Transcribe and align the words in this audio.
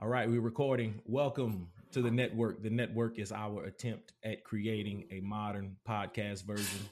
All 0.00 0.06
right, 0.06 0.30
we're 0.30 0.40
recording. 0.40 1.00
Welcome 1.06 1.66
to 1.90 2.00
the 2.00 2.10
network. 2.10 2.62
The 2.62 2.70
network 2.70 3.18
is 3.18 3.32
our 3.32 3.64
attempt 3.64 4.12
at 4.24 4.44
creating 4.44 5.08
a 5.10 5.18
modern 5.18 5.74
podcast 5.88 6.46
version 6.46 6.88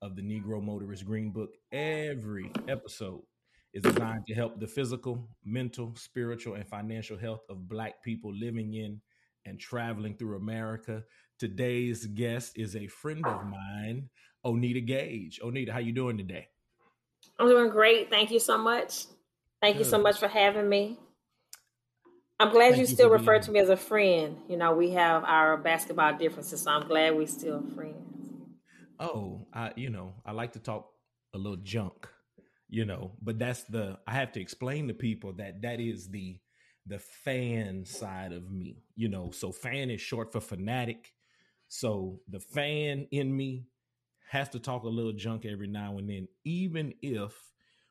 of 0.00 0.16
the 0.16 0.22
Negro 0.22 0.62
Motorist 0.62 1.04
Green 1.04 1.32
Book. 1.32 1.50
Every 1.70 2.50
episode 2.66 3.20
is 3.74 3.82
designed 3.82 4.24
to 4.28 4.34
help 4.34 4.58
the 4.58 4.66
physical, 4.66 5.28
mental, 5.44 5.92
spiritual, 5.96 6.54
and 6.54 6.66
financial 6.66 7.18
health 7.18 7.42
of 7.50 7.68
Black 7.68 8.02
people 8.02 8.34
living 8.34 8.72
in 8.72 9.02
and 9.44 9.60
traveling 9.60 10.16
through 10.16 10.36
America. 10.36 11.02
Today's 11.38 12.06
guest 12.06 12.52
is 12.56 12.74
a 12.74 12.86
friend 12.86 13.26
of 13.26 13.44
mine, 13.44 14.08
Onita 14.46 14.86
Gage. 14.86 15.40
Onita, 15.44 15.68
how 15.68 15.80
you 15.80 15.92
doing 15.92 16.16
today? 16.16 16.48
I'm 17.38 17.50
doing 17.50 17.68
great. 17.68 18.08
Thank 18.08 18.30
you 18.30 18.40
so 18.40 18.56
much. 18.56 19.04
Thank 19.60 19.76
Good. 19.76 19.84
you 19.84 19.90
so 19.90 19.98
much 19.98 20.18
for 20.18 20.28
having 20.28 20.70
me. 20.70 20.98
I'm 22.38 22.50
glad 22.50 22.68
Thank 22.68 22.80
you 22.80 22.86
still 22.86 23.10
refer 23.10 23.38
to 23.38 23.50
me 23.50 23.60
as 23.60 23.68
a 23.70 23.76
friend. 23.76 24.36
You 24.48 24.56
know, 24.56 24.74
we 24.74 24.90
have 24.90 25.24
our 25.24 25.56
basketball 25.56 26.16
differences, 26.18 26.62
so 26.62 26.70
I'm 26.70 26.86
glad 26.86 27.16
we're 27.16 27.26
still 27.26 27.62
friends. 27.74 28.28
Oh, 28.98 29.46
I 29.52 29.72
you 29.76 29.90
know, 29.90 30.14
I 30.24 30.32
like 30.32 30.52
to 30.52 30.58
talk 30.60 30.90
a 31.34 31.38
little 31.38 31.56
junk, 31.58 32.08
you 32.68 32.84
know, 32.84 33.12
but 33.22 33.38
that's 33.38 33.64
the 33.64 33.98
I 34.06 34.12
have 34.14 34.32
to 34.32 34.40
explain 34.40 34.88
to 34.88 34.94
people 34.94 35.32
that 35.34 35.62
that 35.62 35.80
is 35.80 36.08
the 36.08 36.38
the 36.86 36.98
fan 36.98 37.84
side 37.84 38.32
of 38.32 38.50
me, 38.50 38.84
you 38.94 39.08
know. 39.08 39.30
So 39.32 39.52
fan 39.52 39.90
is 39.90 40.00
short 40.00 40.32
for 40.32 40.40
fanatic. 40.40 41.12
So 41.68 42.20
the 42.28 42.40
fan 42.40 43.06
in 43.10 43.36
me 43.36 43.66
has 44.30 44.48
to 44.50 44.58
talk 44.60 44.84
a 44.84 44.88
little 44.88 45.12
junk 45.12 45.44
every 45.44 45.68
now 45.68 45.98
and 45.98 46.08
then, 46.08 46.28
even 46.44 46.94
if 47.02 47.34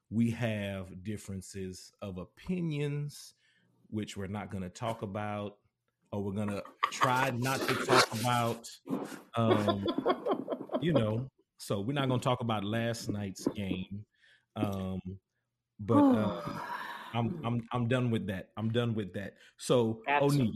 we 0.10 0.32
have 0.32 1.04
differences 1.04 1.92
of 2.02 2.18
opinions 2.18 3.34
which 3.96 4.18
we're 4.18 4.28
not 4.28 4.52
going 4.52 4.64
to 4.64 4.70
talk 4.70 5.02
about, 5.02 5.58
or 6.12 6.22
we're 6.22 6.34
going 6.34 6.50
to 6.50 6.62
try 6.92 7.32
not 7.32 7.60
to 7.62 7.74
talk 7.86 8.14
about. 8.20 8.70
Um, 9.36 9.86
you 10.82 10.94
know, 10.94 11.30
so 11.58 11.80
we're 11.80 11.94
not 11.94 12.08
going 12.10 12.20
to 12.20 12.24
talk 12.24 12.42
about 12.42 12.64
last 12.64 13.10
night's 13.10 13.48
game. 13.56 14.06
Um, 14.58 15.00
but 15.80 16.04
uh, 16.04 16.42
I'm 17.14 17.40
I'm 17.44 17.64
I'm 17.72 17.88
done 17.88 18.12
with 18.12 18.28
that. 18.28 18.50
I'm 18.58 18.70
done 18.70 18.94
with 18.94 19.14
that. 19.14 19.34
So 19.58 20.02
Onita, 20.08 20.52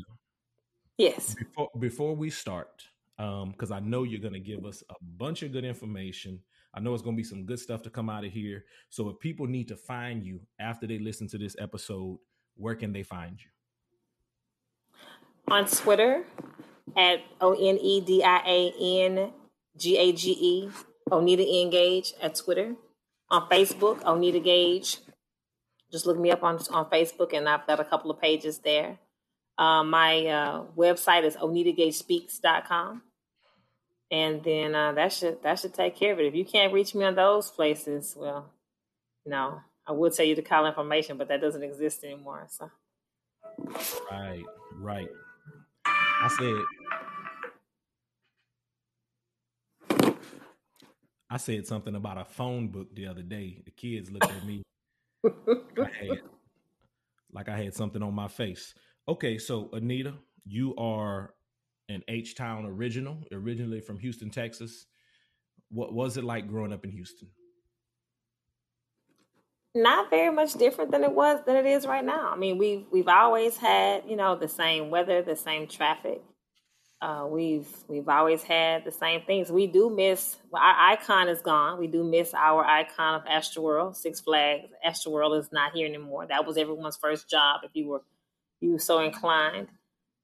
yes. 0.98 1.36
Before 1.36 1.70
before 1.80 2.16
we 2.16 2.30
start, 2.30 2.84
because 3.18 3.72
um, 3.72 3.78
I 3.78 3.80
know 3.80 4.04
you're 4.04 4.22
going 4.22 4.34
to 4.34 4.40
give 4.40 4.66
us 4.66 4.84
a 4.90 4.96
bunch 5.18 5.44
of 5.44 5.52
good 5.52 5.66
information. 5.66 6.40
I 6.74 6.80
know 6.80 6.94
it's 6.94 7.02
going 7.02 7.16
to 7.16 7.22
be 7.22 7.28
some 7.28 7.46
good 7.46 7.60
stuff 7.60 7.82
to 7.84 7.90
come 7.90 8.10
out 8.10 8.24
of 8.24 8.32
here. 8.32 8.66
So 8.90 9.10
if 9.10 9.20
people 9.20 9.48
need 9.48 9.68
to 9.70 9.76
find 9.76 10.24
you 10.24 10.40
after 10.60 10.86
they 10.86 11.00
listen 11.00 11.28
to 11.30 11.38
this 11.38 11.56
episode, 11.60 12.20
where 12.60 12.76
can 12.76 12.94
they 12.94 13.04
find 13.04 13.40
you? 13.40 13.50
On 15.48 15.66
Twitter 15.66 16.26
at 16.96 17.22
O 17.42 17.54
N 17.54 17.78
E 17.82 18.02
D 18.02 18.24
I 18.24 18.42
A 18.46 18.74
N 19.06 19.32
G 19.78 19.98
A 19.98 20.12
G 20.12 20.32
E, 20.32 20.70
Onita 21.10 21.64
Engage 21.64 22.14
at 22.22 22.36
Twitter. 22.36 22.76
On 23.32 23.48
Facebook, 23.50 24.02
Onita 24.02 24.44
Gage. 24.44 24.98
Just 25.92 26.06
look 26.06 26.20
me 26.20 26.32
up 26.32 26.44
on, 26.44 26.60
on 26.72 26.90
Facebook, 26.90 27.34
and 27.34 27.48
I've 27.48 27.66
got 27.66 27.80
a 27.80 27.86
couple 27.86 28.12
of 28.12 28.22
pages 28.22 28.60
there. 28.60 29.00
Uh, 29.58 29.84
my 29.84 30.26
uh, 30.26 30.64
website 30.78 31.24
is 31.24 31.36
onitagagespeaks.com. 31.36 33.02
And 34.12 34.44
then 34.44 34.74
uh, 34.74 34.94
that 34.94 35.14
should 35.14 35.44
that 35.44 35.60
should 35.60 35.74
take 35.74 35.96
care 35.96 36.14
of 36.14 36.20
it. 36.20 36.26
If 36.26 36.36
you 36.36 36.46
can't 36.46 36.74
reach 36.74 36.96
me 36.96 37.06
on 37.06 37.16
those 37.16 37.52
places, 37.52 38.16
well, 38.18 38.52
no, 39.26 39.62
I 39.90 39.92
would 39.92 40.14
tell 40.14 40.26
you 40.26 40.36
to 40.36 40.44
call 40.44 40.68
information, 40.68 41.18
but 41.18 41.28
that 41.30 41.42
doesn't 41.42 41.64
exist 41.64 42.04
anymore. 42.04 42.48
So 42.50 42.70
right, 44.12 44.44
right. 44.76 45.10
I 45.86 46.28
said 46.38 46.54
I 51.32 51.38
said 51.38 51.66
something 51.66 51.96
about 51.96 52.20
a 52.20 52.26
phone 52.26 52.68
book 52.68 52.94
the 52.94 53.08
other 53.08 53.24
day. 53.24 53.64
The 53.66 53.72
kids 53.72 54.12
looked 54.12 54.30
at 54.30 54.46
me 54.46 54.62
I 55.26 55.90
had, 56.00 56.20
like 57.32 57.50
I 57.50 57.58
had 57.58 57.74
something 57.74 58.04
on 58.04 58.14
my 58.14 58.28
face. 58.28 58.76
Okay, 59.08 59.40
so 59.40 59.70
Onita, 59.74 60.14
you 60.46 60.76
are 60.76 61.34
an 61.90 62.04
H 62.08 62.36
Town 62.36 62.68
original, 62.68 63.24
originally 63.32 63.82
from 63.82 63.98
Houston, 63.98 64.30
Texas. 64.30 64.86
What 65.70 65.94
was 65.94 66.18
it 66.18 66.24
like 66.24 66.48
growing 66.48 66.74
up 66.74 66.84
in 66.84 66.92
Houston? 66.92 67.30
Not 69.76 70.10
very 70.10 70.34
much 70.34 70.54
different 70.54 70.92
than 70.92 71.04
it 71.04 71.12
was 71.12 71.40
than 71.46 71.56
it 71.56 71.66
is 71.66 71.86
right 71.86 72.04
now. 72.04 72.32
I 72.32 72.36
mean, 72.36 72.58
we've 72.58 72.86
we've 72.92 73.08
always 73.08 73.58
had 73.58 74.04
you 74.08 74.16
know 74.16 74.36
the 74.36 74.48
same 74.48 74.90
weather, 74.90 75.22
the 75.22 75.36
same 75.36 75.68
traffic. 75.68 76.22
Uh, 77.02 77.26
we've 77.30 77.68
we've 77.88 78.10
always 78.10 78.44
had 78.44 78.84
the 78.84 78.92
same 78.92 79.22
things. 79.22 79.52
We 79.52 79.68
do 79.68 79.90
miss 79.90 80.36
well, 80.52 80.62
our 80.62 80.92
icon 80.92 81.30
is 81.30 81.42
gone. 81.42 81.80
We 81.80 81.88
do 81.88 82.04
miss 82.04 82.34
our 82.34 82.66
icon 82.66 83.16
of 83.16 83.26
Astroworld, 83.26 83.96
Six 83.96 84.20
Flags. 84.20 84.68
Astroworld 84.86 85.40
is 85.40 85.50
not 85.52 85.74
here 85.74 85.88
anymore. 85.88 86.26
That 86.28 86.46
was 86.46 86.58
everyone's 86.58 86.98
first 86.98 87.30
job 87.30 87.62
if 87.64 87.72
you 87.74 87.88
were 87.88 88.02
you 88.60 88.74
were 88.74 88.80
so 88.80 89.00
inclined. 89.00 89.70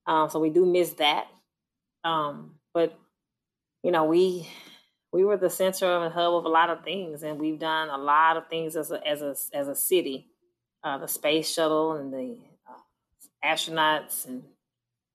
Um, 0.08 0.30
so 0.30 0.40
we 0.40 0.50
do 0.50 0.66
miss 0.66 0.92
that. 0.94 1.28
Um, 2.04 2.56
but 2.74 2.98
you 3.84 3.92
know 3.92 4.04
we 4.06 4.48
we 5.12 5.24
were 5.24 5.38
the 5.38 5.50
center 5.50 5.86
of 5.86 6.04
a 6.04 6.10
hub 6.10 6.36
of 6.36 6.46
a 6.46 6.50
lot 6.50 6.70
of 6.70 6.84
things, 6.84 7.24
and 7.24 7.40
we've 7.40 7.60
done 7.60 7.90
a 7.90 7.98
lot 7.98 8.38
of 8.38 8.48
things 8.48 8.76
as 8.76 8.92
a 8.92 9.06
as 9.08 9.22
a 9.22 9.36
as 9.54 9.68
a 9.68 9.76
city. 9.76 10.28
Uh, 10.84 10.98
the 11.00 11.08
space 11.08 11.52
shuttle 11.52 11.94
and 11.94 12.14
the 12.14 12.38
uh, 12.70 13.48
astronauts, 13.48 14.28
and 14.28 14.44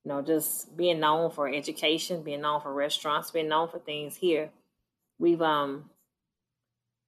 you 0.05 0.09
know, 0.09 0.23
just 0.23 0.77
being 0.77 1.01
known 1.01 1.31
for 1.31 1.49
education, 1.49 2.23
being 2.23 2.41
known 2.41 2.61
for 2.61 2.73
restaurants, 2.73 3.31
being 3.31 3.49
known 3.49 3.69
for 3.69 3.79
things 3.79 4.17
here. 4.17 4.51
We've 5.19 5.43
um 5.43 5.91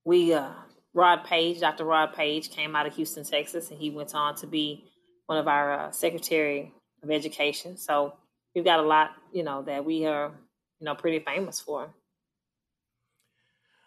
we 0.05 0.35
uh 0.35 0.51
Rod 0.95 1.25
Paige, 1.25 1.61
Dr. 1.61 1.85
Rod 1.85 2.13
Paige, 2.13 2.51
came 2.51 2.77
out 2.77 2.87
of 2.87 2.95
Houston, 2.97 3.25
Texas, 3.25 3.71
and 3.71 3.79
he 3.81 3.91
went 3.91 4.15
on 4.15 4.35
to 4.37 4.47
be 4.47 4.85
one 5.27 5.39
of 5.39 5.49
our 5.49 5.73
uh, 5.73 5.91
Secretary 5.91 6.73
of 7.03 7.11
Education. 7.11 7.79
So 7.79 8.15
we've 8.55 8.65
got 8.65 8.81
a 8.81 8.83
lot, 8.83 9.13
you 9.33 9.43
know, 9.43 9.63
that 9.63 9.85
we 9.85 10.05
are, 10.05 10.31
you 10.81 10.85
know, 10.85 10.95
pretty 10.95 11.21
famous 11.21 11.61
for. 11.61 11.89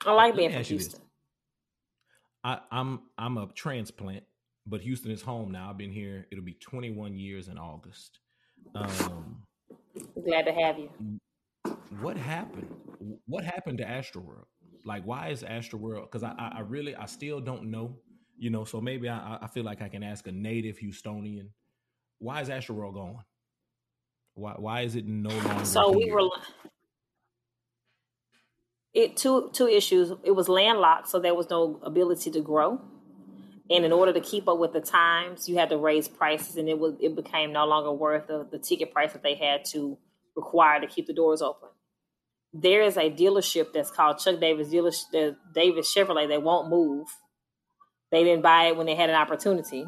I 0.06 0.12
like 0.14 0.36
being 0.36 0.52
from 0.52 0.64
Houston. 0.64 1.02
I, 2.44 2.60
I'm 2.72 3.02
I'm 3.18 3.38
a 3.38 3.48
transplant, 3.56 4.24
but 4.68 4.82
Houston 4.82 5.12
is 5.12 5.22
home 5.22 5.52
now. 5.52 5.70
I've 5.70 5.78
been 5.78 5.92
here. 5.92 6.28
It'll 6.32 6.44
be 6.44 6.54
21 6.54 7.18
years 7.18 7.48
in 7.48 7.58
August. 7.58 8.20
Um, 8.76 9.44
Glad 10.24 10.44
to 10.44 10.54
have 10.54 10.78
you. 10.78 10.90
What 12.02 12.18
happened? 12.18 12.68
What 13.26 13.44
happened 13.44 13.80
to 13.80 13.86
Astroworld? 13.86 14.46
Like, 14.84 15.04
why 15.06 15.30
is 15.30 15.42
Astroworld? 15.44 16.12
Because 16.12 16.24
I, 16.24 16.34
I 16.38 16.60
really, 16.62 16.96
I 16.96 17.06
still 17.06 17.40
don't 17.40 17.72
know. 17.72 17.98
You 18.38 18.50
know, 18.50 18.66
so 18.66 18.82
maybe 18.82 19.08
I, 19.10 19.40
I 19.42 19.48
feel 19.48 19.64
like 19.64 19.82
I 19.82 19.88
can 19.88 20.04
ask 20.04 20.28
a 20.28 20.32
native 20.32 20.78
Houstonian, 20.78 21.48
why 22.20 22.42
is 22.42 22.50
Astroworld 22.50 22.94
gone? 22.94 23.24
Why, 24.34 24.54
why 24.58 24.82
is 24.82 24.96
it 24.96 25.06
no 25.08 25.30
longer? 25.30 25.66
So 25.66 25.94
here? 25.94 25.98
we 25.98 26.12
were 26.12 26.30
it 28.96 29.18
two 29.18 29.50
two 29.54 29.68
issues. 29.68 30.14
It 30.24 30.32
was 30.32 30.50
landlocked, 30.50 31.10
so 31.10 31.20
there 31.20 31.36
was 31.36 31.50
no 31.50 31.80
ability 31.84 32.32
to 32.32 32.42
grow. 32.42 32.82
And 33.70 33.84
in 33.84 33.92
order 33.92 34.14
to 34.14 34.22
keep 34.22 34.48
up 34.48 34.58
with 34.60 34.74
the 34.74 34.80
times, 34.82 35.50
you 35.50 35.58
had 35.58 35.70
to 35.70 35.78
raise 35.78 36.08
prices, 36.08 36.56
and 36.56 36.70
it 36.70 36.80
was 36.80 36.96
it 37.00 37.16
became 37.16 37.52
no 37.52 37.66
longer 37.66 37.92
worth 37.92 38.28
the, 38.28 38.48
the 38.50 38.58
ticket 38.58 38.94
price 38.94 39.12
that 39.14 39.22
they 39.22 39.36
had 39.36 39.66
to 39.66 39.98
require 40.36 40.80
to 40.80 40.88
keep 40.88 41.08
the 41.08 41.14
doors 41.14 41.42
open. 41.42 41.70
There 42.54 42.82
is 42.82 42.96
a 42.96 43.12
dealership 43.12 43.74
that's 43.74 43.92
called 43.92 44.20
Chuck 44.20 44.40
Davis 44.40 44.70
dealership, 44.70 45.36
Davis 45.54 45.94
Chevrolet. 45.94 46.30
They 46.30 46.38
won't 46.38 46.70
move. 46.70 47.08
They 48.12 48.24
didn't 48.24 48.44
buy 48.44 48.68
it 48.68 48.78
when 48.78 48.86
they 48.86 48.96
had 48.96 49.10
an 49.10 49.16
opportunity. 49.16 49.86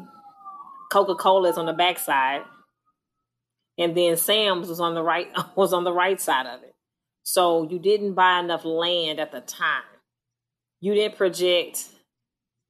Coca 0.92 1.14
Cola 1.14 1.48
is 1.48 1.56
on 1.56 1.64
the 1.64 1.72
backside, 1.72 2.42
and 3.78 3.96
then 3.96 4.18
Sam's 4.18 4.68
was 4.68 4.80
on 4.80 4.94
the 4.94 5.02
right 5.02 5.28
was 5.56 5.72
on 5.72 5.84
the 5.84 5.92
right 5.92 6.20
side 6.20 6.46
of 6.46 6.62
it. 6.62 6.74
So 7.22 7.68
you 7.68 7.78
didn't 7.78 8.14
buy 8.14 8.40
enough 8.40 8.64
land 8.64 9.20
at 9.20 9.32
the 9.32 9.40
time. 9.40 9.82
You 10.80 10.94
didn't 10.94 11.16
project, 11.16 11.84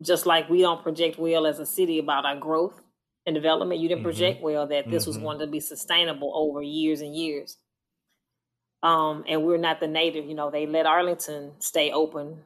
just 0.02 0.26
like 0.26 0.48
we 0.48 0.62
don't 0.62 0.82
project 0.82 1.18
well 1.18 1.46
as 1.46 1.58
a 1.58 1.66
city 1.66 1.98
about 1.98 2.24
our 2.24 2.36
growth 2.36 2.80
and 3.26 3.34
development. 3.34 3.80
You 3.80 3.88
didn't 3.88 4.00
mm-hmm. 4.00 4.06
project 4.06 4.42
well 4.42 4.66
that 4.66 4.90
this 4.90 5.02
mm-hmm. 5.04 5.10
was 5.10 5.18
going 5.18 5.38
to 5.40 5.46
be 5.46 5.60
sustainable 5.60 6.32
over 6.34 6.62
years 6.62 7.00
and 7.00 7.14
years. 7.14 7.58
Um, 8.82 9.24
and 9.28 9.44
we're 9.44 9.58
not 9.58 9.80
the 9.80 9.88
native, 9.88 10.26
you 10.26 10.34
know, 10.34 10.50
they 10.50 10.66
let 10.66 10.86
Arlington 10.86 11.52
stay 11.58 11.90
open, 11.90 12.38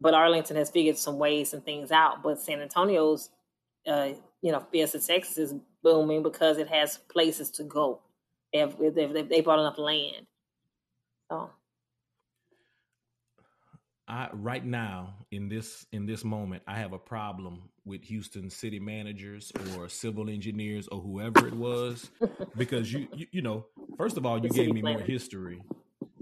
but 0.00 0.14
Arlington 0.14 0.56
has 0.56 0.70
figured 0.70 0.96
some 0.96 1.18
ways 1.18 1.52
and 1.52 1.64
things 1.64 1.90
out. 1.90 2.22
But 2.22 2.40
San 2.40 2.60
Antonio's, 2.60 3.30
uh, 3.86 4.10
you 4.40 4.52
know, 4.52 4.64
Fiesta, 4.70 5.00
Texas 5.00 5.38
is 5.38 5.54
booming 5.82 6.22
because 6.22 6.58
it 6.58 6.68
has 6.68 6.98
places 7.10 7.50
to 7.52 7.64
go. 7.64 8.00
If, 8.52 8.74
if, 8.80 8.96
if 8.96 9.28
they 9.28 9.40
bought 9.40 9.58
enough 9.58 9.78
land. 9.78 10.26
So 11.32 11.50
I 14.06 14.28
right 14.34 14.64
now 14.64 15.14
in 15.30 15.48
this 15.48 15.86
in 15.90 16.04
this 16.04 16.24
moment, 16.24 16.62
I 16.66 16.74
have 16.74 16.92
a 16.92 16.98
problem 16.98 17.70
with 17.86 18.04
Houston 18.04 18.50
city 18.50 18.78
managers 18.78 19.50
or 19.74 19.88
civil 19.88 20.28
engineers 20.28 20.88
or 20.88 21.00
whoever 21.00 21.46
it 21.46 21.54
was, 21.54 22.10
because 22.56 22.92
you 22.92 23.08
you, 23.14 23.26
you 23.32 23.40
know, 23.40 23.64
first 23.96 24.18
of 24.18 24.26
all, 24.26 24.42
you 24.44 24.50
gave 24.50 24.74
me 24.74 24.82
more 24.82 25.00
history. 25.00 25.62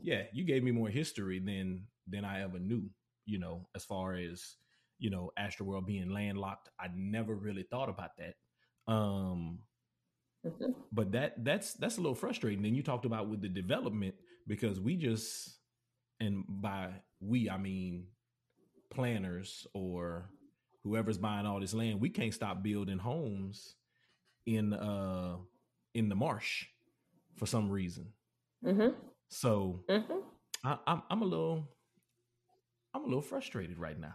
Yeah, 0.01 0.23
you 0.33 0.45
gave 0.45 0.63
me 0.63 0.71
more 0.71 0.89
history 0.89 1.41
than 1.41 1.87
than 2.07 2.25
I 2.25 2.43
ever 2.43 2.61
knew. 2.61 2.89
You 3.27 3.41
know, 3.41 3.67
as 3.75 3.85
far 3.85 4.15
as 4.15 4.55
you 5.01 5.11
know, 5.11 5.33
Astroworld 5.37 5.87
being 5.87 6.11
landlocked, 6.11 6.69
I 6.79 6.87
never 6.95 7.35
really 7.35 7.65
thought 7.65 7.89
about 7.89 8.11
that. 8.19 8.35
Um, 8.87 9.59
mm-hmm. 10.47 10.71
but 10.93 11.11
that 11.13 11.43
that's 11.43 11.75
that's 11.75 11.99
a 11.99 12.01
little 12.01 12.15
frustrating. 12.15 12.63
Then 12.63 12.77
you 12.77 12.85
talked 12.85 13.07
about 13.07 13.29
with 13.29 13.43
the 13.43 13.49
development 13.49 14.15
because 14.47 14.81
we 14.81 14.97
just 14.97 15.57
and 16.19 16.45
by 16.49 16.89
we 17.21 17.51
I 17.51 17.57
mean 17.57 18.07
planners 18.91 19.67
or 19.73 20.31
whoever's 20.83 21.19
buying 21.19 21.47
all 21.47 21.61
this 21.61 21.75
land, 21.75 22.01
we 22.01 22.11
can't 22.11 22.35
stop 22.35 22.63
building 22.63 22.99
homes 22.99 23.75
in 24.47 24.73
uh 24.73 25.37
in 25.95 26.09
the 26.09 26.15
marsh 26.15 26.67
for 27.37 27.47
some 27.47 27.71
reason. 27.71 28.09
Mm-hmm. 28.65 28.95
So 29.29 29.85
mm-hmm. 29.89 30.19
I, 30.65 30.79
I'm 30.87 31.03
I'm 31.11 31.23
a 31.23 31.27
little 31.27 31.69
I'm 32.95 33.03
a 33.03 33.07
little 33.07 33.23
frustrated 33.23 33.79
right 33.79 33.99
now. 33.99 34.15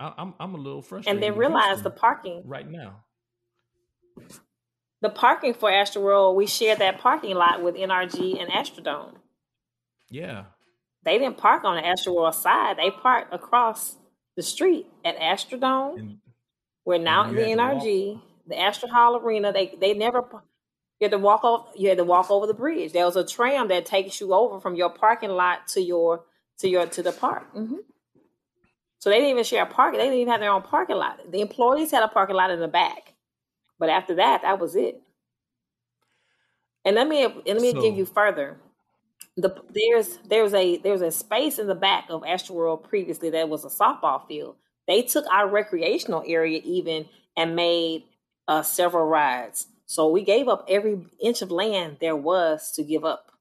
I, 0.00 0.06
am 0.06 0.14
I'm, 0.18 0.34
I'm 0.40 0.54
a 0.54 0.58
little 0.58 0.82
frustrated. 0.82 1.22
And 1.22 1.22
then 1.22 1.38
realize 1.38 1.82
the 1.82 1.90
parking 1.90 2.42
right 2.44 2.68
now. 2.68 3.04
The 5.02 5.10
parking 5.10 5.52
for 5.52 5.70
Astroworld, 5.70 6.34
we 6.34 6.46
share 6.46 6.76
that 6.76 6.98
parking 6.98 7.34
lot 7.34 7.62
with 7.62 7.74
NRG 7.74 8.40
and 8.40 8.50
Astrodome. 8.50 9.16
Yeah, 10.14 10.44
they 11.04 11.18
didn't 11.18 11.38
park 11.38 11.64
on 11.64 11.74
the 11.74 11.82
Astroworld 11.82 12.34
side. 12.34 12.76
They 12.76 12.92
parked 12.92 13.34
across 13.34 13.96
the 14.36 14.42
street 14.42 14.86
at 15.04 15.18
Astrodome. 15.18 15.98
And, 15.98 16.18
We're 16.84 16.98
now 16.98 17.28
in 17.28 17.34
the 17.34 17.42
NRG, 17.42 18.20
the 18.46 18.60
Astro 18.60 18.88
Hall 18.88 19.16
Arena. 19.16 19.52
They 19.52 19.74
they 19.80 19.92
never 19.92 20.24
you 21.00 21.06
had 21.06 21.10
to 21.10 21.18
walk 21.18 21.42
off. 21.42 21.72
You 21.74 21.88
had 21.88 21.98
to 21.98 22.04
walk 22.04 22.30
over 22.30 22.46
the 22.46 22.54
bridge. 22.54 22.92
There 22.92 23.04
was 23.04 23.16
a 23.16 23.26
tram 23.26 23.66
that 23.68 23.86
takes 23.86 24.20
you 24.20 24.32
over 24.32 24.60
from 24.60 24.76
your 24.76 24.90
parking 24.90 25.30
lot 25.30 25.66
to 25.68 25.80
your 25.80 26.24
to 26.58 26.68
your 26.68 26.86
to 26.86 27.02
the 27.02 27.10
park. 27.10 27.52
Mm-hmm. 27.52 27.78
So 29.00 29.10
they 29.10 29.16
didn't 29.16 29.30
even 29.30 29.44
share 29.44 29.64
a 29.64 29.66
parking. 29.66 29.98
They 29.98 30.04
didn't 30.04 30.20
even 30.20 30.30
have 30.30 30.40
their 30.40 30.52
own 30.52 30.62
parking 30.62 30.96
lot. 30.96 31.20
The 31.28 31.40
employees 31.40 31.90
had 31.90 32.04
a 32.04 32.08
parking 32.08 32.36
lot 32.36 32.52
in 32.52 32.60
the 32.60 32.68
back, 32.68 33.14
but 33.80 33.88
after 33.88 34.14
that, 34.14 34.42
that 34.42 34.60
was 34.60 34.76
it. 34.76 35.02
And 36.84 36.94
let 36.94 37.08
me 37.08 37.26
let 37.26 37.60
me 37.60 37.72
so, 37.72 37.80
give 37.80 37.96
you 37.96 38.06
further 38.06 38.58
the 39.36 39.54
there's 39.74 40.18
there's 40.28 40.54
a 40.54 40.76
there's 40.78 41.02
a 41.02 41.10
space 41.10 41.58
in 41.58 41.66
the 41.66 41.74
back 41.74 42.06
of 42.08 42.22
Astroworld 42.22 42.84
previously 42.84 43.30
that 43.30 43.48
was 43.48 43.64
a 43.64 43.68
softball 43.68 44.26
field. 44.26 44.56
They 44.86 45.02
took 45.02 45.24
our 45.32 45.48
recreational 45.48 46.22
area 46.26 46.60
even 46.64 47.06
and 47.36 47.56
made 47.56 48.04
uh, 48.46 48.62
several 48.62 49.06
rides. 49.06 49.66
So 49.86 50.08
we 50.08 50.22
gave 50.22 50.48
up 50.48 50.66
every 50.68 51.06
inch 51.20 51.42
of 51.42 51.50
land 51.50 51.96
there 52.00 52.16
was 52.16 52.72
to 52.72 52.82
give 52.84 53.04
up. 53.04 53.32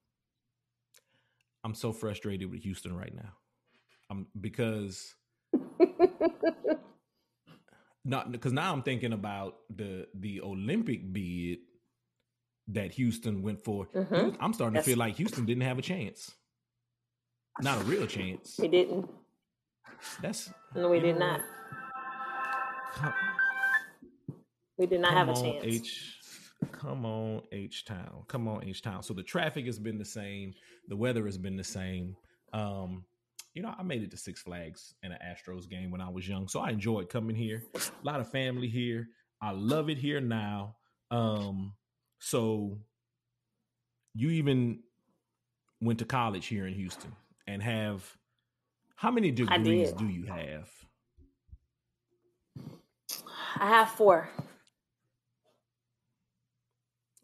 I'm 1.63 1.75
so 1.75 1.93
frustrated 1.93 2.49
with 2.51 2.61
Houston 2.63 2.95
right 2.95 3.13
now. 3.13 3.33
I'm 4.09 4.27
because 4.39 5.13
not 8.05 8.31
because 8.31 8.51
now 8.51 8.73
I'm 8.73 8.83
thinking 8.83 9.13
about 9.13 9.57
the 9.73 10.07
the 10.15 10.41
Olympic 10.41 11.13
bid 11.13 11.59
that 12.69 12.91
Houston 12.93 13.41
went 13.41 13.63
for. 13.63 13.87
Mm-hmm. 13.87 14.41
I'm 14.41 14.53
starting 14.53 14.75
to 14.75 14.83
feel 14.83 14.97
like 14.97 15.15
Houston 15.15 15.45
didn't 15.45 15.63
have 15.63 15.79
a 15.79 15.81
chance. 15.81 16.31
Not 17.61 17.81
a 17.81 17.83
real 17.83 18.07
chance. 18.07 18.55
We 18.59 18.67
didn't. 18.67 19.09
That's 20.21 20.49
no, 20.75 20.89
we 20.89 20.99
did 20.99 21.19
not. 21.19 21.41
Come, 22.93 23.13
we 24.77 24.85
did 24.85 25.01
not 25.01 25.13
have 25.13 25.29
a 25.29 25.33
chance. 25.33 25.63
H, 25.63 26.17
come 26.71 27.05
on, 27.05 27.41
H 27.51 27.85
Town. 27.85 28.23
Come 28.27 28.47
on, 28.47 28.63
H 28.63 28.81
Town. 28.81 29.03
So 29.03 29.13
the 29.13 29.23
traffic 29.23 29.65
has 29.65 29.79
been 29.79 29.97
the 29.97 30.05
same. 30.05 30.53
The 30.87 30.95
weather 30.95 31.25
has 31.25 31.37
been 31.37 31.55
the 31.55 31.63
same. 31.63 32.15
Um, 32.53 33.05
you 33.53 33.61
know, 33.61 33.73
I 33.77 33.83
made 33.83 34.01
it 34.01 34.11
to 34.11 34.17
Six 34.17 34.41
Flags 34.41 34.95
in 35.03 35.11
an 35.11 35.19
Astros 35.23 35.69
game 35.69 35.91
when 35.91 36.01
I 36.01 36.09
was 36.09 36.27
young, 36.27 36.47
so 36.47 36.59
I 36.59 36.69
enjoyed 36.71 37.09
coming 37.09 37.35
here. 37.35 37.63
A 37.75 38.05
lot 38.05 38.19
of 38.19 38.31
family 38.31 38.67
here. 38.67 39.07
I 39.41 39.51
love 39.51 39.89
it 39.89 39.97
here 39.97 40.21
now. 40.21 40.75
Um, 41.11 41.73
so 42.23 42.77
you 44.15 44.29
even 44.29 44.79
went 45.81 45.99
to 45.99 46.05
college 46.05 46.45
here 46.45 46.65
in 46.65 46.73
Houston 46.73 47.11
and 47.47 47.61
have 47.61 48.17
how 48.95 49.11
many 49.11 49.29
degrees 49.29 49.91
do 49.91 50.07
you 50.07 50.25
have? 50.27 50.69
I 53.57 53.67
have 53.67 53.89
four. 53.89 54.29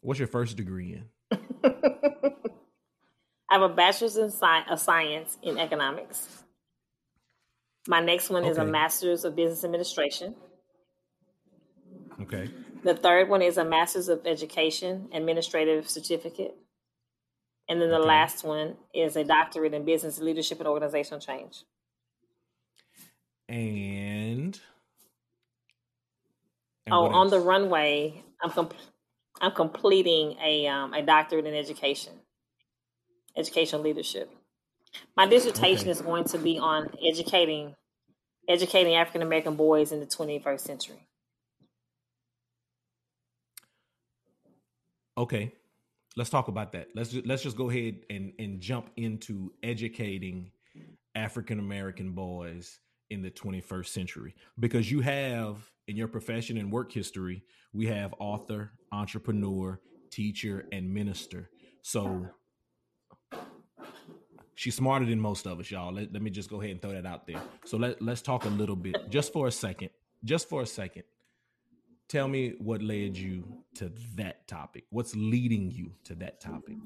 What's 0.02 0.18
your 0.18 0.28
first 0.28 0.58
degree 0.58 1.00
in? 1.00 1.38
I 1.64 2.34
have 3.48 3.62
a 3.62 3.70
bachelor's 3.70 4.18
in 4.18 4.30
sci- 4.30 4.68
of 4.68 4.78
science 4.80 5.38
in 5.42 5.56
economics. 5.56 6.44
My 7.88 8.00
next 8.00 8.28
one 8.28 8.42
okay. 8.42 8.50
is 8.50 8.58
a 8.58 8.66
master's 8.66 9.24
of 9.24 9.34
business 9.34 9.64
administration. 9.64 10.34
Okay. 12.20 12.50
The 12.82 12.94
third 12.94 13.28
one 13.28 13.42
is 13.42 13.58
a 13.58 13.64
Master's 13.64 14.08
of 14.08 14.26
Education 14.26 15.08
Administrative 15.12 15.88
Certificate. 15.88 16.56
And 17.68 17.80
then 17.80 17.90
the 17.90 17.98
okay. 17.98 18.08
last 18.08 18.42
one 18.42 18.76
is 18.94 19.16
a 19.16 19.24
doctorate 19.24 19.74
in 19.74 19.84
business 19.84 20.18
leadership 20.18 20.58
and 20.58 20.66
organizational 20.66 21.20
change. 21.20 21.64
And, 23.48 24.58
and 26.86 26.94
oh, 26.94 27.06
on 27.06 27.30
the 27.30 27.38
runway, 27.38 28.22
I'm 28.42 28.50
com- 28.50 28.70
I'm 29.40 29.52
completing 29.52 30.36
a 30.42 30.66
um, 30.66 30.94
a 30.94 31.02
doctorate 31.02 31.46
in 31.46 31.54
education, 31.54 32.12
educational 33.36 33.82
leadership. 33.82 34.30
My 35.16 35.26
dissertation 35.26 35.82
okay. 35.82 35.90
is 35.90 36.00
going 36.00 36.24
to 36.24 36.38
be 36.38 36.58
on 36.58 36.90
educating 37.06 37.74
educating 38.48 38.94
African 38.94 39.22
American 39.22 39.56
boys 39.56 39.92
in 39.92 40.00
the 40.00 40.06
21st 40.06 40.60
century. 40.60 41.06
Okay, 45.18 45.52
let's 46.16 46.30
talk 46.30 46.48
about 46.48 46.72
that. 46.72 46.88
Let's 46.94 47.10
just, 47.10 47.26
let's 47.26 47.42
just 47.42 47.56
go 47.56 47.70
ahead 47.70 48.00
and 48.10 48.32
and 48.38 48.60
jump 48.60 48.90
into 48.96 49.52
educating 49.62 50.50
African 51.14 51.58
American 51.58 52.12
boys 52.12 52.80
in 53.10 53.22
the 53.22 53.30
21st 53.30 53.88
century 53.88 54.34
because 54.58 54.90
you 54.90 55.00
have 55.00 55.70
in 55.88 55.96
your 55.96 56.06
profession 56.06 56.56
and 56.58 56.70
work 56.70 56.92
history 56.92 57.42
we 57.72 57.86
have 57.86 58.14
author, 58.18 58.72
entrepreneur, 58.92 59.80
teacher, 60.10 60.66
and 60.72 60.92
minister. 60.92 61.50
So 61.82 62.26
she's 64.54 64.74
smarter 64.74 65.06
than 65.06 65.20
most 65.20 65.46
of 65.46 65.60
us, 65.60 65.70
y'all. 65.70 65.92
Let, 65.92 66.12
let 66.12 66.22
me 66.22 66.30
just 66.30 66.50
go 66.50 66.60
ahead 66.60 66.72
and 66.72 66.82
throw 66.82 66.92
that 66.92 67.06
out 67.06 67.26
there. 67.26 67.40
So 67.64 67.76
let 67.76 68.02
let's 68.02 68.22
talk 68.22 68.44
a 68.44 68.48
little 68.48 68.76
bit, 68.76 69.10
just 69.10 69.32
for 69.32 69.46
a 69.46 69.52
second, 69.52 69.90
just 70.24 70.48
for 70.48 70.62
a 70.62 70.66
second 70.66 71.04
tell 72.10 72.26
me 72.26 72.54
what 72.58 72.82
led 72.82 73.16
you 73.16 73.44
to 73.76 73.90
that 74.16 74.46
topic. 74.48 74.84
What's 74.90 75.14
leading 75.14 75.70
you 75.70 75.92
to 76.04 76.14
that 76.16 76.40
topic? 76.40 76.76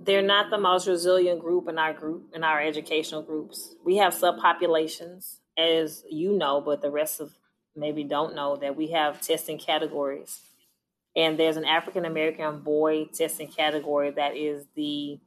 They're 0.00 0.22
not 0.22 0.50
the 0.50 0.58
most 0.58 0.88
resilient 0.88 1.40
group 1.40 1.68
in 1.68 1.78
our 1.78 1.92
group 1.92 2.30
in 2.34 2.42
our 2.42 2.60
educational 2.60 3.22
groups. 3.22 3.74
We 3.84 3.96
have 3.96 4.14
subpopulations, 4.14 5.40
as 5.58 6.04
you 6.10 6.32
know, 6.32 6.60
but 6.60 6.80
the 6.80 6.90
rest 6.90 7.20
of 7.20 7.32
maybe 7.74 8.04
don't 8.04 8.34
know 8.34 8.56
that 8.56 8.76
we 8.76 8.88
have 8.88 9.20
testing 9.20 9.58
categories. 9.58 10.40
And 11.14 11.38
there's 11.38 11.56
an 11.56 11.64
African 11.64 12.04
American 12.04 12.60
boy 12.60 13.06
testing 13.06 13.48
category 13.48 14.10
that 14.12 14.36
is 14.36 14.64
the 14.74 15.18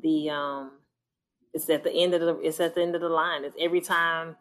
the 0.00 0.30
um 0.30 0.72
it's 1.52 1.70
at 1.70 1.84
the 1.84 1.92
end 1.92 2.14
of 2.14 2.20
the 2.20 2.38
it's 2.40 2.58
at 2.60 2.74
the 2.74 2.82
end 2.82 2.94
of 2.94 3.00
the 3.00 3.08
line. 3.08 3.44
It's 3.44 3.56
every 3.60 3.80
time 3.80 4.36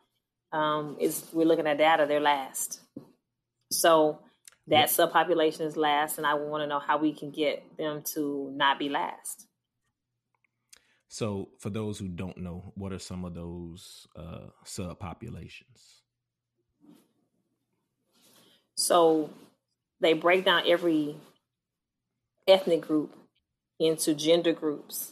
um, 0.54 0.96
is 1.00 1.26
we're 1.34 1.46
looking 1.46 1.68
at 1.68 1.78
data, 1.78 2.06
they're 2.08 2.20
last. 2.20 2.80
So 3.72 4.20
that 4.68 4.90
subpopulation 4.90 5.62
is 5.62 5.76
last, 5.76 6.18
and 6.18 6.26
I 6.26 6.36
want 6.36 6.64
to 6.64 6.68
know 6.68 6.80
how 6.80 6.98
we 6.98 7.14
can 7.14 7.32
get 7.32 7.78
them 7.78 8.02
to 8.14 8.50
not 8.56 8.80
be 8.80 8.88
last. 8.88 9.48
So, 11.10 11.50
for 11.60 11.70
those 11.70 12.00
who 12.00 12.08
don't 12.08 12.38
know, 12.38 12.72
what 12.76 12.92
are 12.92 13.00
some 13.00 13.24
of 13.26 13.36
those 13.36 14.08
uh, 14.16 14.48
subpopulations? 14.66 16.02
So, 18.76 19.30
they 20.00 20.14
break 20.14 20.46
down 20.46 20.64
every 20.68 21.16
ethnic 22.48 22.82
group 22.82 23.16
into 23.80 24.16
gender 24.16 24.54
groups, 24.54 25.12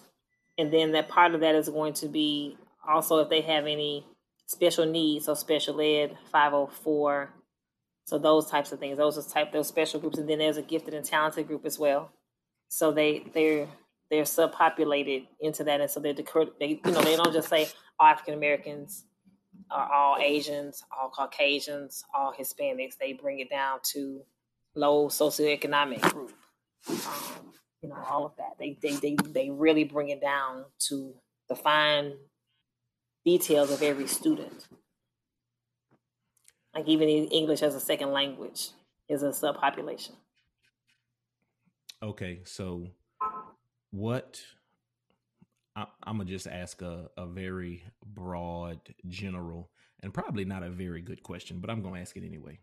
and 0.58 0.74
then 0.74 0.94
that 0.94 1.10
part 1.10 1.36
of 1.36 1.42
that 1.42 1.56
is 1.56 1.70
going 1.70 1.94
to 1.94 2.08
be 2.08 2.58
also 2.88 3.20
if 3.20 3.30
they 3.30 3.42
have 3.42 3.68
any 3.68 4.06
special 4.52 4.86
needs, 4.86 5.26
so 5.26 5.34
special 5.34 5.80
ed, 5.82 6.18
504. 6.32 7.34
So 8.06 8.18
those 8.18 8.48
types 8.50 8.72
of 8.72 8.80
things. 8.80 8.98
Those 8.98 9.18
are 9.18 9.30
type 9.30 9.52
those 9.52 9.68
special 9.68 10.00
groups. 10.00 10.18
And 10.18 10.30
then 10.30 10.40
there's 10.40 10.58
a 10.58 10.62
gifted 10.62 10.94
and 10.94 11.06
talented 11.06 11.48
group 11.48 11.66
as 11.66 11.80
well. 11.80 12.12
So 12.68 12.92
they 12.92 13.26
they're 13.34 13.68
they're 14.10 14.24
subpopulated 14.24 15.28
into 15.40 15.64
that, 15.66 15.82
and 15.82 15.90
so 15.90 16.00
they're 16.00 16.14
they 16.14 16.82
you 16.86 16.92
know 16.92 17.02
they 17.02 17.16
don't 17.16 17.34
just 17.34 17.50
say 17.50 17.70
African 18.00 18.34
Americans 18.34 19.06
are 19.70 19.92
all 19.92 20.18
Asians, 20.20 20.84
all 20.92 21.10
Caucasians, 21.10 22.04
all 22.14 22.34
Hispanics. 22.38 22.98
They 22.98 23.14
bring 23.14 23.40
it 23.40 23.50
down 23.50 23.80
to 23.94 24.22
low 24.76 25.08
socioeconomic 25.08 26.02
group. 26.02 26.34
Um, 26.90 27.54
you 27.82 27.90
know, 27.90 27.98
all 28.10 28.26
of 28.26 28.34
that. 28.38 28.58
They 28.60 28.78
they 28.82 28.96
they 28.96 29.16
they 29.30 29.50
really 29.50 29.84
bring 29.84 30.10
it 30.10 30.22
down 30.22 30.66
to 30.90 31.14
the 31.50 31.56
fine 31.56 32.14
details 33.26 33.72
of 33.72 33.82
every 33.82 34.08
student. 34.08 34.68
Like 36.74 36.88
even 36.88 37.10
English 37.10 37.62
as 37.62 37.76
a 37.76 37.80
second 37.80 38.12
language 38.12 38.70
is 39.10 39.24
a 39.24 39.30
subpopulation. 39.30 40.16
Okay, 42.02 42.40
so 42.46 42.88
what 43.92 44.42
I, 45.76 45.86
am 46.06 46.18
gonna 46.18 46.26
just 46.26 46.48
ask 46.48 46.82
a, 46.82 47.10
a 47.18 47.26
very 47.28 47.84
broad, 48.06 48.80
general, 49.08 49.70
and 50.02 50.14
probably 50.14 50.46
not 50.46 50.64
a 50.64 50.70
very 50.70 51.02
good 51.02 51.24
question, 51.24 51.60
but 51.60 51.70
I'm 51.70 51.82
gonna 51.82 52.00
ask 52.00 52.16
it 52.18 52.24
anyway. 52.26 52.60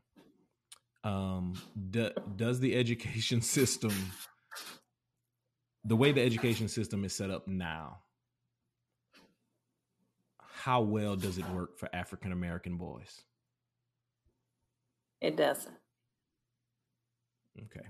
Um, 1.04 1.54
do, 1.90 2.10
does 2.36 2.60
the 2.60 2.74
education 2.74 3.40
system, 3.42 3.94
the 5.84 5.96
way 5.96 6.12
the 6.12 6.22
education 6.22 6.68
system 6.68 7.04
is 7.04 7.12
set 7.12 7.30
up 7.30 7.46
now, 7.46 8.00
how 10.68 10.82
well 10.82 11.16
does 11.16 11.38
it 11.38 11.48
work 11.48 11.78
for 11.78 11.88
African 11.94 12.30
American 12.30 12.76
boys? 12.76 13.22
It 15.22 15.34
doesn't. 15.34 15.74
Okay. 17.58 17.86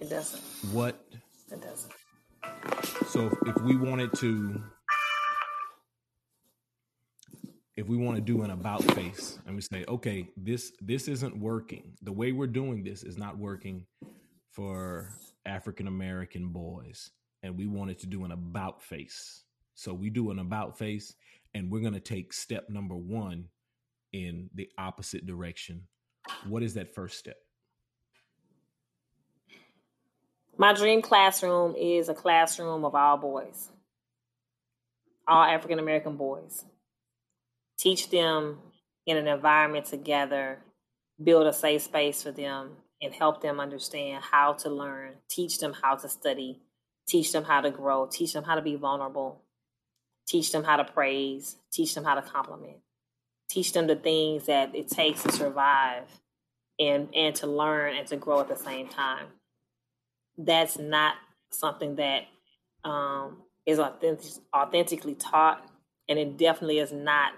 It 0.00 0.08
doesn't. 0.08 0.40
What? 0.72 1.04
It 1.50 1.60
doesn't. 1.60 1.92
So 3.08 3.26
if, 3.26 3.34
if 3.46 3.62
we 3.62 3.76
wanted 3.76 4.10
to, 4.14 4.62
if 7.76 7.86
we 7.86 7.98
want 7.98 8.16
to 8.16 8.22
do 8.22 8.40
an 8.40 8.52
about 8.52 8.82
face 8.94 9.38
and 9.44 9.54
we 9.54 9.60
say, 9.60 9.84
okay, 9.86 10.30
this 10.34 10.72
this 10.80 11.08
isn't 11.08 11.38
working. 11.38 11.92
The 12.00 12.12
way 12.12 12.32
we're 12.32 12.46
doing 12.46 12.84
this 12.84 13.02
is 13.02 13.18
not 13.18 13.36
working 13.36 13.84
for 14.50 15.10
African 15.44 15.88
American 15.88 16.48
boys, 16.48 17.10
and 17.42 17.58
we 17.58 17.66
wanted 17.66 17.98
to 17.98 18.06
do 18.06 18.24
an 18.24 18.32
about 18.32 18.82
face. 18.82 19.44
So 19.74 19.92
we 19.92 20.10
do 20.10 20.30
an 20.30 20.38
about 20.38 20.78
face, 20.78 21.14
and 21.54 21.70
we're 21.70 21.80
going 21.80 21.92
to 21.94 22.00
take 22.00 22.32
step 22.32 22.68
number 22.68 22.96
one 22.96 23.48
in 24.12 24.50
the 24.54 24.68
opposite 24.78 25.26
direction. 25.26 25.86
What 26.48 26.62
is 26.62 26.74
that 26.74 26.94
first 26.94 27.18
step? 27.18 27.36
My 30.58 30.72
dream 30.72 31.02
classroom 31.02 31.74
is 31.76 32.08
a 32.08 32.14
classroom 32.14 32.84
of 32.84 32.94
all 32.94 33.16
boys, 33.16 33.70
all 35.26 35.42
African 35.42 35.78
American 35.78 36.16
boys. 36.16 36.64
Teach 37.78 38.10
them 38.10 38.58
in 39.06 39.16
an 39.16 39.26
environment 39.26 39.86
together, 39.86 40.58
build 41.22 41.46
a 41.46 41.52
safe 41.52 41.82
space 41.82 42.22
for 42.22 42.30
them, 42.30 42.76
and 43.00 43.12
help 43.12 43.42
them 43.42 43.58
understand 43.58 44.22
how 44.22 44.52
to 44.52 44.70
learn, 44.70 45.14
teach 45.28 45.58
them 45.58 45.74
how 45.82 45.96
to 45.96 46.08
study, 46.08 46.60
teach 47.08 47.32
them 47.32 47.44
how 47.44 47.60
to 47.60 47.70
grow, 47.70 48.06
teach 48.06 48.32
them 48.32 48.44
how 48.44 48.54
to 48.54 48.62
be 48.62 48.76
vulnerable, 48.76 49.42
teach 50.32 50.52
them 50.52 50.64
how 50.64 50.76
to 50.76 50.84
praise, 50.84 51.56
teach 51.70 51.94
them 51.94 52.04
how 52.04 52.14
to 52.14 52.22
compliment, 52.22 52.78
teach 53.48 53.72
them 53.72 53.86
the 53.86 53.96
things 53.96 54.46
that 54.46 54.74
it 54.74 54.88
takes 54.88 55.22
to 55.22 55.32
survive 55.32 56.04
and, 56.78 57.08
and 57.14 57.34
to 57.36 57.46
learn 57.46 57.96
and 57.96 58.06
to 58.08 58.16
grow 58.16 58.40
at 58.40 58.48
the 58.48 58.56
same 58.56 58.88
time 58.88 59.26
that's 60.38 60.78
not 60.78 61.14
something 61.50 61.96
that 61.96 62.24
um, 62.84 63.38
is 63.66 63.78
authentic, 63.78 64.32
authentically 64.54 65.14
taught, 65.14 65.64
and 66.08 66.18
it 66.18 66.36
definitely 66.36 66.78
is 66.78 66.92
not 66.92 67.32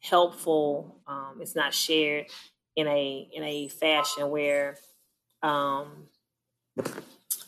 helpful. 0.00 1.00
Um, 1.06 1.38
it's 1.40 1.56
not 1.56 1.74
shared 1.74 2.26
in 2.76 2.86
a 2.86 3.28
in 3.32 3.42
a 3.42 3.68
fashion 3.68 4.30
where 4.30 4.76
um, 5.42 6.06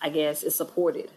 I 0.00 0.08
guess 0.10 0.42
it's 0.42 0.56
supported. 0.56 1.10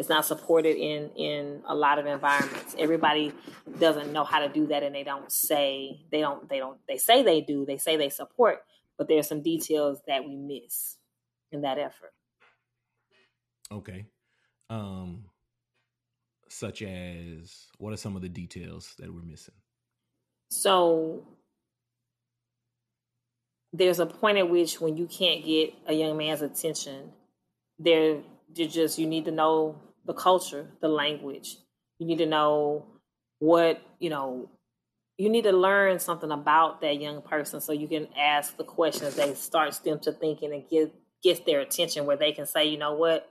It's 0.00 0.08
not 0.08 0.24
supported 0.24 0.78
in 0.78 1.10
in 1.10 1.62
a 1.66 1.74
lot 1.74 1.98
of 1.98 2.06
environments. 2.06 2.74
Everybody 2.78 3.34
doesn't 3.78 4.14
know 4.14 4.24
how 4.24 4.38
to 4.38 4.48
do 4.48 4.66
that, 4.68 4.82
and 4.82 4.94
they 4.94 5.04
don't 5.04 5.30
say 5.30 6.00
they 6.10 6.22
don't 6.22 6.48
they 6.48 6.58
don't 6.58 6.78
they 6.88 6.96
say 6.96 7.22
they 7.22 7.42
do. 7.42 7.66
They 7.66 7.76
say 7.76 7.98
they 7.98 8.08
support, 8.08 8.62
but 8.96 9.08
there's 9.08 9.28
some 9.28 9.42
details 9.42 9.98
that 10.06 10.24
we 10.24 10.36
miss 10.36 10.96
in 11.52 11.60
that 11.60 11.76
effort. 11.78 12.14
Okay. 13.70 14.06
Um 14.70 15.26
such 16.48 16.80
as 16.80 17.66
what 17.76 17.92
are 17.92 17.98
some 17.98 18.16
of 18.16 18.22
the 18.22 18.30
details 18.30 18.94
that 19.00 19.12
we're 19.12 19.20
missing? 19.20 19.54
So 20.48 21.26
there's 23.74 24.00
a 24.00 24.06
point 24.06 24.38
at 24.38 24.48
which 24.48 24.80
when 24.80 24.96
you 24.96 25.06
can't 25.06 25.44
get 25.44 25.74
a 25.86 25.92
young 25.92 26.16
man's 26.16 26.40
attention, 26.40 27.12
there 27.78 28.22
you 28.54 28.66
just 28.66 28.98
you 28.98 29.06
need 29.06 29.26
to 29.26 29.30
know 29.30 29.76
the 30.04 30.14
culture, 30.14 30.66
the 30.80 30.88
language. 30.88 31.56
You 31.98 32.06
need 32.06 32.18
to 32.18 32.26
know 32.26 32.86
what, 33.38 33.80
you 33.98 34.10
know, 34.10 34.48
you 35.18 35.28
need 35.28 35.44
to 35.44 35.52
learn 35.52 35.98
something 35.98 36.30
about 36.30 36.80
that 36.80 37.00
young 37.00 37.20
person 37.20 37.60
so 37.60 37.72
you 37.72 37.88
can 37.88 38.08
ask 38.18 38.56
the 38.56 38.64
questions 38.64 39.16
that 39.16 39.36
starts 39.36 39.78
them 39.80 39.98
to 40.00 40.12
thinking 40.12 40.52
and 40.52 40.68
get 40.68 40.94
gets 41.22 41.40
their 41.40 41.60
attention 41.60 42.06
where 42.06 42.16
they 42.16 42.32
can 42.32 42.46
say, 42.46 42.66
you 42.66 42.78
know 42.78 42.94
what, 42.94 43.28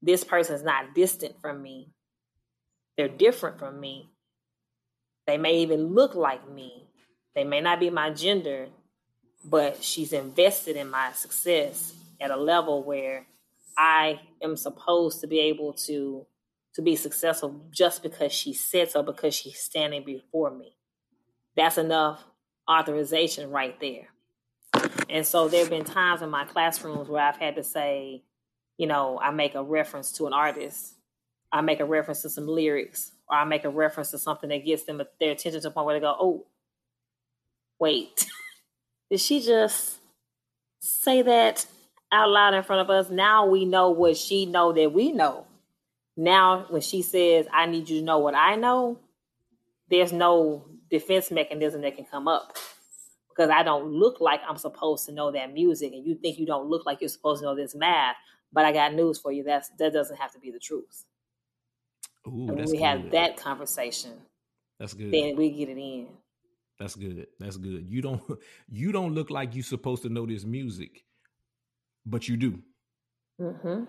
this 0.00 0.22
person 0.24 0.54
is 0.54 0.62
not 0.62 0.94
distant 0.94 1.40
from 1.40 1.60
me. 1.60 1.88
They're 2.96 3.08
different 3.08 3.58
from 3.58 3.80
me. 3.80 4.10
They 5.26 5.38
may 5.38 5.58
even 5.58 5.94
look 5.94 6.14
like 6.14 6.48
me. 6.48 6.88
They 7.34 7.44
may 7.44 7.60
not 7.60 7.80
be 7.80 7.90
my 7.90 8.10
gender, 8.10 8.68
but 9.44 9.82
she's 9.82 10.12
invested 10.12 10.76
in 10.76 10.90
my 10.90 11.12
success 11.12 11.94
at 12.20 12.30
a 12.30 12.36
level 12.36 12.82
where 12.82 13.26
I 13.76 14.20
am 14.42 14.56
supposed 14.56 15.20
to 15.20 15.26
be 15.26 15.40
able 15.40 15.72
to 15.74 16.26
to 16.74 16.82
be 16.82 16.96
successful 16.96 17.66
just 17.70 18.02
because 18.02 18.32
she 18.32 18.54
said 18.54 18.90
so 18.90 19.02
because 19.02 19.34
she's 19.34 19.58
standing 19.58 20.04
before 20.04 20.50
me. 20.50 20.74
That's 21.54 21.76
enough 21.76 22.24
authorization 22.70 23.50
right 23.50 23.78
there. 23.78 24.08
And 25.10 25.26
so 25.26 25.48
there 25.48 25.60
have 25.60 25.70
been 25.70 25.84
times 25.84 26.22
in 26.22 26.30
my 26.30 26.44
classrooms 26.44 27.08
where 27.08 27.22
I've 27.22 27.36
had 27.36 27.56
to 27.56 27.62
say, 27.62 28.22
you 28.78 28.86
know, 28.86 29.20
I 29.22 29.30
make 29.30 29.54
a 29.54 29.62
reference 29.62 30.12
to 30.12 30.26
an 30.26 30.32
artist, 30.32 30.94
I 31.52 31.60
make 31.60 31.80
a 31.80 31.84
reference 31.84 32.22
to 32.22 32.30
some 32.30 32.46
lyrics, 32.46 33.12
or 33.28 33.36
I 33.36 33.44
make 33.44 33.64
a 33.64 33.70
reference 33.70 34.10
to 34.12 34.18
something 34.18 34.48
that 34.48 34.64
gets 34.64 34.84
them 34.84 35.02
their 35.20 35.32
attention 35.32 35.60
to 35.60 35.68
the 35.68 35.70
point 35.70 35.86
where 35.86 35.96
they 35.96 36.00
go, 36.00 36.16
"Oh, 36.18 36.46
wait, 37.78 38.26
did 39.10 39.20
she 39.20 39.40
just 39.42 39.98
say 40.80 41.20
that 41.20 41.66
out 42.12 42.28
loud 42.28 42.54
in 42.54 42.62
front 42.62 42.82
of 42.82 42.90
us? 42.90 43.10
Now 43.10 43.46
we 43.46 43.64
know 43.64 43.90
what 43.90 44.16
she 44.16 44.46
know 44.46 44.72
that 44.72 44.92
we 44.92 45.12
know. 45.12 45.46
Now, 46.16 46.66
when 46.68 46.82
she 46.82 47.02
says, 47.02 47.46
"I 47.52 47.66
need 47.66 47.88
you 47.88 48.00
to 48.00 48.04
know 48.04 48.18
what 48.18 48.34
I 48.34 48.56
know," 48.56 48.98
there's 49.88 50.12
no 50.12 50.66
defense 50.90 51.30
mechanism 51.30 51.80
that 51.82 51.96
can 51.96 52.04
come 52.04 52.28
up 52.28 52.56
because 53.30 53.50
I 53.50 53.62
don't 53.62 53.92
look 53.92 54.20
like 54.20 54.40
I'm 54.46 54.58
supposed 54.58 55.06
to 55.06 55.12
know 55.12 55.30
that 55.32 55.52
music, 55.52 55.92
and 55.92 56.06
you 56.06 56.14
think 56.14 56.38
you 56.38 56.46
don't 56.46 56.68
look 56.68 56.84
like 56.84 57.00
you're 57.00 57.08
supposed 57.08 57.40
to 57.40 57.46
know 57.46 57.56
this 57.56 57.74
math. 57.74 58.16
But 58.52 58.66
I 58.66 58.72
got 58.72 58.92
news 58.92 59.18
for 59.18 59.32
you. 59.32 59.42
That's 59.42 59.70
that 59.78 59.92
doesn't 59.92 60.18
have 60.18 60.32
to 60.32 60.38
be 60.38 60.50
the 60.50 60.58
truth. 60.58 61.04
Ooh, 62.26 62.48
and 62.48 62.56
when 62.56 62.66
we 62.66 62.72
good. 62.72 62.82
have 62.82 63.10
that 63.12 63.36
conversation, 63.36 64.12
that's 64.78 64.94
good. 64.94 65.12
Then 65.12 65.36
we 65.36 65.50
get 65.50 65.68
it 65.68 65.78
in. 65.78 66.08
That's 66.78 66.94
good. 66.94 67.26
That's 67.38 67.56
good. 67.56 67.86
You 67.88 68.02
don't 68.02 68.22
you 68.68 68.92
don't 68.92 69.14
look 69.14 69.30
like 69.30 69.54
you're 69.54 69.64
supposed 69.64 70.02
to 70.02 70.08
know 70.08 70.26
this 70.26 70.44
music, 70.44 71.04
but 72.06 72.28
you 72.28 72.36
do. 72.36 72.58
Mm-hmm. 73.40 73.84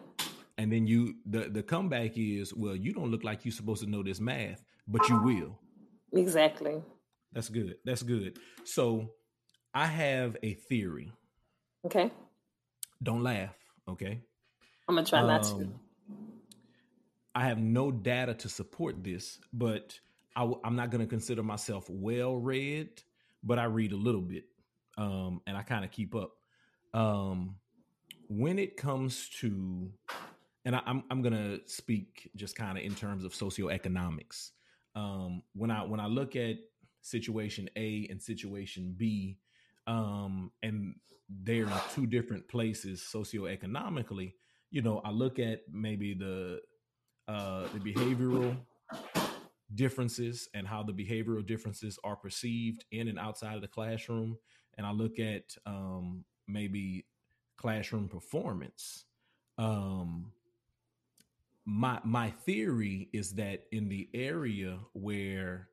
And 0.58 0.72
then 0.72 0.88
you 0.88 1.16
the 1.26 1.50
the 1.50 1.64
comeback 1.64 2.18
is 2.18 2.54
well, 2.54 2.76
you 2.76 2.94
don't 2.94 3.10
look 3.12 3.24
like 3.24 3.46
you're 3.46 3.52
supposed 3.52 3.84
to 3.84 3.90
know 3.90 4.04
this 4.04 4.20
math, 4.20 4.64
but 4.88 5.08
you 5.10 5.22
will. 5.22 5.60
Exactly. 6.14 6.82
That's 7.32 7.50
good. 7.50 7.76
That's 7.84 8.04
good. 8.04 8.38
So 8.64 9.10
I 9.74 9.88
have 9.88 10.38
a 10.44 10.54
theory. 10.54 11.12
Okay. 11.86 12.12
Don't 13.02 13.24
laugh. 13.24 13.56
Okay. 13.90 14.22
I'm 14.88 14.96
gonna 14.96 15.08
try 15.08 15.20
um, 15.20 15.28
not 15.28 15.44
to. 15.44 15.56
Um, 15.56 15.80
I 17.36 17.46
have 17.48 17.58
no 17.58 17.92
data 17.92 18.34
to 18.36 18.50
support 18.50 19.04
this, 19.04 19.40
but 19.52 20.00
i 20.36 20.42
w- 20.42 20.60
I'm 20.64 20.76
not 20.76 20.92
going 20.92 21.02
to 21.02 21.08
consider 21.08 21.42
myself 21.42 21.90
well 21.90 22.38
read, 22.38 22.90
but 23.44 23.58
I 23.58 23.66
read 23.66 23.92
a 23.92 23.98
little 23.98 24.22
bit, 24.22 24.46
um, 24.98 25.42
and 25.48 25.58
I 25.58 25.64
kind 25.64 25.84
of 25.84 25.92
keep 25.92 26.16
up. 26.16 26.32
Um, 26.94 27.56
when 28.38 28.58
it 28.58 28.78
comes 28.78 29.30
to, 29.40 29.92
and 30.66 30.76
I, 30.76 30.80
am 30.80 31.04
I'm, 31.12 31.24
I'm 31.24 31.34
to 31.34 31.62
speak 31.66 32.32
just 32.36 32.56
kind 32.56 32.78
of 32.78 32.84
in 32.84 32.96
terms 32.96 33.24
of 33.24 33.34
socioeconomics. 33.34 34.52
Um, 34.96 35.44
when 35.54 35.72
I 35.72 35.84
when 35.84 36.00
I 36.00 36.08
look 36.08 36.36
at 36.36 36.58
situation 37.02 37.70
A 37.76 38.08
and 38.10 38.22
situation 38.22 38.96
B, 38.98 39.38
um, 39.88 40.52
and 40.62 40.96
they're 41.30 41.66
in 41.66 41.82
two 41.94 42.06
different 42.06 42.48
places 42.48 43.08
socioeconomically, 43.14 44.34
you 44.72 44.82
know, 44.82 45.02
I 45.04 45.12
look 45.12 45.40
at 45.40 45.62
maybe 45.72 46.14
the 46.14 46.62
uh, 47.28 47.68
the 47.74 47.80
behavioral 47.80 48.56
differences 49.76 50.50
and 50.54 50.68
how 50.68 50.84
the 50.84 50.94
behavioral 50.94 51.46
differences 51.46 51.98
are 52.04 52.16
perceived 52.16 52.86
in 52.92 53.08
and 53.08 53.20
outside 53.20 53.56
of 53.56 53.62
the 53.62 53.68
classroom, 53.68 54.38
and 54.78 54.88
I 54.88 54.92
look 54.92 55.20
at 55.20 55.56
um, 55.66 56.26
maybe 56.48 57.06
classroom 57.58 58.08
performance. 58.08 59.06
Um, 59.58 60.32
my 61.66 62.00
my 62.04 62.30
theory 62.30 63.10
is 63.14 63.34
that 63.36 63.66
in 63.72 63.90
the 63.90 64.10
area 64.14 64.80
where 64.94 65.70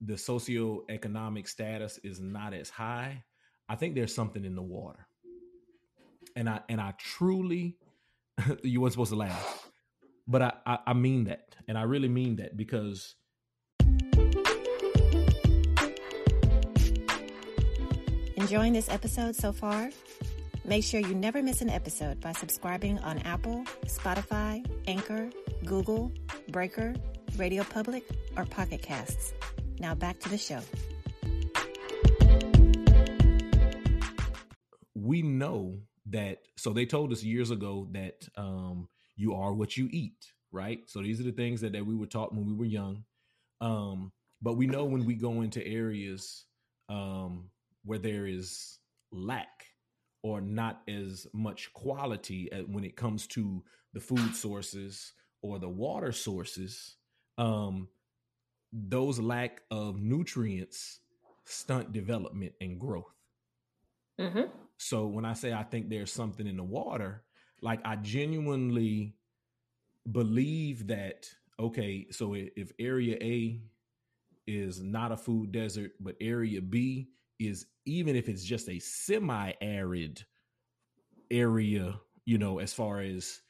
the 0.00 0.14
socioeconomic 0.14 1.48
status 1.48 1.98
is 2.02 2.20
not 2.20 2.52
as 2.54 2.68
high, 2.68 3.24
I 3.68 3.76
think 3.76 3.94
there's 3.94 4.14
something 4.14 4.44
in 4.44 4.54
the 4.54 4.62
water. 4.62 5.06
And 6.36 6.48
I 6.48 6.60
and 6.68 6.80
I 6.80 6.94
truly 6.98 7.76
you 8.62 8.80
weren't 8.80 8.92
supposed 8.92 9.12
to 9.12 9.16
laugh. 9.16 9.70
But 10.26 10.42
I, 10.42 10.52
I, 10.66 10.78
I 10.88 10.92
mean 10.92 11.24
that. 11.24 11.56
And 11.68 11.76
I 11.76 11.82
really 11.82 12.08
mean 12.08 12.36
that 12.36 12.56
because 12.56 13.14
Enjoying 18.36 18.72
this 18.72 18.88
episode 18.88 19.36
so 19.36 19.52
far? 19.52 19.90
Make 20.64 20.84
sure 20.84 21.00
you 21.00 21.14
never 21.16 21.42
miss 21.42 21.60
an 21.60 21.68
episode 21.68 22.20
by 22.20 22.30
subscribing 22.32 23.00
on 23.00 23.18
Apple, 23.20 23.64
Spotify, 23.86 24.64
Anchor, 24.86 25.28
Google, 25.64 26.12
Breaker, 26.50 26.94
Radio 27.36 27.64
Public, 27.64 28.04
or 28.36 28.44
Pocket 28.44 28.80
Casts. 28.80 29.32
Now 29.80 29.96
back 29.96 30.20
to 30.20 30.28
the 30.28 30.38
show. 30.38 30.60
We 34.94 35.22
know 35.22 35.78
that, 36.10 36.42
so 36.56 36.72
they 36.72 36.86
told 36.86 37.10
us 37.10 37.24
years 37.24 37.50
ago 37.50 37.88
that 37.90 38.28
um, 38.36 38.88
you 39.16 39.34
are 39.34 39.52
what 39.52 39.76
you 39.76 39.88
eat, 39.90 40.32
right? 40.52 40.78
So 40.86 41.02
these 41.02 41.18
are 41.18 41.24
the 41.24 41.32
things 41.32 41.60
that, 41.62 41.72
that 41.72 41.84
we 41.84 41.96
were 41.96 42.06
taught 42.06 42.32
when 42.32 42.46
we 42.46 42.54
were 42.54 42.66
young. 42.66 43.02
Um, 43.60 44.12
but 44.40 44.56
we 44.56 44.68
know 44.68 44.84
when 44.84 45.06
we 45.06 45.14
go 45.14 45.40
into 45.40 45.66
areas 45.66 46.44
um, 46.88 47.50
where 47.84 47.98
there 47.98 48.28
is 48.28 48.78
lack 49.10 49.66
or 50.22 50.40
not 50.40 50.82
as 50.88 51.26
much 51.32 51.72
quality 51.72 52.50
when 52.66 52.84
it 52.84 52.96
comes 52.96 53.26
to 53.26 53.62
the 53.92 54.00
food 54.00 54.34
sources 54.34 55.12
or 55.42 55.58
the 55.58 55.68
water 55.68 56.12
sources, 56.12 56.96
um, 57.38 57.88
those 58.72 59.18
lack 59.18 59.62
of 59.70 60.00
nutrients 60.00 61.00
stunt 61.44 61.92
development 61.92 62.52
and 62.60 62.78
growth. 62.78 63.12
Mm-hmm. 64.20 64.44
So 64.78 65.06
when 65.06 65.24
I 65.24 65.34
say 65.34 65.52
I 65.52 65.62
think 65.64 65.88
there's 65.88 66.12
something 66.12 66.46
in 66.46 66.56
the 66.56 66.64
water, 66.64 67.24
like 67.60 67.80
I 67.84 67.96
genuinely 67.96 69.16
believe 70.10 70.88
that 70.88 71.28
okay, 71.60 72.06
so 72.10 72.34
if 72.34 72.72
area 72.78 73.16
A 73.20 73.60
is 74.46 74.80
not 74.80 75.12
a 75.12 75.16
food 75.16 75.52
desert, 75.52 75.92
but 76.00 76.16
area 76.20 76.60
B 76.60 77.10
is 77.48 77.66
even 77.84 78.16
if 78.16 78.28
it's 78.28 78.44
just 78.44 78.68
a 78.68 78.78
semi-arid 78.78 80.24
area, 81.30 81.98
you 82.24 82.38
know, 82.38 82.58
as 82.58 82.72
far 82.72 83.00
as 83.00 83.40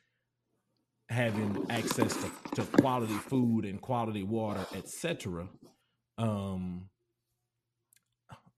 having 1.08 1.66
access 1.68 2.16
to, 2.16 2.30
to 2.54 2.62
quality 2.80 3.14
food 3.14 3.64
and 3.64 3.80
quality 3.80 4.22
water, 4.22 4.64
etc. 4.74 5.48
Um, 6.18 6.88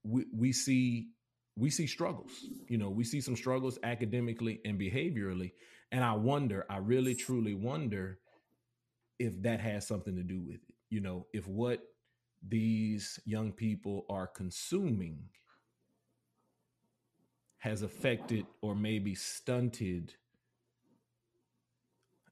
we 0.03 0.25
we 0.33 0.51
see 0.53 1.09
we 1.57 1.69
see 1.69 1.87
struggles. 1.87 2.31
You 2.67 2.77
know, 2.77 2.89
we 2.89 3.03
see 3.03 3.21
some 3.21 3.35
struggles 3.35 3.79
academically 3.83 4.61
and 4.65 4.79
behaviorally, 4.79 5.51
and 5.91 6.03
I 6.03 6.13
wonder, 6.13 6.65
I 6.69 6.77
really 6.77 7.15
truly 7.15 7.53
wonder 7.53 8.19
if 9.19 9.41
that 9.43 9.59
has 9.59 9.87
something 9.87 10.15
to 10.15 10.23
do 10.23 10.41
with 10.41 10.55
it. 10.55 10.75
You 10.89 11.01
know, 11.01 11.27
if 11.33 11.47
what 11.47 11.81
these 12.47 13.19
young 13.25 13.51
people 13.51 14.05
are 14.09 14.27
consuming 14.27 15.19
has 17.57 17.81
affected 17.81 18.45
or 18.61 18.75
maybe 18.75 19.15
stunted 19.15 20.13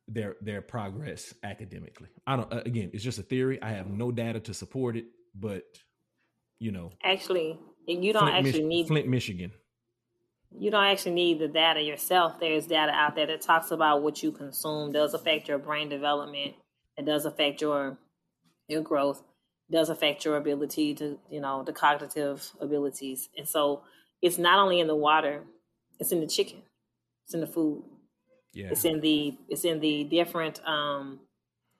their 0.07 0.35
their 0.41 0.61
progress 0.61 1.33
academically. 1.43 2.09
I 2.27 2.35
don't 2.35 2.67
again, 2.67 2.91
it's 2.93 3.03
just 3.03 3.19
a 3.19 3.23
theory. 3.23 3.61
I 3.61 3.71
have 3.71 3.89
no 3.89 4.11
data 4.11 4.39
to 4.41 4.53
support 4.53 4.95
it, 4.95 5.05
but 5.33 5.63
you 6.59 6.71
know. 6.71 6.91
Actually, 7.03 7.57
you 7.87 8.13
don't 8.13 8.23
Flint, 8.23 8.35
actually 8.35 8.63
Mich- 8.63 8.69
need 8.69 8.87
Flint, 8.87 9.07
Michigan. 9.07 9.51
You 10.55 10.69
don't 10.69 10.83
actually 10.83 11.15
need 11.15 11.39
the 11.39 11.47
data 11.47 11.81
yourself. 11.81 12.39
There's 12.39 12.67
data 12.67 12.91
out 12.91 13.15
there 13.15 13.25
that 13.25 13.41
talks 13.41 13.71
about 13.71 14.03
what 14.03 14.21
you 14.21 14.31
consume 14.31 14.91
does 14.91 15.15
affect 15.15 15.47
your 15.47 15.57
brain 15.57 15.89
development. 15.89 16.53
It 16.95 17.05
does 17.05 17.25
affect 17.25 17.61
your 17.61 17.97
your 18.67 18.81
growth. 18.81 19.23
Does 19.73 19.89
affect 19.89 20.23
your 20.23 20.37
ability 20.37 20.93
to, 20.95 21.19
you 21.29 21.41
know, 21.41 21.63
the 21.63 21.73
cognitive 21.73 22.51
abilities. 22.61 23.27
And 23.37 23.47
so 23.47 23.81
it's 24.21 24.37
not 24.37 24.59
only 24.59 24.79
in 24.79 24.87
the 24.87 24.95
water, 24.95 25.43
it's 25.99 26.11
in 26.11 26.21
the 26.21 26.27
chicken. 26.27 26.61
It's 27.25 27.33
in 27.33 27.41
the 27.41 27.47
food 27.47 27.83
yeah. 28.53 28.67
It's 28.69 28.85
in 28.85 29.01
the 29.01 29.35
it's 29.49 29.65
in 29.65 29.79
the 29.79 30.03
different 30.03 30.65
um 30.65 31.19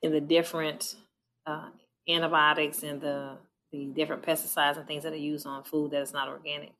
in 0.02 0.12
the 0.12 0.20
different 0.20 0.96
uh, 1.46 1.68
antibiotics 2.08 2.82
and 2.82 3.00
the 3.00 3.38
the 3.72 3.86
different 3.86 4.22
pesticides 4.22 4.76
and 4.76 4.86
things 4.86 5.04
that 5.04 5.12
are 5.12 5.16
used 5.16 5.46
on 5.46 5.64
food 5.64 5.92
that 5.92 6.02
is 6.02 6.12
not 6.12 6.28
organic. 6.28 6.72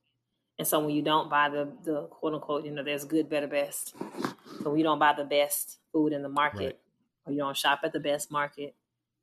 And 0.59 0.67
so 0.67 0.81
when 0.81 0.95
you 0.95 1.03
don't 1.03 1.31
buy 1.31 1.49
the 1.49 1.69
the 1.85 2.03
quote 2.03 2.35
unquote, 2.35 2.65
you 2.65 2.73
know, 2.73 2.83
there's 2.83 3.05
good, 3.05 3.29
better, 3.29 3.47
best. 3.47 3.95
So 4.63 4.71
when 4.71 4.79
you 4.79 4.85
don't 4.85 4.99
buy 4.99 5.15
the 5.17 5.25
best 5.25 5.79
food 5.93 6.13
in 6.13 6.23
the 6.23 6.29
market 6.29 6.59
right. 6.59 6.79
or 7.27 7.33
you 7.33 7.39
don't 7.39 7.57
shop 7.57 7.81
at 7.85 7.93
the 7.93 8.01
best 8.01 8.31
market, 8.33 8.75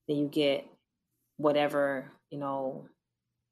then 0.07 0.17
you 0.17 0.27
get 0.27 0.65
whatever, 1.41 2.11
you 2.29 2.37
know, 2.37 2.85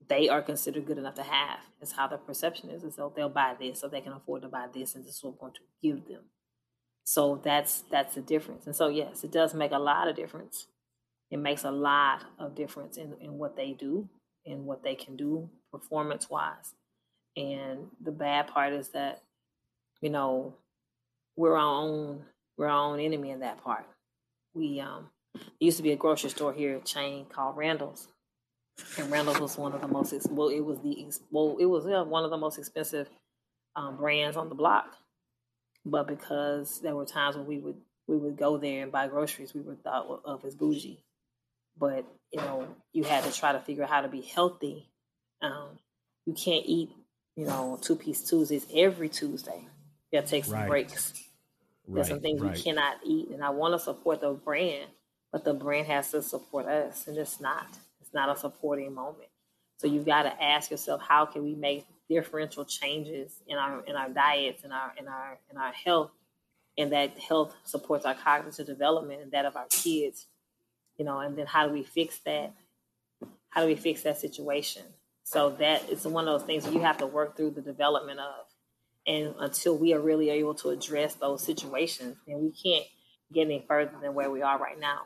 they 0.08 0.30
are 0.30 0.42
considered 0.42 0.86
good 0.86 0.98
enough 0.98 1.16
to 1.16 1.24
have. 1.24 1.60
Is 1.82 1.94
how 1.94 2.08
the 2.08 2.18
perception 2.18 2.70
is. 2.70 2.84
And 2.84 2.94
so 2.94 3.12
they'll 3.16 3.30
buy 3.30 3.56
this 3.60 3.80
so 3.80 3.88
they 3.88 4.02
can 4.02 4.14
afford 4.14 4.42
to 4.42 4.50
buy 4.50 4.68
this 4.74 4.96
and 4.96 5.06
this 5.06 5.16
is 5.16 5.24
what 5.24 5.34
we're 5.34 5.48
going 5.48 5.54
to 5.54 5.60
give 5.82 6.08
them. 6.08 6.24
So 7.06 7.40
that's 7.44 7.84
that's 7.90 8.16
the 8.16 8.22
difference. 8.22 8.66
And 8.68 8.76
so 8.76 8.90
yes, 8.90 9.24
it 9.24 9.32
does 9.32 9.54
make 9.54 9.72
a 9.72 9.80
lot 9.80 10.08
of 10.08 10.16
difference. 10.16 10.68
It 11.32 11.38
makes 11.38 11.64
a 11.64 11.72
lot 11.72 12.26
of 12.38 12.56
difference 12.56 12.98
in, 12.98 13.14
in 13.22 13.38
what 13.38 13.56
they 13.56 13.74
do 13.74 14.10
and 14.46 14.66
what 14.66 14.84
they 14.84 14.96
can 14.96 15.16
do 15.16 15.50
performance 15.72 16.30
wise. 16.30 16.74
And 17.38 17.88
the 18.02 18.12
bad 18.12 18.48
part 18.48 18.74
is 18.74 18.90
that, 18.90 19.22
you 20.02 20.10
know, 20.10 20.56
we're 21.36 21.56
our 21.56 21.60
own 21.60 22.26
we're 22.58 22.68
our 22.68 22.92
own 22.92 23.00
enemy 23.00 23.30
in 23.32 23.40
that 23.40 23.64
part. 23.64 23.86
We 24.54 24.80
um 24.80 25.10
used 25.60 25.78
to 25.78 25.84
be 25.84 25.92
a 25.92 25.96
grocery 25.96 26.30
store 26.30 26.54
here, 26.54 26.78
a 26.78 26.80
chain 26.82 27.26
called 27.26 27.58
Randall's. 27.58 28.08
And 28.98 29.12
Randall's 29.12 29.40
was 29.40 29.58
one 29.58 29.74
of 29.74 29.82
the 29.82 29.88
most 29.88 30.14
well, 30.32 30.50
it 30.50 30.62
was 30.62 30.80
the 30.80 31.12
well, 31.32 31.58
it 31.60 31.66
was 31.66 31.86
yeah, 31.88 32.02
one 32.02 32.24
of 32.24 32.30
the 32.30 32.38
most 32.38 32.58
expensive 32.58 33.10
um, 33.76 33.98
brands 33.98 34.38
on 34.38 34.50
the 34.50 34.56
block 34.56 34.96
but 35.86 36.08
because 36.08 36.80
there 36.82 36.96
were 36.96 37.06
times 37.06 37.36
when 37.36 37.46
we 37.46 37.58
would 37.58 37.78
we 38.08 38.18
would 38.18 38.38
go 38.38 38.58
there 38.58 38.84
and 38.84 38.92
buy 38.92 39.08
groceries, 39.08 39.54
we 39.54 39.62
were 39.62 39.76
thought 39.76 40.22
of 40.26 40.44
as 40.46 40.56
bougie. 40.56 41.00
But 41.78 42.06
you 42.32 42.42
know, 42.42 42.68
you 42.92 43.04
had 43.04 43.24
to 43.24 43.32
try 43.32 43.54
to 43.54 43.60
figure 43.60 43.84
out 43.84 43.90
how 43.90 44.02
to 44.02 44.08
be 44.08 44.22
healthy. 44.22 44.90
Um, 45.42 45.80
you 46.26 46.34
can't 46.34 46.66
eat, 46.66 46.90
you 47.36 47.46
know, 47.46 47.80
two 47.82 47.96
piece 47.96 48.28
Tuesdays 48.28 48.66
every 48.76 49.10
Tuesday. 49.10 49.68
You 50.12 50.20
got 50.20 50.26
to 50.26 50.32
take 50.32 50.46
some 50.46 50.56
right. 50.56 50.68
breaks. 50.68 51.14
There's 51.88 51.98
right, 51.98 52.06
some 52.08 52.20
things 52.20 52.42
right. 52.42 52.56
we 52.56 52.62
cannot 52.62 52.98
eat, 53.04 53.30
and 53.30 53.44
I 53.44 53.50
want 53.50 53.74
to 53.74 53.80
support 53.80 54.22
the 54.22 54.34
brand, 54.34 54.90
but 55.32 55.44
the 55.44 55.54
brand 55.54 55.88
has 55.88 56.12
to 56.12 56.22
support 56.22 56.66
us, 56.66 57.08
and 57.08 57.18
it's 57.18 57.40
not. 57.40 57.68
It's 58.02 58.14
not 58.14 58.36
a 58.36 58.40
supporting 58.40 58.94
moment. 58.94 59.30
So 59.78 59.88
you've 59.88 60.06
got 60.06 60.24
to 60.24 60.44
ask 60.44 60.72
yourself, 60.72 61.02
how 61.02 61.26
can 61.26 61.44
we 61.44 61.56
make 61.56 61.86
differential 62.10 62.66
changes 62.66 63.42
in 63.48 63.58
our 63.58 63.82
in 63.86 63.96
our 63.96 64.10
diets 64.10 64.64
and 64.64 64.74
our 64.74 64.94
in 64.98 65.08
our 65.08 65.38
in 65.52 65.58
our 65.58 65.72
health 65.72 66.12
and 66.78 66.92
that 66.92 67.18
health 67.20 67.56
supports 67.64 68.04
our 68.04 68.16
cognitive 68.16 68.66
development 68.66 69.22
and 69.22 69.32
that 69.32 69.46
of 69.46 69.56
our 69.56 69.68
kids 69.70 70.26
you 70.98 71.06
know 71.06 71.20
and 71.20 71.38
then 71.38 71.46
how 71.46 71.68
do 71.68 71.72
we 71.72 71.84
fix 71.84 72.18
that 72.20 72.52
how 73.50 73.62
do 73.62 73.68
we 73.68 73.76
fix 73.76 74.02
that 74.02 74.18
situation 74.18 74.82
so 75.24 75.52
that 75.52 75.88
is 75.90 76.06
one 76.08 76.28
of 76.28 76.40
those 76.40 76.48
things 76.48 76.66
you 76.74 76.82
have 76.82 76.98
to 76.98 77.06
work 77.06 77.38
through 77.38 77.52
the 77.52 77.62
development 77.62 78.20
of 78.20 78.46
and 79.06 79.36
until 79.40 79.78
we 79.78 79.94
are 79.94 80.00
really 80.00 80.32
able 80.32 80.56
to 80.56 80.70
address 80.70 81.14
those 81.14 81.44
situations 81.44 82.18
then 82.26 82.42
we 82.42 82.52
can't 82.52 82.88
get 83.32 83.46
any 83.46 83.64
further 83.68 83.94
than 84.02 84.16
where 84.16 84.32
we 84.32 84.42
are 84.42 84.58
right 84.58 84.80
now 84.80 85.02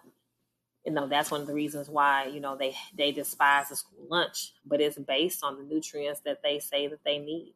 you 0.86 0.92
know 0.92 1.08
that's 1.08 1.32
one 1.32 1.42
of 1.42 1.48
the 1.48 1.54
reasons 1.54 1.90
why 1.90 2.26
you 2.26 2.40
know 2.40 2.56
they 2.58 2.76
they 2.98 3.12
despise 3.12 3.70
the 3.70 3.76
school 3.76 4.06
lunch 4.10 4.54
but 4.66 4.82
it's 4.82 4.98
based 4.98 5.44
on 5.44 5.58
the 5.58 5.64
nutrients 5.64 6.22
that 6.22 6.42
they 6.44 6.60
say 6.60 6.88
that 6.88 7.04
they 7.06 7.20
need 7.20 7.54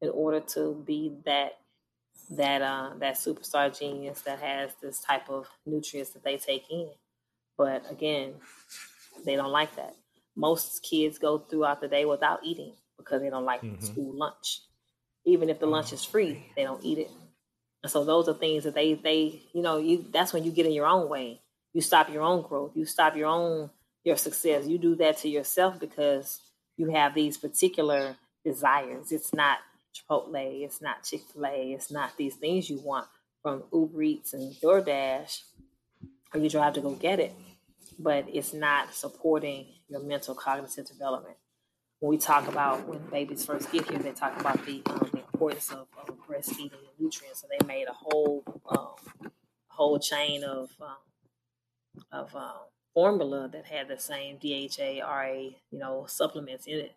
in 0.00 0.10
order 0.10 0.40
to 0.40 0.82
be 0.86 1.12
that 1.24 1.58
that 2.30 2.62
uh 2.62 2.90
that 2.98 3.14
superstar 3.14 3.76
genius 3.76 4.22
that 4.22 4.40
has 4.40 4.70
this 4.82 5.00
type 5.00 5.28
of 5.28 5.48
nutrients 5.64 6.10
that 6.10 6.24
they 6.24 6.36
take 6.36 6.70
in. 6.70 6.90
But 7.56 7.90
again 7.90 8.34
they 9.24 9.36
don't 9.36 9.52
like 9.52 9.74
that. 9.76 9.94
Most 10.34 10.82
kids 10.82 11.18
go 11.18 11.38
throughout 11.38 11.80
the 11.80 11.88
day 11.88 12.04
without 12.04 12.40
eating 12.44 12.74
because 12.98 13.22
they 13.22 13.30
don't 13.30 13.44
like 13.44 13.62
mm-hmm. 13.62 13.84
school 13.84 14.14
lunch. 14.14 14.60
Even 15.24 15.48
if 15.48 15.58
the 15.58 15.66
lunch 15.66 15.92
is 15.92 16.04
free 16.04 16.46
they 16.56 16.64
don't 16.64 16.84
eat 16.84 16.98
it. 16.98 17.10
And 17.82 17.90
so 17.90 18.04
those 18.04 18.28
are 18.28 18.34
things 18.34 18.64
that 18.64 18.74
they 18.74 18.94
they 18.94 19.42
you 19.52 19.62
know 19.62 19.78
you 19.78 20.04
that's 20.10 20.32
when 20.32 20.44
you 20.44 20.50
get 20.50 20.66
in 20.66 20.72
your 20.72 20.86
own 20.86 21.08
way 21.08 21.40
you 21.76 21.82
stop 21.82 22.10
your 22.10 22.22
own 22.22 22.40
growth. 22.40 22.72
You 22.74 22.86
stop 22.86 23.16
your 23.16 23.28
own 23.28 23.68
your 24.02 24.16
success. 24.16 24.66
You 24.66 24.78
do 24.78 24.96
that 24.96 25.18
to 25.18 25.28
yourself 25.28 25.78
because 25.78 26.40
you 26.78 26.88
have 26.88 27.14
these 27.14 27.36
particular 27.36 28.16
desires. 28.42 29.12
It's 29.12 29.34
not 29.34 29.58
Chipotle, 29.94 30.64
it's 30.64 30.80
not 30.80 31.04
Chick 31.04 31.20
fil 31.30 31.44
A, 31.44 31.72
it's 31.72 31.90
not 31.90 32.16
these 32.16 32.36
things 32.36 32.70
you 32.70 32.80
want 32.80 33.06
from 33.42 33.64
Uber 33.74 34.02
Eats 34.02 34.32
and 34.32 34.54
DoorDash, 34.54 35.42
or 36.32 36.40
you 36.40 36.48
drive 36.48 36.72
to 36.74 36.80
go 36.80 36.92
get 36.92 37.20
it, 37.20 37.34
but 37.98 38.24
it's 38.32 38.54
not 38.54 38.94
supporting 38.94 39.66
your 39.90 40.02
mental 40.02 40.34
cognitive 40.34 40.86
development. 40.86 41.36
When 42.00 42.08
we 42.08 42.16
talk 42.16 42.48
about 42.48 42.88
when 42.88 43.00
babies 43.10 43.44
first 43.44 43.70
get 43.70 43.86
here, 43.90 43.98
they 43.98 44.12
talk 44.12 44.40
about 44.40 44.64
the, 44.64 44.80
um, 44.86 45.10
the 45.12 45.18
importance 45.18 45.70
of, 45.72 45.88
of, 45.98 46.16
breastfeeding 46.26 46.72
and 46.72 46.98
nutrients. 46.98 47.42
So 47.42 47.48
they 47.50 47.66
made 47.66 47.86
a 47.86 47.92
whole 47.92 48.44
um, 48.66 49.20
whole 49.68 49.98
chain 49.98 50.42
of 50.42 50.70
um, 50.80 50.96
of 52.12 52.34
um, 52.34 52.52
formula 52.94 53.48
that 53.52 53.66
had 53.66 53.88
the 53.88 53.98
same 53.98 54.38
DHA, 54.38 55.04
RA, 55.04 55.32
you 55.70 55.78
know, 55.78 56.06
supplements 56.08 56.66
in 56.66 56.78
it. 56.78 56.92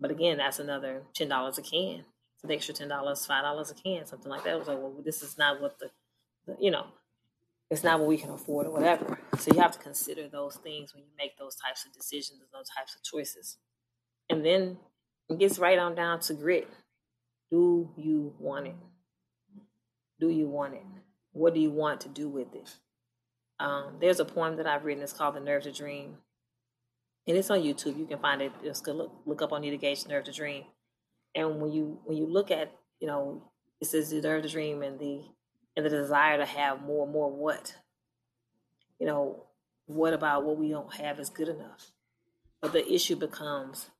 But 0.00 0.10
again, 0.10 0.38
that's 0.38 0.58
another 0.58 1.02
ten 1.14 1.28
dollars 1.28 1.58
a 1.58 1.62
can. 1.62 2.04
It's 2.34 2.44
an 2.44 2.50
extra 2.50 2.74
ten 2.74 2.88
dollars, 2.88 3.24
five 3.24 3.42
dollars 3.42 3.70
a 3.70 3.74
can, 3.74 4.06
something 4.06 4.30
like 4.30 4.44
that. 4.44 4.58
Was 4.58 4.68
like, 4.68 4.78
well, 4.78 4.94
this 5.04 5.22
is 5.22 5.38
not 5.38 5.60
what 5.60 5.78
the, 5.78 5.90
the, 6.46 6.56
you 6.60 6.70
know, 6.70 6.86
it's 7.70 7.82
not 7.82 8.00
what 8.00 8.08
we 8.08 8.18
can 8.18 8.30
afford 8.30 8.66
or 8.66 8.70
whatever. 8.72 9.18
So 9.38 9.52
you 9.54 9.60
have 9.60 9.72
to 9.72 9.78
consider 9.78 10.28
those 10.28 10.56
things 10.56 10.94
when 10.94 11.04
you 11.04 11.10
make 11.18 11.38
those 11.38 11.56
types 11.56 11.86
of 11.86 11.92
decisions 11.92 12.40
and 12.40 12.48
those 12.52 12.68
types 12.68 12.94
of 12.94 13.02
choices. 13.02 13.56
And 14.28 14.44
then 14.44 14.78
it 15.28 15.38
gets 15.38 15.58
right 15.58 15.78
on 15.78 15.94
down 15.94 16.20
to 16.20 16.34
grit. 16.34 16.68
Do 17.50 17.90
you 17.96 18.34
want 18.38 18.66
it? 18.66 18.76
Do 20.20 20.28
you 20.28 20.48
want 20.48 20.74
it? 20.74 20.82
What 21.32 21.54
do 21.54 21.60
you 21.60 21.70
want 21.70 22.00
to 22.02 22.08
do 22.08 22.28
with 22.28 22.54
it? 22.54 22.74
Um, 23.60 23.96
there's 24.00 24.20
a 24.20 24.24
poem 24.24 24.56
that 24.56 24.66
I've 24.66 24.84
written. 24.84 25.02
It's 25.02 25.12
called 25.12 25.36
"The 25.36 25.40
Nerve 25.40 25.62
to 25.64 25.72
Dream," 25.72 26.18
and 27.26 27.36
it's 27.36 27.50
on 27.50 27.60
YouTube. 27.60 27.98
You 27.98 28.06
can 28.06 28.18
find 28.18 28.42
it. 28.42 28.52
Just 28.62 28.86
look 28.86 29.12
look 29.26 29.42
up 29.42 29.50
Onita 29.50 29.80
Gage 29.80 30.06
"Nerve 30.06 30.24
to 30.24 30.32
Dream." 30.32 30.64
And 31.34 31.60
when 31.60 31.72
you 31.72 31.98
when 32.04 32.16
you 32.16 32.26
look 32.26 32.50
at 32.50 32.72
you 33.00 33.06
know 33.06 33.42
it 33.80 33.86
says 33.86 34.08
the 34.08 34.20
nerve 34.20 34.42
to 34.42 34.48
dream 34.48 34.82
and 34.82 34.98
the 34.98 35.20
and 35.76 35.84
the 35.84 35.90
desire 35.90 36.38
to 36.38 36.46
have 36.46 36.82
more 36.82 37.06
more 37.06 37.30
what 37.30 37.74
you 38.98 39.06
know 39.06 39.44
what 39.86 40.14
about 40.14 40.44
what 40.44 40.56
we 40.56 40.70
don't 40.70 40.94
have 40.94 41.20
is 41.20 41.28
good 41.28 41.48
enough 41.48 41.90
but 42.62 42.72
the 42.72 42.90
issue 42.90 43.14
becomes 43.14 43.90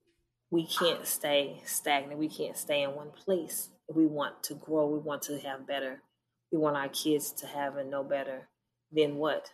we 0.50 0.66
can't 0.66 1.06
stay 1.06 1.60
stagnant 1.66 2.18
we 2.18 2.28
can't 2.28 2.56
stay 2.56 2.82
in 2.82 2.94
one 2.94 3.10
place 3.10 3.68
we 3.94 4.06
want 4.06 4.42
to 4.42 4.54
grow 4.54 4.86
we 4.86 4.98
want 4.98 5.20
to 5.20 5.38
have 5.38 5.66
better 5.66 6.00
we 6.50 6.56
want 6.56 6.76
our 6.76 6.88
kids 6.88 7.30
to 7.30 7.46
have 7.46 7.76
and 7.76 7.90
know 7.90 8.02
better 8.02 8.48
then 8.94 9.16
what 9.16 9.50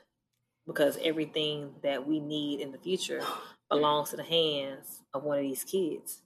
because 0.67 0.99
everything 1.03 1.71
that 1.83 2.07
we 2.07 2.21
need 2.21 2.61
in 2.61 2.73
the 2.73 2.79
future 2.79 3.23
belongs 3.71 4.11
to 4.11 4.17
the 4.17 4.23
hands 4.23 5.01
of 5.15 5.23
one 5.25 5.39
of 5.39 5.45
these 5.45 5.65
kids 5.65 6.23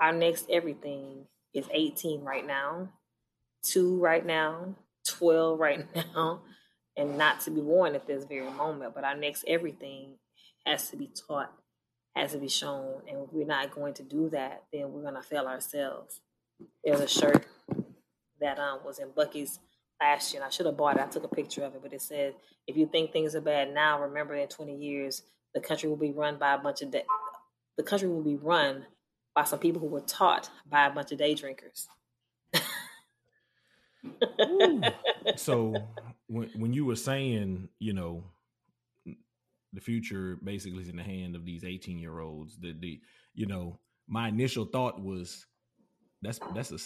our 0.00 0.12
next 0.12 0.46
everything 0.50 1.26
is 1.52 1.66
18 1.70 2.22
right 2.22 2.46
now, 2.46 2.88
two 3.62 4.00
right 4.00 4.24
now, 4.24 4.74
12 5.06 5.58
right 5.60 5.86
now, 5.94 6.40
and 6.96 7.18
not 7.18 7.40
to 7.42 7.50
be 7.50 7.60
born 7.60 7.94
at 7.94 8.06
this 8.06 8.24
very 8.24 8.50
moment. 8.50 8.94
But 8.94 9.04
our 9.04 9.16
next 9.16 9.44
everything 9.46 10.14
has 10.66 10.90
to 10.90 10.96
be 10.96 11.08
taught, 11.08 11.52
has 12.16 12.32
to 12.32 12.38
be 12.38 12.48
shown. 12.48 13.02
And 13.08 13.24
if 13.24 13.32
we're 13.32 13.46
not 13.46 13.74
going 13.74 13.94
to 13.94 14.02
do 14.02 14.30
that, 14.30 14.64
then 14.72 14.92
we're 14.92 15.02
going 15.02 15.14
to 15.14 15.22
fail 15.22 15.46
ourselves. 15.46 16.20
There's 16.84 17.00
a 17.00 17.08
shirt 17.08 17.46
that 18.40 18.58
um, 18.58 18.80
was 18.84 18.98
in 18.98 19.08
Buc-ee's 19.08 19.58
last 20.00 20.32
year, 20.32 20.42
and 20.42 20.46
I 20.46 20.50
should 20.50 20.66
have 20.66 20.76
bought 20.76 20.96
it. 20.96 21.02
I 21.02 21.06
took 21.06 21.24
a 21.24 21.28
picture 21.28 21.64
of 21.64 21.74
it, 21.74 21.82
but 21.82 21.92
it 21.92 22.02
said, 22.02 22.34
if 22.66 22.76
you 22.76 22.86
think 22.86 23.12
things 23.12 23.34
are 23.34 23.40
bad 23.40 23.74
now, 23.74 24.00
remember 24.00 24.34
in 24.34 24.48
20 24.48 24.74
years, 24.74 25.22
the 25.54 25.60
country 25.60 25.88
will 25.88 25.96
be 25.96 26.12
run 26.12 26.38
by 26.38 26.54
a 26.54 26.58
bunch 26.58 26.82
of, 26.82 26.90
de- 26.90 27.04
the 27.76 27.82
country 27.82 28.08
will 28.08 28.22
be 28.22 28.36
run 28.36 28.86
by 29.34 29.44
some 29.44 29.58
people 29.58 29.80
who 29.80 29.86
were 29.86 30.00
taught 30.00 30.50
by 30.68 30.86
a 30.86 30.90
bunch 30.90 31.12
of 31.12 31.18
day 31.18 31.34
drinkers. 31.34 31.88
so 35.36 35.74
when 36.26 36.50
when 36.56 36.72
you 36.72 36.84
were 36.84 36.96
saying, 36.96 37.68
you 37.78 37.92
know, 37.92 38.24
the 39.72 39.80
future 39.80 40.38
basically 40.42 40.82
is 40.82 40.88
in 40.88 40.96
the 40.96 41.02
hand 41.02 41.36
of 41.36 41.44
these 41.44 41.64
18 41.64 41.98
year 41.98 42.20
olds, 42.20 42.56
the 42.58 42.74
the 42.78 43.00
you 43.34 43.46
know, 43.46 43.78
my 44.08 44.28
initial 44.28 44.64
thought 44.64 45.00
was 45.00 45.46
that's 46.22 46.40
that's 46.54 46.72
a 46.72 46.78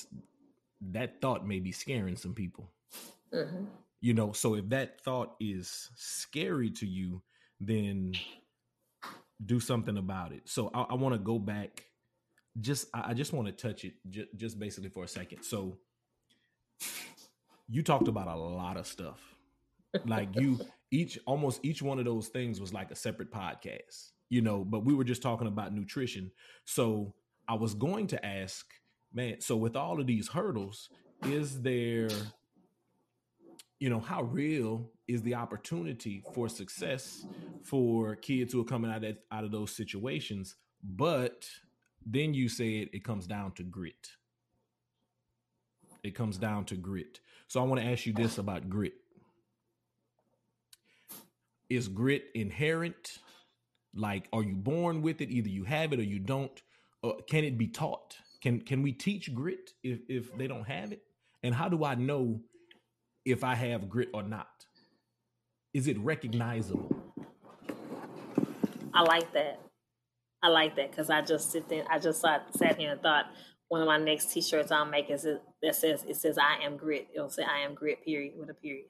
that 0.93 1.21
thought 1.21 1.47
may 1.47 1.61
be 1.61 1.73
scaring 1.73 2.17
some 2.17 2.35
people. 2.35 2.71
Mm-hmm. 3.35 3.65
You 4.01 4.15
know, 4.15 4.33
so 4.33 4.55
if 4.55 4.69
that 4.69 5.01
thought 5.01 5.35
is 5.41 5.91
scary 5.97 6.71
to 6.73 6.87
you, 6.87 7.23
then 7.61 8.13
do 9.45 9.61
something 9.61 9.97
about 9.97 10.33
it. 10.33 10.43
So 10.45 10.71
I, 10.75 10.83
I 10.83 10.95
want 10.95 11.15
to 11.15 11.19
go 11.19 11.39
back 11.39 11.85
just 12.61 12.87
I 12.95 13.15
just 13.15 13.33
want 13.33 13.47
to 13.47 13.53
touch 13.53 13.85
it 13.85 13.95
j- 14.09 14.29
just 14.37 14.59
basically 14.59 14.91
for 14.91 15.05
a 15.05 15.09
second. 15.09 15.43
So 15.43 15.79
you 17.69 17.83
talked 17.83 18.09
about 18.09 18.29
a 18.29 18.37
lot 18.37 18.77
of 18.77 18.87
stuff. 18.87 19.21
Like 20.07 20.29
you 20.37 20.61
each 20.91 21.19
almost 21.27 21.61
each 21.65 21.83
one 21.83 21.99
of 21.99 22.05
those 22.05 22.29
things 22.29 22.61
was 22.61 22.73
like 22.73 22.91
a 22.91 22.97
separate 22.97 23.33
podcast, 23.33 24.13
you 24.29 24.41
know, 24.41 24.65
but 24.65 24.85
we 24.85 24.95
were 24.95 25.05
just 25.05 25.23
talking 25.23 25.49
about 25.49 25.75
nutrition. 25.75 26.31
So 26.65 27.15
I 27.49 27.55
was 27.55 27.75
going 27.75 28.07
to 28.09 28.25
ask, 28.25 28.67
man, 29.13 29.41
so 29.41 29.57
with 29.57 29.77
all 29.77 30.01
of 30.01 30.07
these 30.07 30.29
hurdles, 30.29 30.91
is 31.25 31.61
there 31.63 32.09
you 33.79 33.91
know, 33.91 34.01
how 34.01 34.23
real 34.23 34.91
is 35.07 35.23
the 35.23 35.35
opportunity 35.35 36.23
for 36.33 36.49
success 36.49 37.27
for 37.63 38.17
kids 38.17 38.53
who 38.53 38.61
are 38.61 38.65
coming 38.65 38.91
out 38.91 39.05
of 39.05 39.17
out 39.31 39.45
of 39.45 39.51
those 39.51 39.75
situations, 39.75 40.57
but 40.83 41.49
then 42.07 42.35
you 42.35 42.49
said 42.49 42.89
it 42.93 43.05
comes 43.05 43.27
down 43.27 43.53
to 43.53 43.63
grit. 43.63 44.11
It 46.03 46.15
comes 46.15 46.37
down 46.37 46.67
to 46.67 46.77
grit. 46.77 47.21
So 47.49 47.61
I 47.61 47.65
want 47.65 47.81
to 47.81 47.87
ask 47.87 48.07
you 48.07 48.13
this 48.13 48.39
about 48.39 48.69
grit. 48.69 48.95
Is 51.71 51.89
grit 51.89 52.25
inherent? 52.35 53.19
Like, 53.95 54.29
are 54.33 54.43
you 54.43 54.55
born 54.55 55.03
with 55.03 55.21
it? 55.21 55.31
Either 55.31 55.49
you 55.49 55.65
have 55.65 55.93
it 55.93 55.99
or 55.99 56.03
you 56.03 56.19
don't. 56.19 56.63
Or 57.03 57.17
can 57.29 57.45
it 57.45 57.57
be 57.57 57.69
taught? 57.69 58.17
Can 58.43 58.61
can 58.61 58.83
we 58.83 58.93
teach 58.93 59.35
grit 59.35 59.73
if 59.83 60.01
if 60.09 60.37
they 60.37 60.47
don't 60.47 60.67
have 60.67 60.93
it? 60.93 61.03
And 61.43 61.55
how 61.55 61.69
do 61.69 61.85
I 61.85 61.95
know 61.95 62.41
if 63.25 63.45
I 63.45 63.55
have 63.55 63.89
grit 63.89 64.09
or 64.13 64.23
not? 64.23 64.49
Is 65.73 65.89
it 65.89 65.99
recognizable? 65.99 66.95
I 68.93 69.03
like 69.03 69.33
that. 69.33 69.61
I 70.43 70.49
like 70.49 70.77
that 70.77 70.91
because 70.91 71.11
I 71.11 71.23
just 71.23 71.51
sit 71.51 71.69
there. 71.69 71.85
I 71.91 71.99
just 71.99 72.21
sat, 72.21 72.55
sat 72.55 72.79
here 72.79 72.93
and 72.93 73.01
thought 73.01 73.27
one 73.69 73.81
of 73.81 73.87
my 73.87 73.97
next 73.97 74.33
T-shirts 74.33 74.71
I'll 74.71 74.85
make 74.85 75.11
is 75.11 75.25
it, 75.25 75.43
that 75.63 75.75
says 75.75 76.05
it 76.07 76.17
says 76.17 76.39
I 76.39 76.65
am 76.65 76.77
grit. 76.77 77.09
It'll 77.15 77.31
say 77.31 77.43
I 77.43 77.61
am 77.61 77.75
grit. 77.75 78.05
Period 78.05 78.35
with 78.39 78.51
a 78.51 78.55
period. 78.55 78.87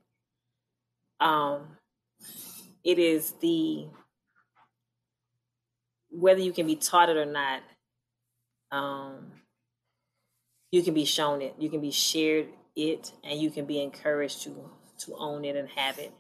Um, 1.21 1.79
it 2.83 2.99
is 2.99 3.33
the 3.41 3.87
whether 6.11 6.41
you 6.41 6.53
can 6.53 6.67
be 6.67 6.77
taught 6.77 7.09
it 7.09 7.17
or 7.17 7.25
not. 7.25 7.63
Um, 8.71 9.33
you 10.71 10.83
can 10.83 10.93
be 10.93 11.05
shown 11.05 11.41
it. 11.41 11.55
You 11.59 11.71
can 11.71 11.81
be 11.81 11.93
shared 11.93 12.49
it, 12.77 13.13
and 13.23 13.41
you 13.41 13.51
can 13.51 13.65
be 13.65 13.83
encouraged 13.83 14.43
to 14.43 14.71
to 15.07 15.15
own 15.17 15.45
it 15.45 15.57
and 15.57 15.69
have 15.71 15.99
it. 15.99 16.13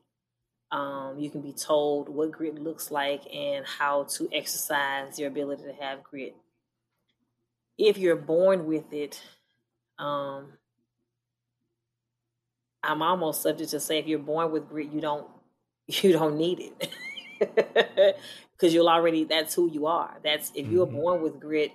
Um, 0.70 1.18
you 1.18 1.30
can 1.30 1.40
be 1.40 1.52
told 1.52 2.08
what 2.08 2.32
grit 2.32 2.56
looks 2.56 2.90
like 2.90 3.22
and 3.32 3.64
how 3.64 4.04
to 4.16 4.28
exercise 4.32 5.18
your 5.18 5.28
ability 5.28 5.62
to 5.64 5.72
have 5.74 6.02
grit. 6.02 6.34
If 7.78 7.98
you're 7.98 8.16
born 8.16 8.66
with 8.66 8.92
it, 8.92 9.22
um, 9.98 10.54
I'm 12.82 13.02
almost 13.02 13.42
subject 13.42 13.70
to 13.70 13.80
say 13.80 13.98
if 13.98 14.06
you're 14.06 14.18
born 14.18 14.50
with 14.50 14.68
grit, 14.68 14.90
you 14.92 15.00
don't 15.00 15.26
you 15.86 16.12
don't 16.12 16.36
need 16.36 16.60
it 16.60 18.16
because 18.52 18.74
you'll 18.74 18.88
already 18.88 19.24
that's 19.24 19.54
who 19.54 19.70
you 19.70 19.86
are. 19.86 20.16
That's 20.22 20.50
if 20.54 20.66
you're 20.66 20.86
mm-hmm. 20.86 20.96
born 20.96 21.22
with 21.22 21.40
grit, 21.40 21.72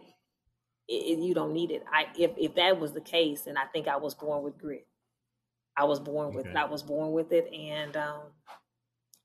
it, 0.90 1.20
you 1.20 1.34
don't 1.34 1.54
need 1.54 1.72
it. 1.72 1.84
I 1.92 2.08
if 2.18 2.32
if 2.38 2.56
that 2.56 2.80
was 2.80 2.94
the 2.94 3.02
case, 3.02 3.44
then 3.44 3.58
I 3.58 3.66
think 3.66 3.88
I 3.88 3.98
was 3.98 4.16
born 4.16 4.44
with 4.44 4.58
grit. 4.58 4.88
I 5.78 5.86
was 5.86 6.00
born 6.00 6.34
with 6.34 6.48
I 6.56 6.66
was 6.66 6.84
born 6.84 7.14
with 7.14 7.32
it, 7.32 7.52
and 7.54 7.96
um, 7.98 8.22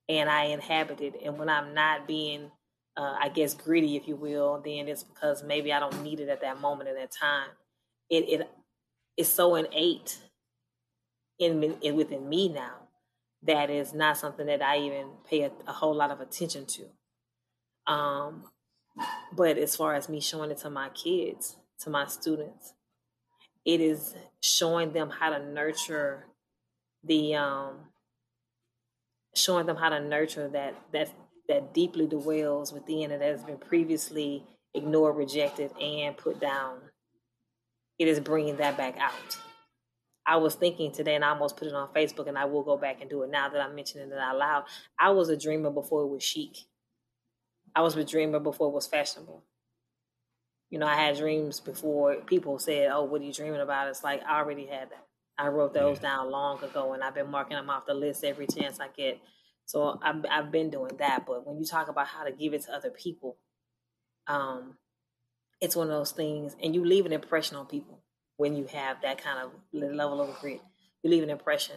and 0.09 0.29
I 0.31 0.45
inhabit 0.47 1.01
it. 1.01 1.15
And 1.25 1.39
when 1.39 1.49
I'm 1.49 1.75
not 1.75 2.07
being, 2.07 2.51
uh, 2.97 3.17
I 3.21 3.29
guess, 3.31 3.55
greedy, 3.55 3.97
if 3.97 4.09
you 4.09 4.17
will, 4.17 4.63
then 4.65 4.89
it's 4.89 5.05
because 5.05 5.43
maybe 5.43 5.73
I 5.73 5.81
don't 5.81 6.03
need 6.03 6.21
it 6.21 6.29
at 6.29 6.43
that 6.43 6.61
moment 6.61 6.91
in 6.91 6.97
that 6.97 7.13
time. 7.13 7.49
It 8.11 8.41
it 8.41 8.51
is 9.17 9.29
so 9.29 9.55
innate 9.57 10.19
in, 11.39 11.77
in 11.83 11.97
within 11.97 12.29
me 12.29 12.49
now 12.49 12.75
that 13.45 13.71
is 13.71 13.93
not 13.93 14.17
something 14.17 14.47
that 14.47 14.63
I 14.63 14.79
even 14.79 15.09
pay 15.29 15.43
a, 15.43 15.51
a 15.67 15.73
whole 15.73 15.95
lot 15.95 16.11
of 16.11 16.21
attention 16.21 16.67
to. 16.67 17.93
Um, 17.93 18.45
but 19.33 19.59
as 19.59 19.77
far 19.77 19.95
as 19.95 20.09
me 20.09 20.21
showing 20.21 20.51
it 20.51 20.59
to 20.59 20.71
my 20.71 20.89
kids, 20.91 21.57
to 21.81 21.91
my 21.91 22.07
students, 22.07 22.75
it 23.65 23.81
is 23.81 24.15
showing 24.41 24.93
them 24.93 25.11
how 25.11 25.31
to 25.31 25.45
nurture 25.45 26.27
the 27.03 27.35
um, 27.35 27.77
showing 29.35 29.67
them 29.67 29.77
how 29.77 29.89
to 29.89 30.01
nurture 30.01 30.49
that 30.49 30.75
that 30.93 31.11
that 31.49 31.75
deeply 31.75 32.07
dwells 32.07 32.73
within 32.73 33.11
and 33.11 33.21
that 33.21 33.31
has 33.31 33.45
been 33.45 33.59
previously 33.59 34.45
ignored, 34.75 35.17
rejected, 35.17 35.71
and 35.81 36.17
put 36.17 36.41
down. 36.41 36.79
It 37.99 38.09
is 38.09 38.19
bringing 38.21 38.57
that 38.57 38.77
back 38.77 38.97
out. 38.99 39.39
I 40.27 40.37
was 40.37 40.55
thinking 40.55 40.91
today, 40.91 41.15
and 41.15 41.25
I 41.25 41.31
almost 41.31 41.57
put 41.57 41.69
it 41.69 41.75
on 41.75 41.89
Facebook, 41.95 42.29
and 42.29 42.39
I 42.39 42.47
will 42.47 42.63
go 42.63 42.79
back 42.79 43.01
and 43.01 43.11
do 43.11 43.23
it 43.23 43.31
now 43.31 43.49
that 43.51 43.61
I'm 43.61 43.75
mentioning 43.75 44.11
it 44.11 44.19
out 44.19 44.39
loud. 44.39 44.65
I 44.99 45.11
was 45.11 45.29
a 45.29 45.37
dreamer 45.37 45.71
before 45.71 46.03
it 46.03 46.09
was 46.09 46.23
chic. 46.23 46.57
I 47.75 47.83
was 47.83 47.97
a 47.97 48.05
dreamer 48.05 48.39
before 48.39 48.69
it 48.69 48.75
was 48.75 48.87
fashionable. 48.87 49.43
You 50.71 50.79
know, 50.79 50.87
I 50.87 50.95
had 50.95 51.17
dreams 51.17 51.61
before 51.61 52.17
people 52.17 52.59
said, 52.59 52.91
"Oh, 52.93 53.05
what 53.05 53.21
are 53.21 53.25
you 53.25 53.33
dreaming 53.33 53.61
about?" 53.61 53.89
It's 53.89 54.05
like 54.05 54.23
I 54.25 54.39
already 54.39 54.67
had 54.67 54.91
that. 54.91 55.07
I 55.37 55.49
wrote 55.49 55.75
those 55.75 55.99
yeah. 55.99 56.11
down 56.11 56.31
long 56.31 56.63
ago, 56.63 56.93
and 56.93 57.03
I've 57.03 57.15
been 57.15 57.31
marking 57.31 57.57
them 57.57 57.71
off 57.71 57.87
the 57.87 57.95
list 57.95 58.25
every 58.25 58.47
chance 58.47 58.79
I 58.81 58.89
get. 58.89 59.21
So 59.67 59.99
I've, 60.03 60.25
I've 60.31 60.53
been 60.53 60.71
doing 60.71 60.97
that. 60.99 61.27
But 61.27 61.47
when 61.47 61.59
you 61.59 61.65
talk 61.65 61.89
about 61.89 62.07
how 62.07 62.25
to 62.25 62.33
give 62.33 62.55
it 62.55 62.63
to 62.63 62.73
other 62.73 62.91
people, 62.91 63.37
um, 64.27 64.77
it's 65.61 65.75
one 65.75 65.89
of 65.89 65.93
those 65.93 66.13
things, 66.13 66.55
and 66.63 66.75
you 66.75 66.85
leave 66.85 67.07
an 67.07 67.13
impression 67.13 67.57
on 67.57 67.67
people 67.67 68.01
when 68.37 68.57
you 68.57 68.67
have 68.67 69.01
that 69.03 69.23
kind 69.23 69.39
of 69.41 69.53
level 69.73 70.21
of 70.21 70.39
grit. 70.41 70.61
You 71.03 71.11
leave 71.11 71.23
an 71.23 71.31
impression. 71.31 71.77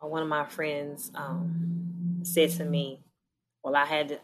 One 0.00 0.22
of 0.22 0.28
my 0.28 0.44
friends 0.44 1.10
um, 1.14 2.20
said 2.24 2.50
to 2.52 2.64
me, 2.64 3.00
"Well, 3.62 3.74
I 3.74 3.86
had," 3.86 4.08
to, 4.08 4.20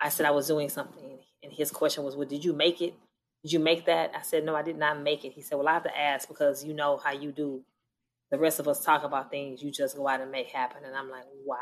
I 0.00 0.08
said 0.08 0.26
I 0.26 0.30
was 0.32 0.46
doing 0.46 0.68
something, 0.68 1.18
and 1.42 1.52
his 1.52 1.70
question 1.70 2.04
was, 2.04 2.16
"Well, 2.16 2.28
did 2.28 2.44
you 2.44 2.52
make 2.52 2.80
it? 2.80 2.94
Did 3.42 3.52
you 3.52 3.58
make 3.60 3.86
that?" 3.86 4.12
I 4.14 4.22
said, 4.22 4.44
"No, 4.44 4.54
I 4.54 4.62
did 4.62 4.78
not 4.78 5.00
make 5.00 5.24
it." 5.24 5.32
He 5.32 5.42
said, 5.42 5.56
"Well, 5.56 5.68
I 5.68 5.74
have 5.74 5.84
to 5.84 5.98
ask 5.98 6.28
because 6.28 6.64
you 6.64 6.74
know 6.74 6.96
how 6.96 7.12
you 7.12 7.32
do 7.32 7.64
the 8.34 8.38
rest 8.38 8.58
of 8.58 8.66
us 8.66 8.84
talk 8.84 9.04
about 9.04 9.30
things, 9.30 9.62
you 9.62 9.70
just 9.70 9.96
go 9.96 10.08
out 10.08 10.20
and 10.20 10.32
make 10.32 10.48
happen. 10.48 10.84
And 10.84 10.96
I'm 10.96 11.08
like, 11.08 11.24
wow. 11.44 11.56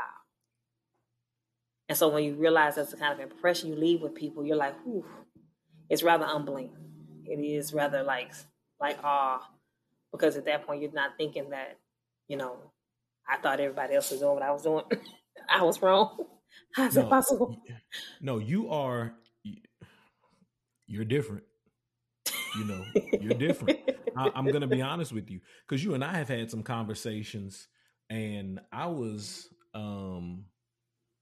And 1.89 1.99
so 1.99 2.09
when 2.09 2.25
you 2.25 2.35
realize 2.35 2.77
that's 2.77 2.93
the 2.93 2.97
kind 2.97 3.13
of 3.13 3.21
impression 3.21 3.69
you 3.69 3.77
leave 3.77 4.01
with 4.01 4.15
people, 4.15 4.43
you're 4.45 4.57
like, 4.57 4.75
whew, 4.83 5.05
it's 5.91 6.03
rather 6.03 6.25
humbling. 6.25 6.71
It 7.27 7.41
is 7.41 7.75
rather 7.75 8.03
like 8.03 8.33
like 8.81 8.99
awe. 9.05 9.47
Because 10.13 10.37
at 10.37 10.47
that 10.47 10.67
point 10.67 10.81
you're 10.81 10.93
not 10.93 11.19
thinking 11.19 11.51
that, 11.51 11.79
you 12.29 12.39
know, 12.39 12.57
I 13.29 13.37
thought 13.37 13.61
everybody 13.61 13.95
else 13.95 14.11
was 14.11 14.21
doing 14.21 14.35
what 14.35 14.43
I 14.43 14.51
was 14.51 14.63
doing. 14.63 14.85
I 15.51 15.63
was 15.63 15.83
wrong. 15.83 16.25
How's 16.75 16.97
no, 16.97 17.03
that 17.03 17.11
possible? 17.11 17.63
No, 18.21 18.39
you 18.39 18.71
are 18.71 19.15
you're 20.93 21.05
different. 21.07 21.45
You 22.57 22.65
know, 22.67 22.85
you're 23.21 23.35
different. 23.35 23.79
I, 24.15 24.31
am 24.35 24.45
going 24.45 24.61
to 24.61 24.67
be 24.67 24.83
honest 24.83 25.11
with 25.11 25.31
you 25.31 25.41
because 25.67 25.83
you 25.83 25.95
and 25.95 26.05
I 26.05 26.13
have 26.19 26.29
had 26.29 26.51
some 26.51 26.63
conversations, 26.63 27.67
and 28.11 28.61
I 28.71 28.87
was, 28.89 29.49
um, 29.75 30.45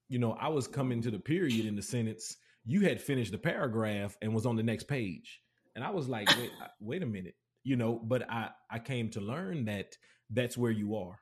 you 0.09 0.19
know, 0.19 0.33
I 0.33 0.49
was 0.49 0.67
coming 0.67 1.01
to 1.03 1.11
the 1.11 1.19
period 1.19 1.65
in 1.65 1.77
the 1.77 1.81
sentence. 1.81 2.35
You 2.65 2.81
had 2.81 3.01
finished 3.01 3.31
the 3.31 3.37
paragraph 3.37 4.17
and 4.21 4.35
was 4.35 4.45
on 4.45 4.57
the 4.57 4.63
next 4.63 4.89
page, 4.89 5.41
and 5.73 5.85
I 5.85 5.89
was 5.91 6.09
like, 6.09 6.27
wait, 6.37 6.51
wait 6.81 7.03
a 7.03 7.07
minute, 7.07 7.35
you 7.63 7.77
know. 7.77 8.01
But 8.03 8.29
I 8.29 8.49
I 8.69 8.79
came 8.79 9.09
to 9.11 9.21
learn 9.21 9.65
that 9.65 9.95
that's 10.29 10.57
where 10.57 10.71
you 10.71 10.97
are, 10.97 11.17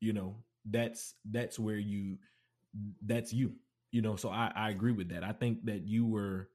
you 0.00 0.12
know. 0.12 0.38
That's 0.68 1.14
that's 1.30 1.56
where 1.56 1.78
you 1.78 2.18
that's 3.04 3.32
you, 3.32 3.54
you 3.90 4.02
know. 4.02 4.16
So 4.16 4.30
I 4.30 4.52
I 4.54 4.70
agree 4.70 4.92
with 4.92 5.10
that. 5.10 5.24
I 5.24 5.32
think 5.32 5.64
that 5.66 5.86
you 5.86 6.06
were 6.06 6.48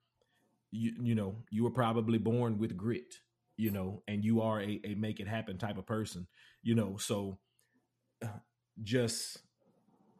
you 0.71 0.93
you 1.01 1.15
know 1.15 1.35
you 1.49 1.63
were 1.63 1.71
probably 1.71 2.17
born 2.17 2.57
with 2.57 2.77
grit 2.77 3.15
you 3.61 3.69
know, 3.69 4.01
and 4.07 4.25
you 4.25 4.41
are 4.41 4.59
a, 4.59 4.81
a 4.83 4.95
make 4.95 5.19
it 5.19 5.27
happen 5.27 5.55
type 5.59 5.77
of 5.77 5.85
person, 5.85 6.25
you 6.63 6.73
know, 6.73 6.97
so 6.97 7.37
uh, 8.23 8.27
just 8.81 9.37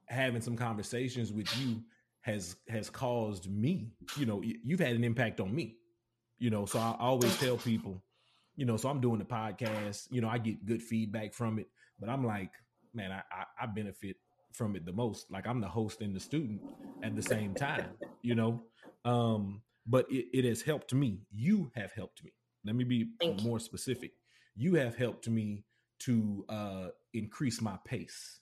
having 0.06 0.42
some 0.42 0.56
conversations 0.56 1.34
with 1.34 1.48
you 1.58 1.82
has 2.22 2.56
has 2.70 2.88
caused 2.92 3.50
me, 3.50 3.94
you 4.16 4.28
know, 4.28 4.44
you've 4.44 4.80
had 4.80 4.96
an 4.96 5.04
impact 5.04 5.40
on 5.40 5.54
me, 5.56 5.76
you 6.38 6.52
know, 6.52 6.68
so 6.68 6.78
I 6.78 6.96
always 7.00 7.36
tell 7.40 7.58
people, 7.58 8.04
you 8.56 8.66
know, 8.66 8.78
so 8.78 8.90
I'm 8.90 9.02
doing 9.02 9.18
the 9.18 9.26
podcast, 9.26 10.08
you 10.12 10.22
know, 10.22 10.30
I 10.30 10.38
get 10.38 10.64
good 10.64 10.84
feedback 10.84 11.34
from 11.34 11.58
it, 11.58 11.68
but 12.00 12.10
I'm 12.10 12.24
like, 12.24 12.52
man, 12.94 13.12
I, 13.12 13.24
I, 13.32 13.64
I 13.64 13.66
benefit 13.66 14.18
from 14.54 14.76
it 14.76 14.86
the 14.86 14.94
most. 14.94 15.32
Like 15.32 15.48
I'm 15.48 15.62
the 15.62 15.68
host 15.68 16.02
and 16.02 16.16
the 16.16 16.20
student 16.20 16.62
at 17.04 17.16
the 17.16 17.22
same 17.22 17.54
time, 17.54 17.90
you 18.22 18.36
know. 18.36 18.64
Um, 19.06 19.62
but 19.88 20.06
it, 20.12 20.28
it 20.34 20.46
has 20.46 20.62
helped 20.62 20.94
me. 20.94 21.22
You 21.32 21.72
have 21.76 21.92
helped 21.94 22.24
me. 22.24 22.34
Let 22.66 22.76
me 22.76 22.84
be 22.84 23.12
Thank 23.20 23.42
more 23.42 23.58
you. 23.58 23.64
specific. 23.64 24.12
You 24.56 24.76
have 24.76 24.96
helped 24.96 25.28
me 25.28 25.66
to 26.02 26.46
uh, 26.50 26.88
increase 27.14 27.62
my 27.62 27.78
pace. 27.86 28.40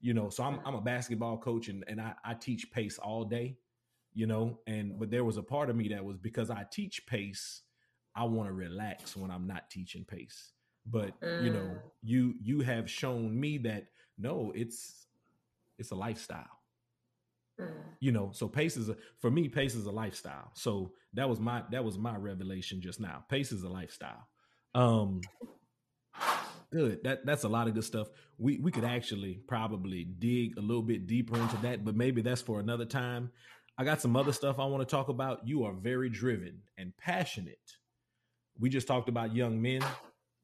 You 0.00 0.14
know, 0.14 0.28
so 0.28 0.44
I'm 0.44 0.60
I'm 0.64 0.74
a 0.74 0.80
basketball 0.80 1.38
coach 1.38 1.68
and, 1.68 1.82
and 1.88 2.00
I, 2.00 2.14
I 2.24 2.34
teach 2.34 2.70
pace 2.70 2.98
all 2.98 3.24
day, 3.24 3.56
you 4.12 4.26
know, 4.26 4.60
and 4.66 4.98
but 4.98 5.10
there 5.10 5.24
was 5.24 5.38
a 5.38 5.42
part 5.42 5.70
of 5.70 5.76
me 5.76 5.88
that 5.88 6.04
was 6.04 6.18
because 6.18 6.50
I 6.50 6.64
teach 6.70 7.06
pace, 7.06 7.62
I 8.14 8.24
want 8.24 8.48
to 8.48 8.52
relax 8.52 9.16
when 9.16 9.30
I'm 9.30 9.46
not 9.46 9.70
teaching 9.70 10.04
pace. 10.04 10.52
But 10.84 11.18
mm. 11.20 11.44
you 11.44 11.50
know, 11.50 11.60
mm. 11.60 11.80
you 12.02 12.34
you 12.40 12.60
have 12.60 12.90
shown 12.90 13.38
me 13.38 13.58
that 13.58 13.86
no, 14.18 14.52
it's 14.54 15.05
it's 15.78 15.90
a 15.90 15.94
lifestyle. 15.94 16.46
Mm. 17.60 17.72
You 18.00 18.12
know, 18.12 18.30
so 18.32 18.48
pace 18.48 18.76
is 18.76 18.88
a 18.88 18.96
for 19.20 19.30
me, 19.30 19.48
pace 19.48 19.74
is 19.74 19.86
a 19.86 19.90
lifestyle. 19.90 20.50
So 20.54 20.92
that 21.14 21.28
was 21.28 21.40
my 21.40 21.62
that 21.70 21.84
was 21.84 21.98
my 21.98 22.16
revelation 22.16 22.80
just 22.80 23.00
now. 23.00 23.24
Pace 23.28 23.52
is 23.52 23.62
a 23.62 23.68
lifestyle. 23.68 24.28
Um 24.74 25.20
good. 26.70 27.02
That 27.04 27.24
that's 27.24 27.44
a 27.44 27.48
lot 27.48 27.68
of 27.68 27.74
good 27.74 27.84
stuff. 27.84 28.08
We 28.38 28.58
we 28.58 28.70
could 28.70 28.84
actually 28.84 29.40
probably 29.46 30.04
dig 30.04 30.58
a 30.58 30.60
little 30.60 30.82
bit 30.82 31.06
deeper 31.06 31.38
into 31.38 31.56
that, 31.58 31.84
but 31.84 31.96
maybe 31.96 32.22
that's 32.22 32.42
for 32.42 32.60
another 32.60 32.84
time. 32.84 33.30
I 33.78 33.84
got 33.84 34.00
some 34.00 34.16
other 34.16 34.32
stuff 34.32 34.58
I 34.58 34.64
want 34.64 34.86
to 34.86 34.90
talk 34.90 35.08
about. 35.08 35.46
You 35.46 35.64
are 35.64 35.72
very 35.72 36.08
driven 36.08 36.62
and 36.78 36.96
passionate. 36.96 37.76
We 38.58 38.70
just 38.70 38.86
talked 38.86 39.10
about 39.10 39.36
young 39.36 39.60
men, 39.60 39.82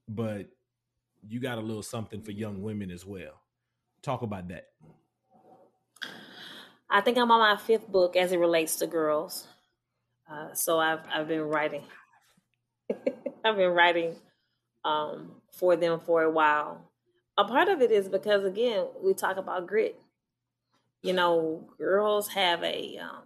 but 0.06 0.48
you 1.26 1.40
got 1.40 1.56
a 1.56 1.62
little 1.62 1.82
something 1.82 2.20
for 2.20 2.30
young 2.32 2.60
women 2.60 2.90
as 2.90 3.06
well. 3.06 3.40
Talk 4.02 4.22
about 4.22 4.48
that. 4.48 4.66
I 6.92 7.00
think 7.00 7.16
I'm 7.16 7.30
on 7.30 7.40
my 7.40 7.56
fifth 7.56 7.88
book 7.88 8.16
as 8.16 8.32
it 8.32 8.38
relates 8.38 8.76
to 8.76 8.86
girls. 8.86 9.46
Uh, 10.30 10.52
so 10.52 10.78
I've 10.78 11.00
I've 11.10 11.26
been 11.26 11.40
writing. 11.40 11.84
I've 13.44 13.56
been 13.56 13.70
writing 13.70 14.16
um, 14.84 15.32
for 15.52 15.74
them 15.74 16.00
for 16.00 16.22
a 16.22 16.30
while. 16.30 16.82
A 17.38 17.44
part 17.46 17.68
of 17.68 17.80
it 17.80 17.90
is 17.90 18.10
because 18.10 18.44
again 18.44 18.84
we 19.02 19.14
talk 19.14 19.38
about 19.38 19.66
grit. 19.66 19.98
You 21.02 21.14
know, 21.14 21.64
girls 21.78 22.28
have 22.28 22.62
a 22.62 22.98
um, 22.98 23.22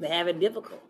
they 0.00 0.08
have 0.08 0.26
it 0.26 0.40
difficult. 0.40 0.82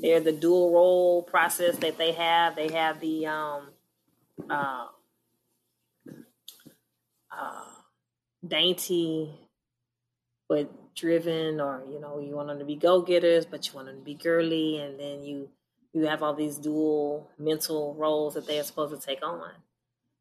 They're 0.00 0.20
the 0.20 0.32
dual 0.32 0.72
role 0.72 1.22
process 1.24 1.76
that 1.78 1.98
they 1.98 2.12
have. 2.12 2.54
They 2.54 2.72
have 2.72 3.00
the 3.00 3.26
um, 3.26 3.62
uh, 4.48 4.86
uh, 7.36 7.64
dainty 8.46 9.34
but 10.50 10.68
driven 10.96 11.60
or 11.60 11.84
you 11.88 12.00
know 12.00 12.18
you 12.18 12.34
want 12.34 12.48
them 12.48 12.58
to 12.58 12.64
be 12.64 12.74
go-getters 12.74 13.46
but 13.46 13.66
you 13.66 13.72
want 13.72 13.86
them 13.86 13.96
to 13.96 14.04
be 14.04 14.14
girly 14.14 14.78
and 14.78 14.98
then 14.98 15.22
you 15.22 15.48
you 15.92 16.06
have 16.06 16.22
all 16.22 16.34
these 16.34 16.56
dual 16.56 17.30
mental 17.38 17.94
roles 17.94 18.34
that 18.34 18.46
they 18.46 18.58
are 18.58 18.64
supposed 18.64 18.94
to 18.94 19.06
take 19.06 19.24
on. 19.24 19.50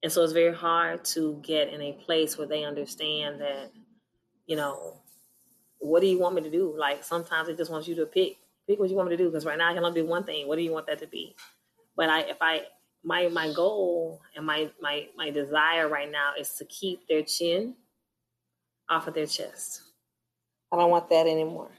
And 0.01 0.11
so 0.11 0.23
it's 0.23 0.33
very 0.33 0.55
hard 0.55 1.03
to 1.05 1.39
get 1.43 1.71
in 1.71 1.81
a 1.81 1.93
place 1.93 2.37
where 2.37 2.47
they 2.47 2.63
understand 2.63 3.41
that 3.41 3.71
you 4.45 4.55
know 4.55 5.01
what 5.79 6.01
do 6.01 6.07
you 6.07 6.19
want 6.19 6.35
me 6.35 6.41
to 6.41 6.51
do? 6.51 6.75
Like 6.77 7.03
sometimes 7.03 7.47
it 7.49 7.57
just 7.57 7.71
wants 7.71 7.87
you 7.87 7.95
to 7.95 8.05
pick 8.05 8.37
pick 8.67 8.79
what 8.79 8.89
you 8.89 8.95
want 8.95 9.09
me 9.09 9.17
to 9.17 9.23
do 9.23 9.29
because 9.29 9.45
right 9.45 9.57
now 9.57 9.69
i 9.69 9.73
can 9.73 9.83
only 9.83 10.01
do 10.01 10.07
one 10.07 10.23
thing. 10.23 10.47
What 10.47 10.57
do 10.57 10.61
you 10.61 10.71
want 10.71 10.87
that 10.87 10.99
to 10.99 11.07
be? 11.07 11.35
But 11.95 12.09
i 12.09 12.21
if 12.21 12.37
i 12.41 12.61
my 13.03 13.27
my 13.29 13.51
goal 13.51 14.21
and 14.35 14.45
my 14.45 14.69
my 14.79 15.07
my 15.17 15.31
desire 15.31 15.87
right 15.87 16.11
now 16.11 16.33
is 16.39 16.53
to 16.55 16.65
keep 16.65 17.07
their 17.07 17.23
chin 17.23 17.75
off 18.89 19.07
of 19.07 19.13
their 19.13 19.27
chest 19.27 19.88
I 20.71 20.77
don't 20.77 20.91
want 20.91 21.09
that 21.09 21.27
anymore. 21.27 21.69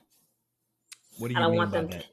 What 1.19 1.29
do 1.29 1.35
you 1.35 1.39
I 1.39 1.43
don't 1.43 1.53
mean 1.53 1.59
want 1.59 1.73
by 1.73 1.79
them 1.79 1.91
that? 1.91 2.01
To, 2.03 2.07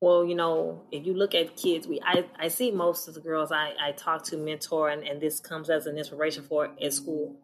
well, 0.00 0.24
you 0.24 0.34
know, 0.34 0.82
if 0.92 1.06
you 1.06 1.14
look 1.14 1.34
at 1.34 1.56
kids, 1.56 1.86
we 1.86 2.00
I, 2.02 2.24
I 2.38 2.48
see 2.48 2.70
most 2.70 3.08
of 3.08 3.14
the 3.14 3.20
girls 3.20 3.52
I, 3.52 3.74
I 3.80 3.92
talk 3.92 4.24
to, 4.24 4.36
mentor, 4.36 4.88
and, 4.88 5.02
and 5.02 5.20
this 5.20 5.40
comes 5.40 5.68
as 5.68 5.86
an 5.86 5.98
inspiration 5.98 6.42
for 6.42 6.70
at 6.80 6.92
school. 6.92 7.36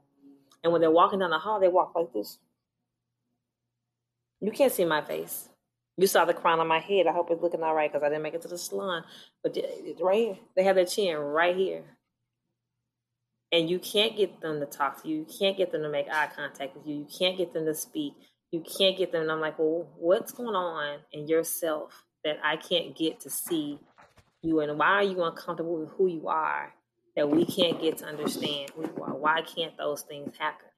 And 0.63 0.73
when 0.73 0.81
they're 0.81 0.91
walking 0.91 1.19
down 1.19 1.31
the 1.31 1.39
hall, 1.39 1.61
they 1.61 1.69
walk 1.69 1.93
like 1.95 2.13
this. 2.13 2.39
You 4.41 4.51
can't 4.51 4.73
see 4.73 4.85
my 4.85 5.03
face. 5.03 5.49
You 5.97 6.07
saw 6.07 6.25
the 6.25 6.35
crown 6.35 6.61
on 6.61 6.67
my 6.67 6.79
head. 6.79 7.07
I 7.07 7.13
hope 7.13 7.31
it's 7.31 7.43
looking 7.43 7.63
all 7.63 7.75
right 7.75 7.91
because 7.91 8.05
I 8.05 8.09
didn't 8.09 8.23
make 8.23 8.35
it 8.35 8.43
to 8.43 8.49
the 8.49 8.59
salon. 8.59 9.05
But 9.43 9.57
right 10.01 10.17
here. 10.17 10.37
They 10.55 10.65
have 10.65 10.77
their 10.77 10.85
chin 10.85 11.17
right 11.17 11.57
here. 11.57 11.85
And 13.53 13.71
you 13.71 13.79
can't 13.79 14.17
get 14.17 14.41
them 14.41 14.61
to 14.61 14.67
talk 14.67 15.03
to 15.03 15.09
you. 15.09 15.19
You 15.19 15.27
can't 15.39 15.57
get 15.57 15.73
them 15.73 15.83
to 15.83 15.89
make 15.89 16.09
eye 16.11 16.29
contact 16.35 16.77
with 16.77 16.87
you. 16.87 16.97
You 16.97 17.07
can't 17.19 17.39
get 17.39 17.55
them 17.55 17.65
to 17.65 17.75
speak 17.75 18.15
you 18.57 18.65
can't 18.79 18.97
get 18.97 19.13
them. 19.13 19.23
And 19.23 19.31
I'm 19.31 19.41
like, 19.41 19.59
well, 19.59 19.87
what's 19.99 20.33
going 20.33 20.55
on 20.55 21.01
in 21.13 21.29
yourself 21.29 22.05
that 22.25 22.39
I 22.43 22.57
can't 22.57 22.97
get 22.97 23.21
to 23.21 23.31
see 23.31 23.79
you? 24.43 24.61
And 24.61 24.79
why 24.79 24.87
are 24.87 25.03
you 25.03 25.23
uncomfortable 25.23 25.81
with 25.81 25.91
who 25.91 26.07
you 26.07 26.29
are 26.29 26.73
that 27.17 27.29
we 27.29 27.45
can't 27.45 27.81
get 27.81 27.99
to 27.99 28.07
understand 28.07 28.71
who 28.75 28.83
you 28.83 29.03
are? 29.03 29.15
Why 29.15 29.43
can't 29.43 29.77
those 29.77 30.03
things 30.03 30.35
happen? 30.39 30.69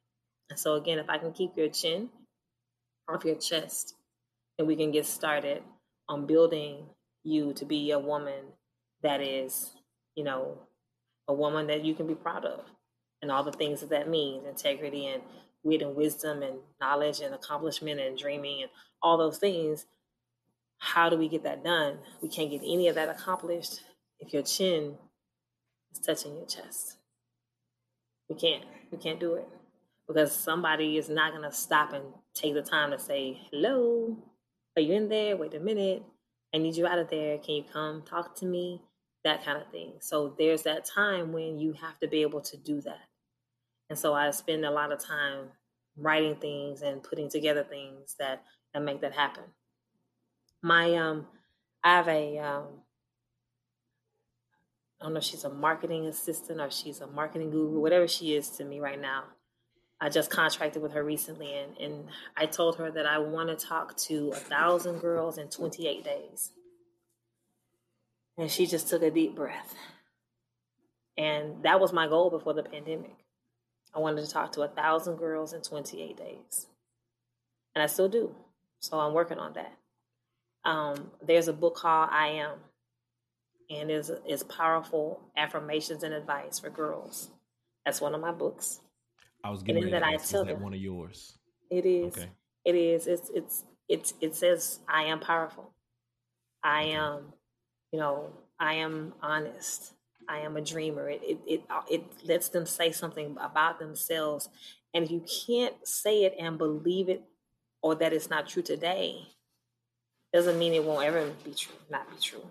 And 0.51 0.59
so, 0.59 0.75
again, 0.75 0.99
if 0.99 1.09
I 1.09 1.19
can 1.19 1.33
keep 1.33 1.57
your 1.57 1.69
chin 1.69 2.09
off 3.09 3.25
your 3.25 3.37
chest, 3.37 3.95
then 4.57 4.67
we 4.67 4.75
can 4.75 4.91
get 4.91 5.07
started 5.07 5.63
on 6.09 6.27
building 6.27 6.87
you 7.23 7.53
to 7.55 7.65
be 7.65 7.93
a 7.93 7.99
woman 7.99 8.45
that 9.03 9.21
is, 9.21 9.71
you 10.17 10.25
know, 10.25 10.59
a 11.29 11.33
woman 11.33 11.69
that 11.69 11.85
you 11.85 11.95
can 11.95 12.07
be 12.07 12.15
proud 12.15 12.45
of 12.45 12.65
and 13.23 13.31
all 13.31 13.45
the 13.45 13.53
things 13.53 13.81
that 13.81 13.91
that 13.91 14.09
means 14.09 14.47
integrity 14.47 15.07
and 15.07 15.23
wit 15.69 15.83
and 15.83 15.95
wisdom 15.95 16.43
and 16.43 16.59
knowledge 16.81 17.21
and 17.21 17.35
accomplishment 17.35 18.01
and 18.01 18.19
dreaming 18.19 18.63
and 18.63 18.71
all 19.03 19.17
those 19.19 19.39
things. 19.39 19.87
How 20.79 21.09
do 21.09 21.17
we 21.17 21.29
get 21.29 21.43
that 21.45 21.63
done? 21.63 21.99
We 22.23 22.29
can't 22.29 22.51
get 22.51 22.63
any 22.63 22.89
of 22.89 22.95
that 22.95 23.09
accomplished 23.09 23.81
if 24.21 24.33
your 24.33 24.43
chin 24.43 24.97
is 25.93 26.01
touching 26.01 26.37
your 26.37 26.47
chest. 26.47 26.97
We 28.29 28.37
can't. 28.37 28.65
We 28.91 28.99
can't 28.99 29.21
do 29.21 29.35
it 29.35 29.49
because 30.07 30.33
somebody 30.33 30.97
is 30.97 31.09
not 31.09 31.33
going 31.33 31.49
to 31.49 31.55
stop 31.55 31.93
and 31.93 32.05
take 32.35 32.55
the 32.55 32.63
time 32.63 32.91
to 32.91 32.99
say, 32.99 33.39
Hello, 33.51 34.17
are 34.77 34.83
you 34.83 34.95
in 34.95 35.09
there? 35.09 35.37
Wait 35.37 35.55
a 35.55 35.61
minute. 35.61 36.03
I 36.55 36.59
need 36.59 36.77
you 36.77 36.87
out 36.87 36.99
of 36.99 37.11
there. 37.11 37.39
Can 37.39 37.57
you 37.57 37.65
come 37.71 38.03
talk 38.03 38.35
to 38.37 38.47
me? 38.47 38.83
That 39.25 39.45
kind 39.45 39.61
of 39.61 39.71
thing. 39.71 39.95
So 40.01 40.35
there's 40.39 40.63
that 40.63 40.85
time 40.85 41.33
when 41.33 41.59
you 41.59 41.73
have 41.75 41.99
to 42.01 42.09
be 42.09 42.23
able 42.23 42.41
to 42.43 42.57
do 42.57 42.81
that. 42.83 43.09
And 43.91 43.99
so 43.99 44.15
I 44.15 44.31
spend 44.31 44.65
a 44.65 44.71
lot 44.71 44.93
of 44.93 45.01
time 45.01 45.49
writing 45.99 46.37
things 46.37 46.83
and 46.83 47.03
putting 47.03 47.29
together 47.29 47.65
things 47.65 48.15
that, 48.19 48.43
that 48.73 48.83
make 48.83 49.01
that 49.01 49.15
happen. 49.15 49.45
My 50.63 50.95
um 50.97 51.27
I 51.85 51.97
have 51.97 52.09
a 52.09 52.39
um 52.39 52.65
I 55.01 55.05
don't 55.05 55.15
know 55.15 55.19
if 55.19 55.25
she's 55.25 55.45
a 55.45 55.51
marketing 55.51 56.07
assistant 56.07 56.61
or 56.61 56.71
she's 56.71 57.01
a 57.01 57.07
marketing 57.07 57.51
guru, 57.51 57.79
whatever 57.81 58.09
she 58.09 58.35
is 58.35 58.51
to 58.51 58.65
me 58.65 58.81
right 58.81 59.01
now. 59.01 59.25
I 60.01 60.09
just 60.09 60.31
contracted 60.31 60.81
with 60.81 60.93
her 60.93 61.03
recently, 61.03 61.55
and, 61.55 61.77
and 61.79 62.05
I 62.37 62.47
told 62.47 62.77
her 62.77 62.91
that 62.91 63.07
I 63.07 63.19
want 63.19 63.49
to 63.49 63.67
talk 63.67 63.97
to 63.97 64.31
a 64.31 64.37
thousand 64.37 65.01
girls 65.01 65.39
in 65.39 65.49
28 65.49 66.05
days. 66.05 66.53
And 68.37 68.49
she 68.49 68.67
just 68.67 68.89
took 68.89 69.03
a 69.03 69.11
deep 69.11 69.35
breath. 69.35 69.75
And 71.17 71.65
that 71.65 71.81
was 71.81 71.93
my 71.93 72.07
goal 72.07 72.31
before 72.31 72.55
the 72.55 72.63
pandemic. 72.63 73.17
I 73.99 74.01
wanted 74.01 74.25
to 74.25 74.31
talk 74.31 74.53
to 74.53 74.63
a 74.63 74.69
thousand 74.69 75.17
girls 75.17 75.53
in 75.53 75.61
28 75.61 76.17
days. 76.17 76.67
And 77.75 77.83
I 77.83 77.87
still 77.87 78.09
do. 78.09 78.33
So 78.81 78.97
I'm 78.97 79.13
working 79.13 79.39
on 79.39 79.55
that. 79.55 79.73
Um, 80.65 81.11
there's 81.27 81.49
a 81.49 81.53
book 81.53 81.75
called 81.75 82.09
I 82.13 82.29
Am, 82.29 82.59
and 83.71 83.91
is 83.91 84.13
is 84.29 84.45
powerful 84.45 85.21
affirmations 85.37 86.05
and 86.05 86.15
advice 86.15 86.61
for 86.61 86.71
girls. 86.71 87.31
That's 87.85 88.01
one 88.01 88.15
of 88.15 88.21
my 88.21 88.31
books. 88.31 88.81
I 89.43 89.51
was 89.51 89.65
getting 89.65 89.83
ready 89.83 89.93
that 89.93 90.05
I 90.05 90.15
is 90.15 90.31
that 90.31 90.61
one 90.61 90.75
of 90.75 90.81
yours? 90.81 91.37
It 91.69 91.85
is. 91.85 92.17
Okay. 92.17 92.29
It 92.65 92.75
is. 92.77 93.09
It's 93.09 93.31
it's 93.35 93.65
it's 93.89 94.15
it 94.21 94.37
says 94.37 94.79
I 94.89 95.05
am 95.05 95.19
powerful. 95.19 95.73
I 96.63 96.85
am, 96.85 97.33
you 97.91 97.99
know, 97.99 98.31
I 98.61 98.75
am 98.75 99.15
honest. 99.23 99.95
I 100.29 100.41
am 100.41 100.57
a 100.57 100.61
dreamer. 100.61 101.09
It 101.09 101.23
it 101.23 101.39
it, 101.47 101.63
uh, 101.71 101.83
it 101.91 102.05
lets 102.25 102.49
them 102.49 102.67
say 102.67 102.93
something 102.93 103.37
about 103.41 103.79
themselves, 103.79 104.49
and 104.95 105.05
if 105.05 105.11
you 105.11 105.25
can't 105.47 105.75
say 105.87 106.25
it 106.25 106.35
and 106.39 106.59
believe 106.59 107.09
it, 107.09 107.23
or 107.83 107.95
that 107.97 108.13
it's 108.13 108.31
not 108.31 108.49
true 108.49 108.63
today, 108.63 109.29
doesn't 110.33 110.59
mean 110.59 110.75
it 110.75 110.85
won't 110.85 111.07
ever 111.07 111.31
be 111.45 111.55
true. 111.55 111.77
Not 111.91 112.11
be 112.11 112.21
true. 112.21 112.47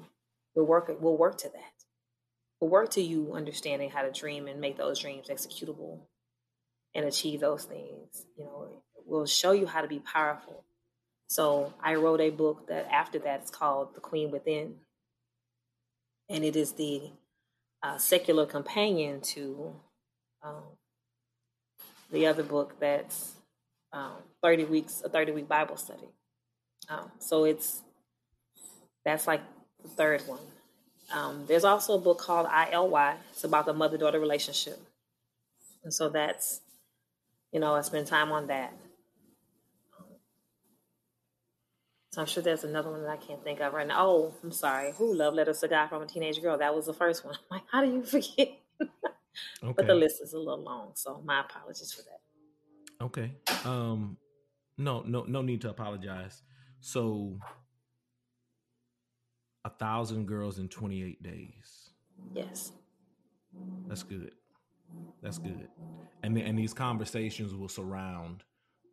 We'll 0.56 0.66
work. 0.66 0.96
We'll 1.00 1.18
work 1.18 1.38
to 1.40 1.50
that. 1.50 1.74
We'll 2.60 2.72
work 2.72 2.90
to 2.92 3.02
you 3.02 3.34
understanding 3.34 3.92
how 3.92 4.02
to 4.02 4.12
dream 4.12 4.48
and 4.48 4.60
make 4.60 4.78
those 4.78 5.00
dreams 5.00 5.28
executable 5.30 6.00
and 6.96 7.06
achieve 7.06 7.40
those 7.40 7.66
things. 7.66 8.26
You 8.38 8.46
know, 8.46 8.84
we'll 9.06 9.28
show 9.28 9.52
you 9.52 9.68
how 9.68 9.82
to 9.82 9.88
be 9.88 10.00
powerful. 10.00 10.64
So 11.30 11.74
I 11.82 11.96
wrote 11.96 12.22
a 12.22 12.32
book 12.32 12.68
that 12.70 12.88
after 12.92 13.20
that 13.20 13.44
is 13.44 13.50
called 13.52 13.94
The 13.94 14.00
Queen 14.00 14.32
Within. 14.32 14.76
And 16.30 16.44
it 16.44 16.56
is 16.56 16.74
the 16.74 17.12
uh, 17.84 17.98
secular 17.98 18.46
companion 18.46 19.22
to 19.22 19.74
um, 20.44 20.64
the 22.12 22.26
other 22.26 22.44
book 22.44 22.80
that's 22.80 23.36
um, 23.94 24.14
30 24.42 24.66
weeks, 24.66 25.02
a 25.04 25.10
30 25.10 25.32
week 25.32 25.48
Bible 25.48 25.78
study. 25.78 26.10
Um, 26.90 27.12
so 27.20 27.44
it's, 27.44 27.82
that's 29.06 29.28
like 29.28 29.42
the 29.82 29.90
third 29.90 30.22
one. 30.22 30.40
Um, 31.14 31.46
there's 31.48 31.64
also 31.64 31.96
a 31.96 32.00
book 32.00 32.20
called 32.20 32.48
ILY. 32.48 33.16
It's 33.32 33.44
about 33.44 33.66
the 33.66 33.74
mother 33.74 33.98
daughter 33.98 34.20
relationship. 34.20 34.80
And 35.84 35.94
so 35.94 36.10
that's, 36.10 36.62
you 37.52 37.60
know, 37.60 37.74
I 37.74 37.82
spend 37.82 38.08
time 38.08 38.32
on 38.32 38.48
that. 38.48 38.74
So 42.18 42.22
I'm 42.22 42.28
sure 42.28 42.42
there's 42.42 42.64
another 42.64 42.90
one 42.90 43.04
that 43.04 43.12
I 43.12 43.18
can't 43.18 43.44
think 43.44 43.60
of 43.60 43.74
right 43.74 43.86
now. 43.86 44.08
Oh, 44.08 44.34
I'm 44.44 44.52
sorry. 44.52 44.92
Who 44.94 45.14
love 45.14 45.36
letters 45.36 45.60
to 45.60 45.68
God 45.68 45.90
from 45.90 46.02
a 46.02 46.08
teenage 46.08 46.42
girl? 46.42 46.58
That 46.58 46.74
was 46.74 46.88
the 46.88 46.94
first 46.94 47.24
one. 47.24 47.36
I'm 47.36 47.42
like, 47.52 47.62
how 47.72 47.86
do 47.86 47.92
you 47.92 48.04
forget? 48.04 48.58
okay. 48.82 48.90
But 49.76 49.86
the 49.86 49.94
list 49.94 50.24
is 50.24 50.34
a 50.34 50.40
little 50.40 50.64
long, 50.64 50.94
so 50.96 51.22
my 51.24 51.42
apologies 51.42 51.94
for 51.94 52.02
that. 52.02 53.06
Okay. 53.06 53.36
Um, 53.66 54.18
no, 54.80 55.04
no, 55.06 55.26
no 55.28 55.44
need 55.44 55.62
to 55.62 55.70
apologize. 55.70 56.42
So 56.80 57.38
a 59.64 59.70
thousand 59.70 60.26
girls 60.26 60.58
in 60.58 60.70
28 60.70 61.22
days. 61.22 61.92
Yes. 62.34 62.72
That's 63.88 64.02
good. 64.02 64.32
That's 65.22 65.38
good. 65.38 65.68
And 66.24 66.36
and 66.36 66.58
these 66.58 66.74
conversations 66.74 67.54
will 67.54 67.70
surround 67.70 68.44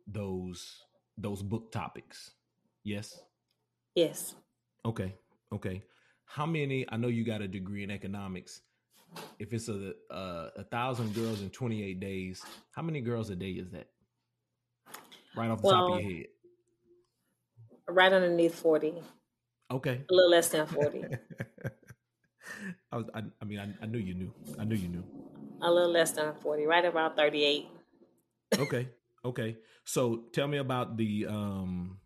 those 0.05 0.83
those 1.17 1.41
book 1.41 1.71
topics. 1.71 2.34
Yes. 2.85 3.19
Yes. 3.95 4.35
Okay. 4.85 5.15
Okay. 5.51 5.81
How 6.25 6.45
many? 6.45 6.85
I 6.89 6.97
know 6.97 7.07
you 7.07 7.25
got 7.25 7.41
a 7.41 7.47
degree 7.47 7.83
in 7.83 7.89
economics. 7.89 8.61
If 9.39 9.53
it's 9.53 9.67
a 9.67 9.93
a, 10.11 10.49
a 10.57 10.63
thousand 10.65 11.15
girls 11.15 11.41
in 11.41 11.49
twenty 11.49 11.83
eight 11.83 11.99
days, 11.99 12.43
how 12.71 12.83
many 12.83 13.01
girls 13.01 13.31
a 13.31 13.35
day 13.35 13.51
is 13.51 13.71
that? 13.71 13.87
Right 15.35 15.49
off 15.49 15.61
the 15.61 15.67
well, 15.67 15.87
top 15.89 15.97
of 15.97 16.01
your 16.01 16.11
head. 16.11 16.25
Right 17.89 18.13
underneath 18.13 18.55
forty. 18.55 18.93
Okay. 19.71 20.01
A 20.07 20.13
little 20.13 20.29
less 20.29 20.49
than 20.49 20.67
forty. 20.67 21.03
I, 22.91 22.97
was, 22.97 23.05
I, 23.15 23.23
I 23.41 23.45
mean, 23.45 23.59
I, 23.59 23.67
I 23.81 23.87
knew 23.87 23.97
you 23.97 24.13
knew. 24.13 24.31
I 24.59 24.63
knew 24.63 24.75
you 24.75 24.87
knew. 24.87 25.03
A 25.61 25.71
little 25.71 25.91
less 25.91 26.11
than 26.11 26.33
40, 26.41 26.65
right 26.65 26.85
around 26.85 27.15
38. 27.15 27.67
okay. 28.59 28.89
Okay. 29.23 29.57
So 29.85 30.25
tell 30.31 30.47
me 30.47 30.57
about 30.57 30.97
the 30.97 31.25
um 31.27 31.97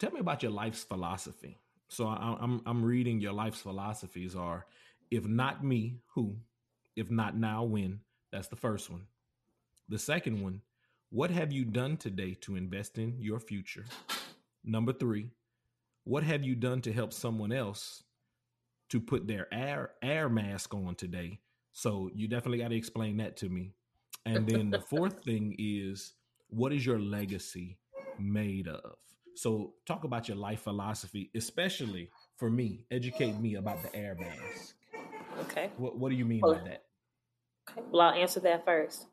tell 0.00 0.10
me 0.10 0.18
about 0.20 0.42
your 0.42 0.52
life's 0.52 0.82
philosophy. 0.82 1.58
So 1.88 2.06
I, 2.06 2.36
I'm 2.40 2.60
I'm 2.66 2.84
reading 2.84 3.20
your 3.20 3.32
life's 3.32 3.60
philosophies 3.60 4.34
are 4.34 4.66
if 5.10 5.24
not 5.26 5.64
me, 5.64 5.98
who? 6.14 6.36
If 6.96 7.10
not 7.10 7.36
now, 7.36 7.64
when? 7.64 8.00
That's 8.32 8.48
the 8.48 8.56
first 8.56 8.90
one. 8.90 9.06
The 9.88 9.98
second 9.98 10.40
one, 10.40 10.62
what 11.10 11.30
have 11.30 11.52
you 11.52 11.64
done 11.64 11.96
today 11.96 12.34
to 12.42 12.56
invest 12.56 12.98
in 12.98 13.16
your 13.18 13.40
future? 13.40 13.84
Number 14.64 14.92
three, 14.92 15.30
what 16.04 16.22
have 16.22 16.44
you 16.44 16.54
done 16.54 16.80
to 16.82 16.92
help 16.92 17.12
someone 17.12 17.52
else 17.52 18.04
to 18.90 19.00
put 19.00 19.26
their 19.26 19.52
air 19.52 19.92
air 20.02 20.28
mask 20.28 20.74
on 20.74 20.94
today. 20.94 21.40
So 21.72 22.10
you 22.14 22.28
definitely 22.28 22.58
got 22.58 22.68
to 22.68 22.76
explain 22.76 23.16
that 23.18 23.36
to 23.38 23.48
me. 23.48 23.72
And 24.26 24.46
then 24.46 24.70
the 24.70 24.80
fourth 24.80 25.22
thing 25.24 25.56
is 25.58 26.12
what 26.48 26.72
is 26.72 26.84
your 26.84 26.98
legacy 26.98 27.78
made 28.18 28.68
of? 28.68 28.96
So 29.40 29.74
talk 29.86 30.04
about 30.04 30.28
your 30.28 30.36
life 30.36 30.60
philosophy, 30.60 31.30
especially 31.34 32.10
for 32.36 32.50
me. 32.50 32.84
Educate 32.90 33.38
me 33.40 33.54
about 33.54 33.82
the 33.82 33.94
air 33.96 34.14
mask. 34.18 34.74
Okay. 35.42 35.70
What 35.78 35.96
What 35.98 36.10
do 36.10 36.16
you 36.16 36.26
mean 36.26 36.40
well, 36.42 36.56
by 36.56 36.68
that? 36.68 36.84
Okay. 37.70 37.80
Well, 37.90 38.02
I'll 38.02 38.20
answer 38.20 38.40
that 38.40 38.66
first. 38.66 39.06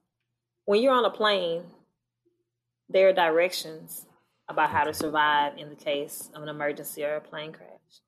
When 0.66 0.82
you're 0.82 0.94
on 0.94 1.06
a 1.06 1.10
plane, 1.10 1.64
there 2.90 3.08
are 3.08 3.14
directions 3.14 4.06
about 4.50 4.70
how 4.70 4.84
to 4.84 4.94
survive 4.94 5.58
in 5.58 5.70
the 5.70 5.76
case 5.76 6.30
of 6.34 6.44
an 6.44 6.50
emergency 6.50 7.06
or 7.06 7.16
a 7.16 7.22
plane 7.22 7.54
crash 7.54 8.02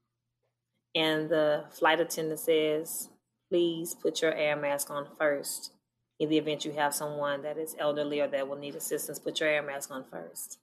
and 0.96 1.30
the 1.30 1.66
flight 1.70 2.00
attendant 2.00 2.40
says, 2.40 3.10
please 3.50 3.96
put 3.96 4.22
your 4.22 4.34
air 4.34 4.56
mask 4.56 4.90
on 4.90 5.08
first. 5.18 5.72
In 6.20 6.30
the 6.30 6.38
event 6.38 6.66
you 6.66 6.72
have 6.74 6.94
someone 6.94 7.44
that 7.44 7.58
is 7.58 7.76
elderly 7.80 8.20
or 8.20 8.28
that 8.28 8.48
will 8.48 8.58
need 8.58 8.76
assistance, 8.76 9.20
put 9.20 9.40
your 9.40 9.50
air 9.50 9.64
mask 9.64 9.92
on 9.92 10.04
first. 10.12 10.60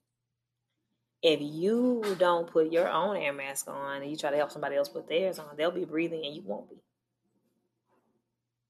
If 1.27 1.41
you 1.41 2.15
don't 2.17 2.49
put 2.49 2.71
your 2.71 2.87
own 2.87 3.17
air 3.17 3.33
mask 3.33 3.67
on 3.67 4.01
and 4.01 4.09
you 4.09 4.15
try 4.15 4.31
to 4.31 4.37
help 4.37 4.49
somebody 4.49 4.77
else 4.77 4.87
put 4.87 5.09
theirs 5.09 5.39
on, 5.39 5.57
they'll 5.57 5.71
be 5.71 5.83
breathing 5.83 6.25
and 6.25 6.33
you 6.33 6.41
won't 6.45 6.69
be. 6.69 6.77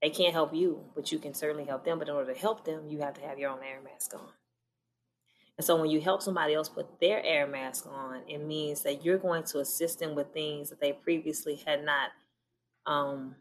They 0.01 0.09
can't 0.09 0.33
help 0.33 0.55
you, 0.55 0.85
but 0.95 1.11
you 1.11 1.19
can 1.19 1.35
certainly 1.35 1.65
help 1.65 1.85
them. 1.85 1.99
But 1.99 2.09
in 2.09 2.15
order 2.15 2.33
to 2.33 2.39
help 2.39 2.65
them, 2.65 2.87
you 2.87 3.01
have 3.01 3.13
to 3.13 3.21
have 3.21 3.37
your 3.37 3.51
own 3.51 3.59
air 3.63 3.79
mask 3.83 4.15
on. 4.15 4.29
And 5.55 5.63
so 5.63 5.79
when 5.79 5.91
you 5.91 6.01
help 6.01 6.23
somebody 6.23 6.55
else 6.55 6.67
put 6.67 6.99
their 6.99 7.23
air 7.23 7.45
mask 7.45 7.85
on, 7.85 8.23
it 8.27 8.39
means 8.39 8.81
that 8.81 9.05
you're 9.05 9.19
going 9.19 9.43
to 9.43 9.59
assist 9.59 9.99
them 9.99 10.15
with 10.15 10.33
things 10.33 10.71
that 10.71 10.81
they 10.81 10.93
previously 10.93 11.61
had 11.63 11.85
not 11.85 12.09
um, 12.87 13.35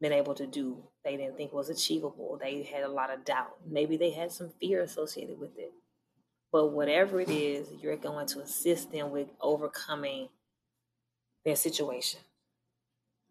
been 0.00 0.12
able 0.12 0.34
to 0.34 0.46
do. 0.46 0.84
They 1.04 1.16
didn't 1.16 1.36
think 1.36 1.52
was 1.52 1.70
achievable. 1.70 2.38
They 2.40 2.62
had 2.62 2.84
a 2.84 2.88
lot 2.88 3.12
of 3.12 3.24
doubt. 3.24 3.56
Maybe 3.68 3.96
they 3.96 4.10
had 4.10 4.30
some 4.30 4.52
fear 4.60 4.80
associated 4.80 5.40
with 5.40 5.58
it. 5.58 5.72
But 6.52 6.68
whatever 6.68 7.20
it 7.20 7.30
is, 7.30 7.68
you're 7.80 7.96
going 7.96 8.26
to 8.28 8.40
assist 8.40 8.90
them 8.90 9.10
with 9.10 9.28
overcoming 9.40 10.28
their 11.44 11.56
situation. 11.56 12.20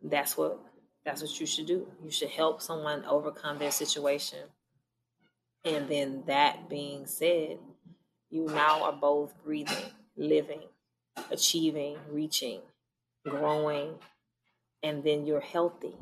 That's 0.01 0.37
what 0.37 0.59
that's 1.03 1.21
what 1.21 1.39
you 1.39 1.45
should 1.45 1.65
do. 1.65 1.87
You 2.03 2.11
should 2.11 2.29
help 2.29 2.61
someone 2.61 3.03
overcome 3.05 3.57
their 3.57 3.71
situation. 3.71 4.39
And 5.65 5.87
then 5.89 6.23
that 6.27 6.69
being 6.69 7.05
said, 7.05 7.57
you 8.29 8.45
now 8.45 8.83
are 8.83 8.93
both 8.93 9.33
breathing, 9.43 9.91
living, 10.15 10.61
achieving, 11.31 11.97
reaching, 12.09 12.61
growing, 13.25 13.95
and 14.83 15.03
then 15.03 15.25
you're 15.25 15.41
healthy 15.41 15.95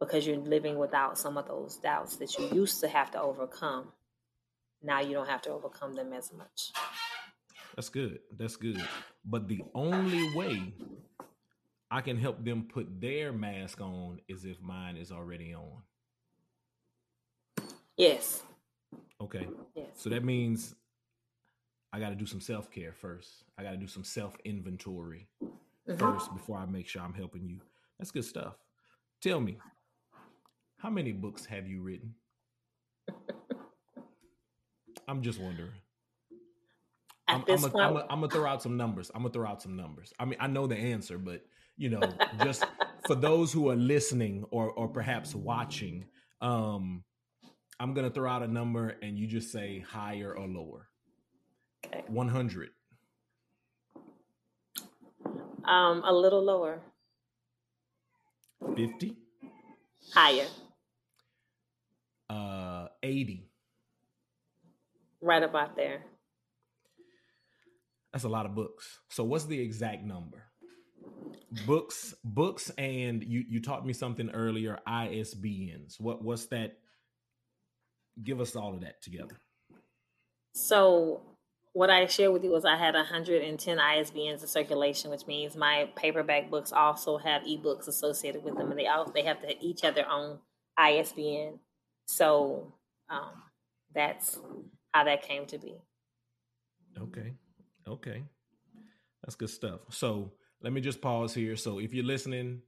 because 0.00 0.26
you're 0.26 0.36
living 0.36 0.78
without 0.78 1.16
some 1.16 1.38
of 1.38 1.46
those 1.46 1.76
doubts 1.76 2.16
that 2.16 2.36
you 2.38 2.48
used 2.52 2.80
to 2.80 2.88
have 2.88 3.10
to 3.12 3.20
overcome. 3.20 3.92
Now 4.82 5.00
you 5.00 5.12
don't 5.12 5.28
have 5.28 5.42
to 5.42 5.50
overcome 5.50 5.94
them 5.94 6.12
as 6.12 6.32
much. 6.32 6.72
That's 7.76 7.88
good. 7.88 8.18
That's 8.36 8.56
good. 8.56 8.82
But 9.24 9.48
the 9.48 9.62
only 9.74 10.34
way 10.34 10.74
I 11.90 12.00
can 12.00 12.18
help 12.18 12.44
them 12.44 12.68
put 12.72 13.00
their 13.00 13.32
mask 13.32 13.80
on 13.80 14.20
is 14.28 14.44
if 14.44 14.60
mine 14.60 14.96
is 14.96 15.12
already 15.12 15.54
on. 15.54 15.82
Yes. 17.96 18.42
Okay. 19.20 19.46
Yes. 19.74 19.86
So 19.94 20.10
that 20.10 20.24
means 20.24 20.74
I 21.92 22.00
got 22.00 22.08
to 22.08 22.14
do 22.14 22.26
some 22.26 22.40
self 22.40 22.70
care 22.70 22.92
first. 22.92 23.44
I 23.58 23.62
got 23.62 23.72
to 23.72 23.76
do 23.76 23.86
some 23.86 24.04
self 24.04 24.36
inventory 24.44 25.28
mm-hmm. 25.42 25.96
first 25.96 26.32
before 26.32 26.58
I 26.58 26.66
make 26.66 26.88
sure 26.88 27.02
I'm 27.02 27.14
helping 27.14 27.46
you. 27.46 27.60
That's 27.98 28.10
good 28.10 28.24
stuff. 28.24 28.54
Tell 29.20 29.40
me, 29.40 29.58
how 30.78 30.90
many 30.90 31.12
books 31.12 31.46
have 31.46 31.68
you 31.68 31.82
written? 31.82 32.14
I'm 35.08 35.22
just 35.22 35.40
wondering. 35.40 35.70
At 37.28 37.36
I'm, 37.36 37.44
this 37.46 37.64
I'm, 37.64 37.70
point, 37.70 37.84
I'm, 37.84 37.96
I'm 37.96 38.20
gonna 38.20 38.28
throw 38.28 38.46
out 38.46 38.62
some 38.62 38.76
numbers. 38.76 39.10
I'm 39.14 39.22
gonna 39.22 39.32
throw 39.32 39.46
out 39.46 39.62
some 39.62 39.76
numbers. 39.76 40.12
I 40.18 40.24
mean, 40.24 40.38
I 40.40 40.46
know 40.46 40.66
the 40.66 40.76
answer, 40.76 41.18
but 41.18 41.42
you 41.76 41.90
know, 41.90 42.00
just 42.42 42.64
for 43.06 43.14
those 43.14 43.52
who 43.52 43.70
are 43.70 43.76
listening 43.76 44.44
or 44.50 44.70
or 44.70 44.88
perhaps 44.88 45.34
watching, 45.34 46.06
um, 46.40 47.04
I'm 47.80 47.94
gonna 47.94 48.10
throw 48.10 48.30
out 48.30 48.42
a 48.42 48.48
number, 48.48 48.96
and 49.02 49.18
you 49.18 49.26
just 49.26 49.50
say 49.52 49.80
higher 49.80 50.34
or 50.36 50.46
lower. 50.46 50.88
Okay. 51.86 52.04
One 52.08 52.28
hundred. 52.28 52.70
Um, 55.64 56.02
a 56.04 56.12
little 56.12 56.44
lower. 56.44 56.80
Fifty. 58.76 59.16
Higher. 60.12 60.46
Uh, 62.28 62.88
eighty. 63.02 63.48
Right 65.22 65.42
about 65.42 65.76
there. 65.76 66.04
That's 68.12 68.24
a 68.24 68.28
lot 68.28 68.44
of 68.44 68.54
books. 68.54 68.98
So 69.08 69.24
what's 69.24 69.46
the 69.46 69.58
exact 69.58 70.04
number? 70.04 70.42
Books, 71.66 72.14
books, 72.24 72.70
and 72.76 73.22
you 73.22 73.44
you 73.48 73.60
taught 73.60 73.86
me 73.86 73.92
something 73.92 74.30
earlier. 74.30 74.78
ISBNs. 74.86 76.00
What 76.00 76.22
what's 76.22 76.46
that? 76.46 76.78
Give 78.22 78.40
us 78.40 78.56
all 78.56 78.74
of 78.74 78.80
that 78.82 79.02
together. 79.02 79.40
So 80.54 81.22
what 81.72 81.88
I 81.88 82.06
shared 82.06 82.32
with 82.32 82.44
you 82.44 82.50
was 82.50 82.64
I 82.64 82.76
had 82.76 82.94
110 82.94 83.78
ISBNs 83.78 84.42
in 84.42 84.46
circulation, 84.46 85.10
which 85.10 85.26
means 85.26 85.56
my 85.56 85.88
paperback 85.96 86.50
books 86.50 86.72
also 86.72 87.16
have 87.16 87.42
ebooks 87.42 87.88
associated 87.88 88.44
with 88.44 88.56
them, 88.56 88.70
and 88.70 88.78
they 88.78 88.86
all 88.86 89.10
they 89.10 89.22
have 89.22 89.40
to 89.40 89.54
each 89.64 89.80
have 89.80 89.94
their 89.94 90.08
own 90.08 90.38
ISBN. 90.76 91.58
So 92.06 92.74
um, 93.08 93.32
that's 93.94 94.38
how 94.92 95.04
that 95.04 95.22
came 95.22 95.46
to 95.46 95.58
be. 95.58 95.74
Okay. 96.98 97.32
Okay. 97.88 98.22
That's 99.22 99.34
good 99.34 99.50
stuff. 99.50 99.80
So 99.90 100.32
let 100.62 100.72
me 100.72 100.80
just 100.80 101.00
pause 101.00 101.34
here. 101.34 101.56
So 101.56 101.78
if 101.78 101.92
you're 101.94 102.04
listening 102.04 102.62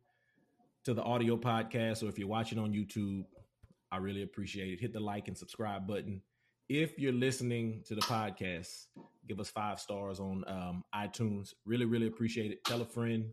to 0.84 0.94
the 0.94 1.02
audio 1.02 1.36
podcast 1.36 2.02
or 2.02 2.08
if 2.08 2.18
you're 2.18 2.28
watching 2.28 2.58
on 2.58 2.72
YouTube, 2.72 3.24
I 3.90 3.98
really 3.98 4.22
appreciate 4.22 4.72
it. 4.72 4.80
Hit 4.80 4.92
the 4.92 5.00
like 5.00 5.28
and 5.28 5.36
subscribe 5.36 5.86
button. 5.86 6.22
If 6.68 6.98
you're 6.98 7.12
listening 7.12 7.82
to 7.86 7.94
the 7.94 8.00
podcast, 8.00 8.86
give 9.28 9.38
us 9.38 9.50
five 9.50 9.78
stars 9.78 10.18
on 10.18 10.44
um, 10.46 10.84
iTunes. 10.94 11.50
Really, 11.66 11.84
really 11.84 12.06
appreciate 12.06 12.50
it. 12.50 12.64
Tell 12.64 12.80
a 12.80 12.86
friend, 12.86 13.26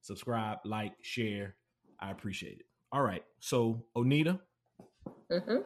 subscribe, 0.00 0.58
like, 0.64 0.94
share. 1.02 1.56
I 2.00 2.10
appreciate 2.10 2.60
it. 2.60 2.66
All 2.90 3.02
right. 3.02 3.22
So, 3.40 3.84
Onita. 3.96 4.40
Mm-hmm. 5.30 5.58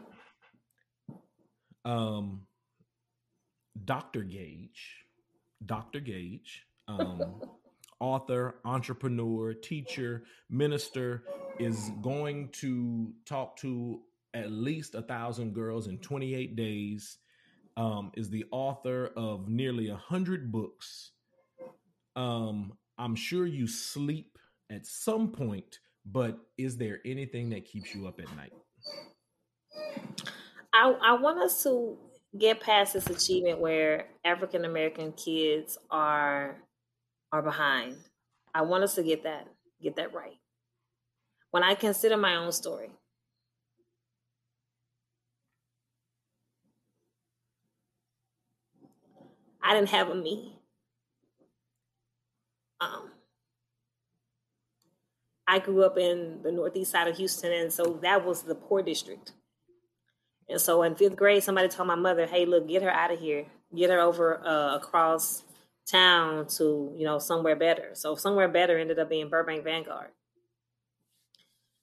Um, 1.84 2.46
Dr. 3.84 4.22
Gage, 4.22 5.06
Dr. 5.64 6.00
Gage, 6.00 6.66
um, 6.88 7.40
author, 8.00 8.56
entrepreneur, 8.64 9.54
teacher, 9.54 10.24
minister, 10.50 11.24
is 11.58 11.90
going 12.00 12.48
to 12.50 13.12
talk 13.24 13.56
to 13.58 14.00
at 14.34 14.50
least 14.50 14.94
a 14.94 15.02
thousand 15.02 15.54
girls 15.54 15.86
in 15.86 15.98
28 15.98 16.56
days. 16.56 17.18
Um, 17.76 18.12
is 18.16 18.28
the 18.28 18.44
author 18.50 19.12
of 19.16 19.48
nearly 19.48 19.88
a 19.88 19.96
hundred 19.96 20.52
books. 20.52 21.12
Um, 22.16 22.74
I'm 22.98 23.14
sure 23.14 23.46
you 23.46 23.66
sleep 23.66 24.36
at 24.70 24.84
some 24.84 25.28
point, 25.32 25.78
but 26.04 26.38
is 26.58 26.76
there 26.76 27.00
anything 27.06 27.48
that 27.50 27.64
keeps 27.64 27.94
you 27.94 28.06
up 28.06 28.20
at 28.20 28.36
night? 28.36 28.52
I, 30.74 30.94
I 31.02 31.12
want 31.14 31.38
us 31.38 31.62
to 31.62 31.96
get 32.38 32.60
past 32.60 32.94
this 32.94 33.08
achievement 33.08 33.60
where 33.60 34.06
African 34.24 34.64
American 34.64 35.12
kids 35.12 35.78
are 35.90 36.56
are 37.32 37.42
behind. 37.42 37.96
I 38.54 38.62
want 38.62 38.84
us 38.84 38.94
to 38.96 39.02
get 39.02 39.24
that 39.24 39.48
get 39.82 39.96
that 39.96 40.14
right. 40.14 40.38
When 41.50 41.62
I 41.62 41.74
consider 41.74 42.16
my 42.16 42.36
own 42.36 42.52
story, 42.52 42.90
I 49.62 49.74
didn't 49.74 49.90
have 49.90 50.10
a 50.10 50.14
me. 50.14 50.56
Um, 52.80 53.10
I 55.46 55.58
grew 55.58 55.84
up 55.84 55.98
in 55.98 56.40
the 56.42 56.50
northeast 56.50 56.92
side 56.92 57.08
of 57.08 57.16
Houston, 57.16 57.52
and 57.52 57.72
so 57.72 57.98
that 58.02 58.24
was 58.24 58.42
the 58.42 58.54
poor 58.54 58.82
district. 58.82 59.32
And 60.52 60.60
so 60.60 60.82
in 60.82 60.94
fifth 60.94 61.16
grade, 61.16 61.42
somebody 61.42 61.68
told 61.68 61.88
my 61.88 61.94
mother, 61.94 62.26
"Hey, 62.26 62.44
look, 62.44 62.68
get 62.68 62.82
her 62.82 62.90
out 62.90 63.10
of 63.10 63.18
here. 63.18 63.46
Get 63.74 63.90
her 63.90 64.00
over 64.00 64.46
uh, 64.46 64.76
across 64.76 65.42
town 65.90 66.46
to 66.58 66.94
you 66.96 67.04
know 67.04 67.18
somewhere 67.18 67.56
better." 67.56 67.90
So 67.94 68.14
somewhere 68.14 68.48
better 68.48 68.78
ended 68.78 68.98
up 68.98 69.08
being 69.08 69.30
Burbank 69.30 69.64
Vanguard, 69.64 70.10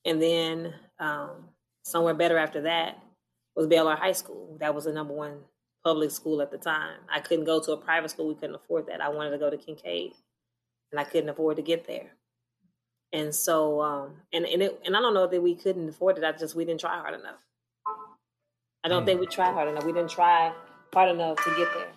and 0.06 0.22
then 0.22 0.76
um, 1.00 1.50
somewhere 1.84 2.14
better 2.14 2.38
after 2.38 2.62
that 2.62 3.02
was 3.56 3.68
Bellaire 3.68 3.98
High 3.98 4.14
School. 4.14 4.58
That 4.60 4.76
was 4.76 4.86
the 4.86 4.94
number 4.94 5.14
one 5.16 5.40
public 5.84 6.12
school 6.12 6.42
at 6.42 6.52
the 6.52 6.58
time. 6.60 7.00
I 7.12 7.22
couldn't 7.22 7.46
go 7.46 7.60
to 7.60 7.72
a 7.72 7.78
private 7.78 8.12
school; 8.12 8.28
we 8.28 8.36
couldn't 8.36 8.56
afford 8.56 8.86
that. 8.88 9.02
I 9.02 9.10
wanted 9.10 9.32
to 9.32 9.40
go 9.40 9.50
to 9.50 9.58
Kincaid, 9.58 10.14
and 10.92 11.00
I 11.00 11.06
couldn't 11.06 11.30
afford 11.30 11.58
to 11.58 11.64
get 11.64 11.88
there. 11.88 12.12
And 13.12 13.34
so, 13.34 13.82
um, 13.82 14.18
and 14.32 14.46
and 14.46 14.62
it, 14.62 14.80
and 14.86 14.96
I 14.96 15.02
don't 15.02 15.16
know 15.16 15.26
that 15.26 15.42
we 15.42 15.56
couldn't 15.56 15.90
afford 15.90 16.20
it. 16.20 16.24
I 16.24 16.34
just 16.34 16.54
we 16.54 16.66
didn't 16.66 16.82
try 16.82 17.00
hard 17.00 17.20
enough. 17.20 17.40
I 18.84 18.88
don't 18.88 19.04
mm. 19.04 19.06
think 19.06 19.20
we 19.20 19.28
tried 19.28 19.54
hard 19.54 19.68
enough. 19.68 19.86
We 19.86 19.94
didn't 19.94 20.10
try 20.10 20.54
hard 20.94 21.10
enough 21.10 21.38
to 21.44 21.50
get 21.56 21.68
there. 21.74 21.88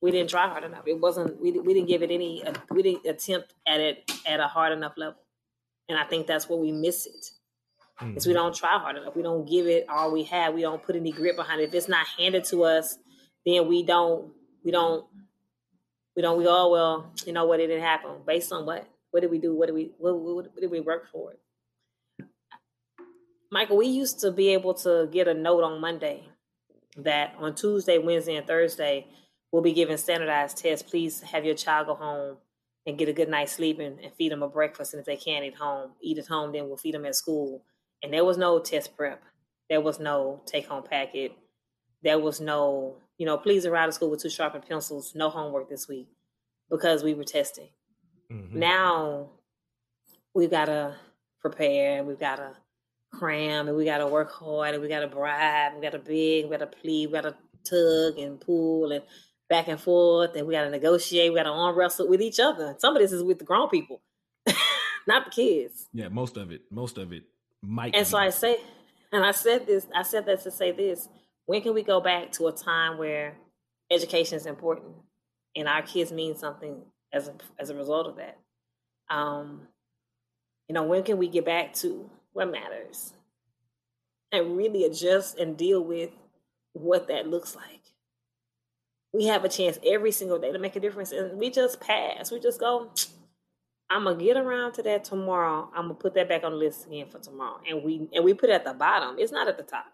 We 0.00 0.10
didn't 0.10 0.30
try 0.30 0.48
hard 0.48 0.64
enough. 0.64 0.86
It 0.86 1.00
wasn't. 1.00 1.40
We 1.40 1.52
we 1.52 1.74
didn't 1.74 1.88
give 1.88 2.02
it 2.02 2.10
any. 2.10 2.44
Uh, 2.44 2.52
we 2.70 2.82
didn't 2.82 3.06
attempt 3.06 3.54
at 3.66 3.80
it 3.80 4.10
at 4.26 4.40
a 4.40 4.48
hard 4.48 4.72
enough 4.72 4.94
level, 4.96 5.20
and 5.88 5.96
I 5.96 6.04
think 6.04 6.26
that's 6.26 6.48
where 6.48 6.58
we 6.58 6.72
miss 6.72 7.06
it. 7.06 7.30
Mm. 8.00 8.16
Is 8.16 8.26
we 8.26 8.32
don't 8.32 8.54
try 8.54 8.78
hard 8.78 8.96
enough. 8.96 9.14
We 9.14 9.22
don't 9.22 9.48
give 9.48 9.66
it 9.66 9.86
all 9.88 10.12
we 10.12 10.24
have. 10.24 10.54
We 10.54 10.62
don't 10.62 10.82
put 10.82 10.96
any 10.96 11.12
grit 11.12 11.36
behind 11.36 11.60
it. 11.60 11.68
If 11.68 11.74
it's 11.74 11.88
not 11.88 12.06
handed 12.18 12.44
to 12.46 12.64
us, 12.64 12.98
then 13.46 13.68
we 13.68 13.84
don't. 13.84 14.32
We 14.64 14.72
don't. 14.72 15.06
We 16.16 16.22
don't. 16.22 16.36
We 16.36 16.46
all 16.46 16.66
oh, 16.66 16.72
well. 16.72 17.12
You 17.24 17.32
know 17.32 17.46
what? 17.46 17.60
It 17.60 17.68
didn't 17.68 17.84
happen. 17.84 18.10
Based 18.26 18.52
on 18.52 18.66
what? 18.66 18.88
What 19.12 19.20
did 19.20 19.30
we 19.30 19.38
do? 19.38 19.54
What 19.54 19.66
did 19.66 19.74
we? 19.74 19.92
What, 19.98 20.18
what, 20.18 20.34
what 20.36 20.60
did 20.60 20.70
we 20.70 20.80
work 20.80 21.10
for? 21.12 21.34
Michael, 23.52 23.76
we 23.76 23.86
used 23.86 24.18
to 24.20 24.32
be 24.32 24.48
able 24.54 24.72
to 24.72 25.06
get 25.12 25.28
a 25.28 25.34
note 25.34 25.62
on 25.62 25.78
Monday 25.78 26.22
that 26.96 27.34
on 27.38 27.54
Tuesday, 27.54 27.98
Wednesday, 27.98 28.36
and 28.36 28.46
Thursday, 28.46 29.06
we'll 29.52 29.60
be 29.60 29.74
giving 29.74 29.98
standardized 29.98 30.56
tests. 30.56 30.88
Please 30.88 31.20
have 31.20 31.44
your 31.44 31.54
child 31.54 31.86
go 31.86 31.94
home 31.94 32.38
and 32.86 32.96
get 32.96 33.10
a 33.10 33.12
good 33.12 33.28
night's 33.28 33.52
sleeping 33.52 33.98
and 34.02 34.12
feed 34.14 34.32
them 34.32 34.42
a 34.42 34.48
breakfast. 34.48 34.94
And 34.94 35.00
if 35.00 35.06
they 35.06 35.18
can't 35.18 35.44
eat 35.44 35.54
home, 35.54 35.90
eat 36.00 36.16
at 36.16 36.28
home, 36.28 36.52
then 36.52 36.66
we'll 36.66 36.78
feed 36.78 36.94
them 36.94 37.04
at 37.04 37.14
school. 37.14 37.62
And 38.02 38.10
there 38.10 38.24
was 38.24 38.38
no 38.38 38.58
test 38.58 38.96
prep. 38.96 39.22
There 39.68 39.82
was 39.82 40.00
no 40.00 40.40
take 40.46 40.66
home 40.66 40.84
packet. 40.84 41.32
There 42.02 42.18
was 42.18 42.40
no, 42.40 42.96
you 43.18 43.26
know, 43.26 43.36
please 43.36 43.66
arrive 43.66 43.90
to 43.90 43.92
school 43.92 44.10
with 44.10 44.22
two 44.22 44.30
sharpened 44.30 44.66
pencils, 44.66 45.12
no 45.14 45.28
homework 45.28 45.68
this 45.68 45.86
week 45.86 46.08
because 46.70 47.04
we 47.04 47.12
were 47.12 47.24
testing. 47.24 47.68
Mm-hmm. 48.32 48.58
Now 48.58 49.28
we've 50.32 50.50
got 50.50 50.64
to 50.64 50.96
prepare 51.38 51.98
and 51.98 52.06
we've 52.06 52.18
got 52.18 52.36
to 52.36 52.56
cram 53.12 53.68
and 53.68 53.76
we 53.76 53.84
got 53.84 53.98
to 53.98 54.06
work 54.06 54.32
hard 54.32 54.74
and 54.74 54.82
we 54.82 54.88
got 54.88 55.00
to 55.00 55.08
bribe, 55.08 55.74
we 55.74 55.82
got 55.82 55.92
to 55.92 55.98
beg, 55.98 56.44
we 56.44 56.50
got 56.50 56.58
to 56.58 56.66
plead, 56.66 57.06
we 57.06 57.12
got 57.12 57.22
to 57.22 57.34
tug 57.64 58.18
and 58.18 58.40
pull 58.40 58.90
and 58.90 59.02
back 59.48 59.68
and 59.68 59.80
forth 59.80 60.34
and 60.34 60.46
we 60.46 60.54
got 60.54 60.64
to 60.64 60.70
negotiate, 60.70 61.30
we 61.30 61.36
got 61.36 61.44
to 61.44 61.50
arm 61.50 61.76
wrestle 61.76 62.08
with 62.08 62.22
each 62.22 62.40
other. 62.40 62.74
Some 62.78 62.96
of 62.96 63.02
this 63.02 63.12
is 63.12 63.22
with 63.22 63.38
the 63.38 63.44
grown 63.44 63.68
people, 63.68 64.00
not 65.06 65.26
the 65.26 65.30
kids. 65.30 65.88
Yeah, 65.92 66.08
most 66.08 66.36
of 66.36 66.50
it, 66.50 66.62
most 66.70 66.98
of 66.98 67.12
it 67.12 67.24
might. 67.62 67.94
And 67.94 68.06
so 68.06 68.18
I 68.18 68.30
say, 68.30 68.56
and 69.12 69.24
I 69.24 69.32
said 69.32 69.66
this, 69.66 69.86
I 69.94 70.02
said 70.02 70.26
that 70.26 70.42
to 70.42 70.50
say 70.50 70.72
this. 70.72 71.08
When 71.46 71.60
can 71.60 71.74
we 71.74 71.82
go 71.82 72.00
back 72.00 72.32
to 72.32 72.46
a 72.46 72.52
time 72.52 72.98
where 72.98 73.36
education 73.90 74.36
is 74.36 74.46
important 74.46 74.94
and 75.54 75.68
our 75.68 75.82
kids 75.82 76.12
mean 76.12 76.36
something 76.36 76.82
as 77.12 77.28
a, 77.28 77.34
as 77.58 77.68
a 77.68 77.74
result 77.74 78.06
of 78.06 78.16
that? 78.16 78.38
Um, 79.10 79.62
you 80.68 80.74
know, 80.74 80.84
when 80.84 81.02
can 81.02 81.18
we 81.18 81.28
get 81.28 81.44
back 81.44 81.74
to 81.74 82.08
what 82.32 82.50
matters 82.50 83.12
and 84.30 84.56
really 84.56 84.84
adjust 84.84 85.38
and 85.38 85.56
deal 85.56 85.82
with 85.84 86.10
what 86.72 87.08
that 87.08 87.28
looks 87.28 87.54
like? 87.54 87.80
We 89.12 89.26
have 89.26 89.44
a 89.44 89.48
chance 89.48 89.78
every 89.84 90.10
single 90.10 90.38
day 90.38 90.52
to 90.52 90.58
make 90.58 90.74
a 90.76 90.80
difference, 90.80 91.12
and 91.12 91.38
we 91.38 91.50
just 91.50 91.80
pass. 91.80 92.30
We 92.30 92.40
just 92.40 92.58
go. 92.58 92.90
I'm 93.90 94.04
gonna 94.04 94.16
get 94.16 94.38
around 94.38 94.72
to 94.74 94.82
that 94.84 95.04
tomorrow. 95.04 95.68
I'm 95.74 95.84
gonna 95.84 95.94
put 95.94 96.14
that 96.14 96.28
back 96.30 96.44
on 96.44 96.52
the 96.52 96.58
list 96.58 96.86
again 96.86 97.08
for 97.10 97.18
tomorrow, 97.18 97.60
and 97.68 97.82
we 97.84 98.08
and 98.14 98.24
we 98.24 98.32
put 98.32 98.48
it 98.48 98.54
at 98.54 98.64
the 98.64 98.72
bottom. 98.72 99.16
It's 99.18 99.32
not 99.32 99.48
at 99.48 99.58
the 99.58 99.64
top. 99.64 99.86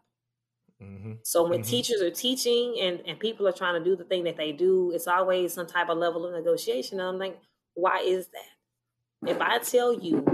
Mm-hmm. 0.81 1.15
So 1.25 1.43
when 1.49 1.63
mm-hmm. 1.63 1.71
teachers 1.71 2.01
are 2.01 2.11
teaching 2.11 2.77
and 2.81 3.01
and 3.07 3.19
people 3.19 3.49
are 3.49 3.53
trying 3.53 3.83
to 3.83 3.85
do 3.85 3.97
the 3.97 4.05
thing 4.05 4.23
that 4.25 4.37
they 4.37 4.53
do, 4.53 4.93
it's 4.95 5.09
always 5.09 5.53
some 5.53 5.67
type 5.67 5.89
of 5.89 5.99
level 5.99 6.25
of 6.25 6.33
negotiation. 6.33 7.01
And 7.01 7.09
I'm 7.09 7.19
like, 7.19 7.41
why 7.75 8.01
is 8.01 8.29
that? 8.29 9.31
If 9.31 9.41
I 9.41 9.59
tell 9.59 9.93
you 9.93 10.25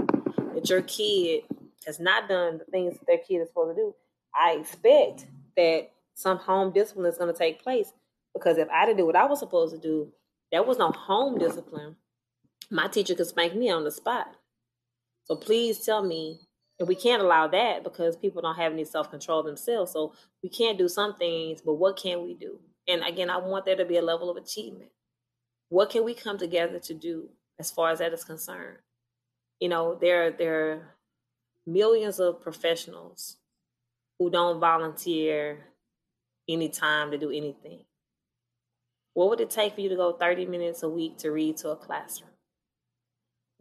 that 0.53 0.69
your 0.69 0.83
kid 0.83 1.43
has 1.85 1.99
not 1.99 2.27
done 2.27 2.57
the 2.57 2.65
things 2.65 2.97
that 2.97 3.07
their 3.07 3.17
kid 3.17 3.37
is 3.37 3.49
supposed 3.49 3.75
to 3.75 3.81
do, 3.81 3.95
I 4.35 4.53
expect 4.53 5.27
that 5.55 5.89
some 6.13 6.37
home 6.37 6.71
discipline 6.71 7.05
is 7.05 7.17
going 7.17 7.31
to 7.31 7.37
take 7.37 7.61
place. 7.61 7.93
Because 8.33 8.57
if 8.57 8.67
I 8.69 8.85
didn't 8.85 8.97
do 8.97 9.05
what 9.05 9.15
I 9.15 9.25
was 9.25 9.39
supposed 9.39 9.73
to 9.73 9.79
do, 9.79 10.11
there 10.51 10.63
was 10.63 10.77
no 10.77 10.91
home 10.91 11.37
discipline. 11.37 11.95
My 12.69 12.87
teacher 12.87 13.15
could 13.15 13.27
spank 13.27 13.55
me 13.55 13.69
on 13.69 13.83
the 13.83 13.91
spot. 13.91 14.27
So 15.23 15.35
please 15.35 15.79
tell 15.79 16.03
me, 16.03 16.39
and 16.79 16.87
we 16.87 16.95
can't 16.95 17.21
allow 17.21 17.47
that 17.47 17.83
because 17.83 18.17
people 18.17 18.41
don't 18.41 18.57
have 18.57 18.73
any 18.73 18.83
self 18.83 19.09
control 19.09 19.43
themselves. 19.43 19.91
So 19.91 20.13
we 20.43 20.49
can't 20.49 20.77
do 20.77 20.87
some 20.87 21.15
things, 21.15 21.61
but 21.61 21.75
what 21.75 21.97
can 21.97 22.25
we 22.25 22.33
do? 22.33 22.59
And 22.87 23.03
again, 23.03 23.29
I 23.29 23.37
want 23.37 23.65
there 23.65 23.77
to 23.77 23.85
be 23.85 23.97
a 23.97 24.01
level 24.01 24.29
of 24.29 24.37
achievement. 24.37 24.91
What 25.69 25.89
can 25.89 26.03
we 26.03 26.13
come 26.13 26.37
together 26.37 26.79
to 26.79 26.93
do 26.93 27.29
as 27.59 27.71
far 27.71 27.89
as 27.89 27.99
that 27.99 28.13
is 28.13 28.23
concerned? 28.23 28.77
You 29.59 29.69
know, 29.69 29.95
there 29.99 30.31
there 30.31 30.94
millions 31.65 32.19
of 32.19 32.41
professionals 32.41 33.37
who 34.19 34.29
don't 34.29 34.59
volunteer 34.59 35.65
any 36.47 36.69
time 36.69 37.11
to 37.11 37.17
do 37.17 37.31
anything. 37.31 37.79
What 39.13 39.29
would 39.29 39.41
it 39.41 39.49
take 39.49 39.75
for 39.75 39.81
you 39.81 39.89
to 39.89 39.95
go 39.95 40.13
30 40.13 40.45
minutes 40.45 40.83
a 40.83 40.89
week 40.89 41.17
to 41.19 41.31
read 41.31 41.57
to 41.57 41.69
a 41.69 41.75
classroom? 41.75 42.31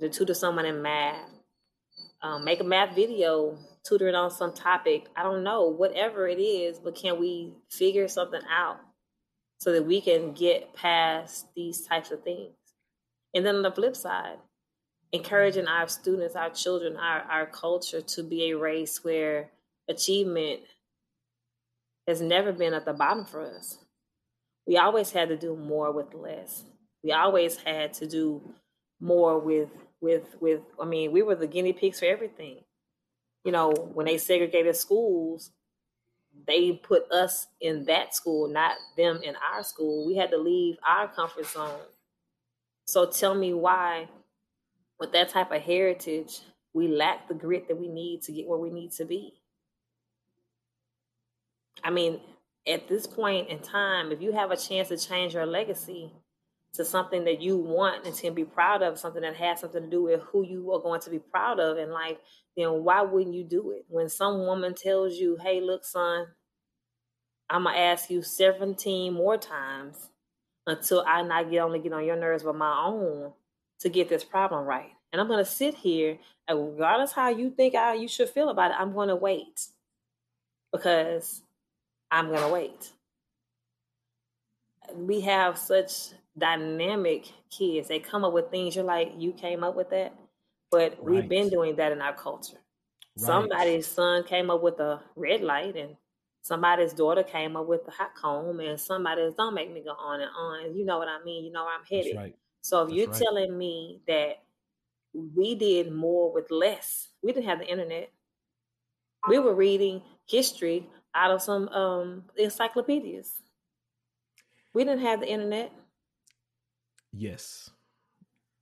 To 0.00 0.08
tutor 0.08 0.34
someone 0.34 0.66
in 0.66 0.82
math, 0.82 1.30
um, 2.20 2.44
make 2.44 2.60
a 2.60 2.64
math 2.64 2.94
video, 2.94 3.56
tutor 3.84 4.08
it 4.08 4.14
on 4.14 4.30
some 4.30 4.52
topic. 4.52 5.06
I 5.14 5.22
don't 5.22 5.44
know, 5.44 5.68
whatever 5.68 6.26
it 6.26 6.40
is, 6.40 6.78
but 6.78 6.96
can 6.96 7.20
we 7.20 7.52
figure 7.70 8.08
something 8.08 8.40
out 8.50 8.80
so 9.58 9.72
that 9.72 9.86
we 9.86 10.00
can 10.00 10.32
get 10.32 10.74
past 10.74 11.46
these 11.54 11.86
types 11.86 12.10
of 12.10 12.24
things? 12.24 12.54
And 13.34 13.46
then 13.46 13.56
on 13.56 13.62
the 13.62 13.70
flip 13.70 13.94
side, 13.94 14.38
encouraging 15.14 15.68
our 15.68 15.86
students, 15.86 16.34
our 16.34 16.50
children, 16.50 16.96
our, 16.96 17.20
our 17.30 17.46
culture 17.46 18.00
to 18.00 18.22
be 18.24 18.50
a 18.50 18.58
race 18.58 19.04
where 19.04 19.48
achievement 19.88 20.62
has 22.08 22.20
never 22.20 22.50
been 22.50 22.74
at 22.74 22.84
the 22.84 22.92
bottom 22.92 23.24
for 23.24 23.40
us. 23.42 23.78
We 24.66 24.76
always 24.76 25.12
had 25.12 25.28
to 25.28 25.36
do 25.36 25.54
more 25.54 25.92
with 25.92 26.14
less. 26.14 26.64
We 27.04 27.12
always 27.12 27.58
had 27.58 27.92
to 27.94 28.08
do 28.08 28.42
more 29.00 29.38
with 29.38 29.68
with 30.00 30.34
with 30.40 30.62
I 30.82 30.84
mean, 30.84 31.12
we 31.12 31.22
were 31.22 31.36
the 31.36 31.46
guinea 31.46 31.72
pigs 31.72 32.00
for 32.00 32.06
everything. 32.06 32.64
You 33.44 33.52
know, 33.52 33.70
when 33.70 34.06
they 34.06 34.18
segregated 34.18 34.74
schools, 34.74 35.52
they 36.48 36.72
put 36.72 37.08
us 37.12 37.46
in 37.60 37.84
that 37.84 38.16
school, 38.16 38.48
not 38.48 38.72
them 38.96 39.20
in 39.22 39.36
our 39.52 39.62
school. 39.62 40.06
We 40.06 40.16
had 40.16 40.32
to 40.32 40.38
leave 40.38 40.76
our 40.84 41.06
comfort 41.06 41.46
zone. 41.46 41.78
So 42.86 43.06
tell 43.06 43.36
me 43.36 43.54
why 43.54 44.08
with 45.04 45.12
that 45.12 45.28
type 45.28 45.52
of 45.52 45.60
heritage, 45.60 46.40
we 46.72 46.88
lack 46.88 47.28
the 47.28 47.34
grit 47.34 47.68
that 47.68 47.78
we 47.78 47.88
need 47.88 48.22
to 48.22 48.32
get 48.32 48.48
where 48.48 48.58
we 48.58 48.70
need 48.70 48.90
to 48.92 49.04
be. 49.04 49.34
I 51.82 51.90
mean, 51.90 52.20
at 52.66 52.88
this 52.88 53.06
point 53.06 53.50
in 53.50 53.58
time, 53.58 54.12
if 54.12 54.22
you 54.22 54.32
have 54.32 54.50
a 54.50 54.56
chance 54.56 54.88
to 54.88 54.96
change 54.96 55.34
your 55.34 55.44
legacy 55.44 56.10
to 56.72 56.86
something 56.86 57.24
that 57.24 57.42
you 57.42 57.58
want 57.58 58.06
and 58.06 58.16
can 58.16 58.32
be 58.32 58.44
proud 58.44 58.82
of, 58.82 58.98
something 58.98 59.20
that 59.20 59.36
has 59.36 59.60
something 59.60 59.82
to 59.82 59.90
do 59.90 60.04
with 60.04 60.22
who 60.22 60.42
you 60.42 60.72
are 60.72 60.80
going 60.80 61.02
to 61.02 61.10
be 61.10 61.18
proud 61.18 61.60
of 61.60 61.76
in 61.76 61.90
life, 61.90 62.16
then 62.56 62.82
why 62.82 63.02
wouldn't 63.02 63.34
you 63.34 63.44
do 63.44 63.72
it? 63.72 63.84
When 63.88 64.08
some 64.08 64.38
woman 64.38 64.74
tells 64.74 65.16
you, 65.16 65.36
hey, 65.42 65.60
look, 65.60 65.84
son, 65.84 66.26
I'm 67.50 67.64
going 67.64 67.74
to 67.74 67.80
ask 67.80 68.08
you 68.08 68.22
17 68.22 69.12
more 69.12 69.36
times 69.36 70.08
until 70.66 71.04
I 71.06 71.22
not 71.22 71.50
get 71.50 71.58
only 71.58 71.80
get 71.80 71.92
on 71.92 72.06
your 72.06 72.16
nerves 72.16 72.42
with 72.42 72.56
my 72.56 72.84
own 72.86 73.32
to 73.80 73.90
get 73.90 74.08
this 74.08 74.24
problem 74.24 74.64
right. 74.64 74.93
And 75.14 75.20
I'm 75.20 75.28
going 75.28 75.44
to 75.44 75.48
sit 75.48 75.76
here, 75.76 76.18
and 76.48 76.72
regardless 76.72 77.12
how 77.12 77.28
you 77.28 77.48
think 77.48 77.76
I 77.76 77.94
you 77.94 78.08
should 78.08 78.28
feel 78.28 78.48
about 78.48 78.72
it, 78.72 78.76
I'm 78.80 78.92
going 78.92 79.10
to 79.10 79.14
wait 79.14 79.68
because 80.72 81.42
I'm 82.10 82.30
going 82.30 82.42
to 82.42 82.48
wait. 82.48 82.90
We 84.92 85.20
have 85.20 85.56
such 85.56 86.08
dynamic 86.36 87.28
kids. 87.48 87.86
They 87.86 88.00
come 88.00 88.24
up 88.24 88.32
with 88.32 88.50
things 88.50 88.74
you're 88.74 88.84
like, 88.84 89.12
you 89.16 89.30
came 89.30 89.62
up 89.62 89.76
with 89.76 89.90
that, 89.90 90.16
but 90.72 90.96
right. 90.98 91.04
we've 91.04 91.28
been 91.28 91.48
doing 91.48 91.76
that 91.76 91.92
in 91.92 92.02
our 92.02 92.14
culture. 92.14 92.58
Right. 93.16 93.24
Somebody's 93.24 93.86
son 93.86 94.24
came 94.24 94.50
up 94.50 94.64
with 94.64 94.80
a 94.80 95.00
red 95.14 95.42
light, 95.42 95.76
and 95.76 95.94
somebody's 96.42 96.92
daughter 96.92 97.22
came 97.22 97.54
up 97.54 97.68
with 97.68 97.86
a 97.86 97.92
hot 97.92 98.16
comb, 98.16 98.58
and 98.58 98.80
somebody's 98.80 99.34
don't 99.34 99.54
make 99.54 99.72
me 99.72 99.80
go 99.84 99.92
on 99.92 100.22
and 100.22 100.30
on. 100.36 100.76
You 100.76 100.84
know 100.84 100.98
what 100.98 101.06
I 101.06 101.22
mean? 101.22 101.44
You 101.44 101.52
know 101.52 101.66
where 101.66 101.74
I'm 101.78 101.86
headed. 101.88 102.16
Right. 102.16 102.36
So 102.62 102.82
if 102.82 102.88
That's 102.88 102.96
you're 102.96 103.14
telling 103.14 103.56
me 103.56 104.00
that 104.08 104.43
we 105.14 105.54
did 105.54 105.92
more 105.92 106.32
with 106.32 106.50
less, 106.50 107.08
we 107.22 107.32
didn't 107.32 107.46
have 107.48 107.60
the 107.60 107.68
internet. 107.68 108.10
We 109.28 109.38
were 109.38 109.54
reading 109.54 110.02
history 110.26 110.88
out 111.14 111.30
of 111.30 111.40
some 111.40 111.68
um, 111.68 112.24
encyclopedias. 112.36 113.32
We 114.74 114.84
didn't 114.84 115.02
have 115.02 115.20
the 115.20 115.30
internet. 115.30 115.72
Yes. 117.12 117.70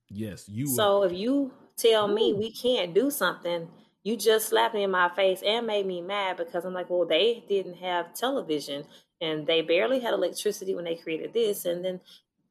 Yes. 0.09 0.47
You. 0.47 0.67
So 0.67 0.99
were... 0.99 1.07
if 1.07 1.13
you 1.13 1.51
tell 1.75 2.07
me 2.07 2.33
we 2.33 2.51
can't 2.51 2.93
do 2.93 3.09
something, 3.09 3.67
you 4.03 4.15
just 4.15 4.49
slapped 4.49 4.75
me 4.75 4.83
in 4.83 4.91
my 4.91 5.09
face 5.09 5.41
and 5.45 5.65
made 5.65 5.85
me 5.85 6.01
mad 6.01 6.37
because 6.37 6.63
I'm 6.63 6.73
like, 6.73 6.89
well, 6.89 7.05
they 7.05 7.43
didn't 7.49 7.77
have 7.77 8.13
television 8.13 8.85
and 9.23 9.47
they 9.47 9.61
barely 9.61 9.99
had 10.01 10.13
electricity 10.13 10.75
when 10.75 10.83
they 10.83 10.95
created 10.95 11.33
this, 11.33 11.63
and 11.63 11.83
then 11.83 12.01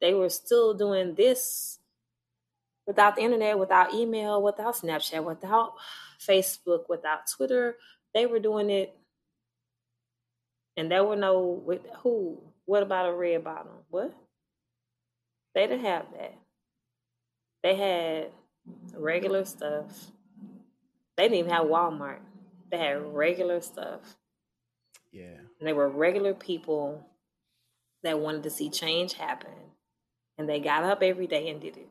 they 0.00 0.14
were 0.14 0.30
still 0.30 0.72
doing 0.72 1.14
this 1.14 1.78
without 2.86 3.16
the 3.16 3.22
internet, 3.22 3.58
without 3.58 3.94
email, 3.94 4.42
without 4.42 4.74
Snapchat, 4.74 5.24
without 5.24 5.74
Facebook, 6.20 6.88
without 6.88 7.28
Twitter. 7.34 7.76
They 8.14 8.26
were 8.26 8.38
doing 8.38 8.70
it, 8.70 8.94
and 10.76 10.90
there 10.90 11.04
were 11.04 11.16
no 11.16 11.40
with 11.40 11.82
who. 12.02 12.38
What 12.64 12.82
about 12.82 13.08
a 13.08 13.12
red 13.12 13.44
bottom? 13.44 13.72
What? 13.90 14.14
They 15.54 15.66
didn't 15.66 15.84
have 15.84 16.06
that. 16.12 16.34
They 17.62 17.74
had 17.74 18.30
regular 18.94 19.44
stuff. 19.44 20.10
They 21.16 21.24
didn't 21.24 21.38
even 21.38 21.50
have 21.50 21.66
Walmart. 21.66 22.20
They 22.70 22.78
had 22.78 23.14
regular 23.14 23.60
stuff. 23.60 24.00
Yeah. 25.10 25.36
And 25.58 25.68
they 25.68 25.72
were 25.72 25.88
regular 25.88 26.32
people 26.34 27.06
that 28.02 28.18
wanted 28.18 28.44
to 28.44 28.50
see 28.50 28.70
change 28.70 29.14
happen 29.14 29.50
and 30.38 30.48
they 30.48 30.60
got 30.60 30.84
up 30.84 31.02
every 31.02 31.26
day 31.26 31.48
and 31.48 31.60
did 31.60 31.76
it. 31.76 31.88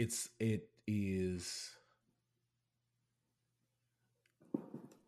It's 0.00 0.30
it 0.38 0.66
is 0.86 1.72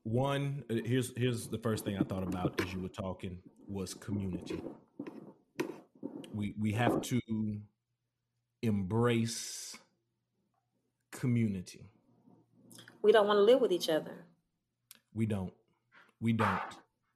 one 0.02 0.64
uh, 0.68 0.74
here's 0.84 1.16
here's 1.16 1.48
the 1.48 1.56
first 1.56 1.86
thing 1.86 1.96
I 1.96 2.02
thought 2.02 2.22
about 2.22 2.60
as 2.60 2.74
you 2.74 2.80
were 2.82 2.90
talking 2.90 3.38
was 3.66 3.94
community. 3.94 4.60
We 6.34 6.54
we 6.60 6.72
have 6.72 7.00
to 7.00 7.20
embrace 8.60 9.74
community. 11.10 11.88
We 13.00 13.12
don't 13.12 13.26
want 13.26 13.38
to 13.38 13.44
live 13.44 13.62
with 13.62 13.72
each 13.72 13.88
other. 13.88 14.26
We 15.14 15.24
don't. 15.24 15.54
We 16.20 16.34
don't. 16.34 16.60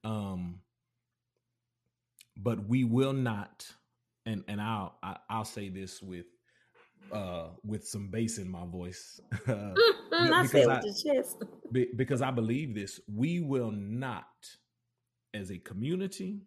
Um 0.03 0.61
but 2.39 2.67
we 2.67 2.85
will 2.85 3.13
not 3.13 3.67
and 4.25 4.45
and 4.49 4.63
I'll 4.63 4.97
I, 5.03 5.09
will 5.09 5.17
i 5.29 5.37
will 5.37 5.45
say 5.45 5.69
this 5.69 6.01
with 6.03 6.25
uh, 7.13 7.49
with 7.65 7.87
some 7.87 8.09
bass 8.09 8.39
in 8.39 8.51
my 8.51 8.65
voice. 8.67 9.21
Mm-hmm, 10.17 10.33
I 10.33 10.47
say 10.47 10.67
with 10.67 10.85
your 11.05 11.15
chest. 11.15 11.45
because 11.97 12.23
I 12.23 12.31
believe 12.31 12.75
this. 12.75 13.01
We 13.13 13.41
will 13.41 13.71
not, 13.71 14.25
as 15.35 15.51
a 15.51 15.59
community, 15.59 16.41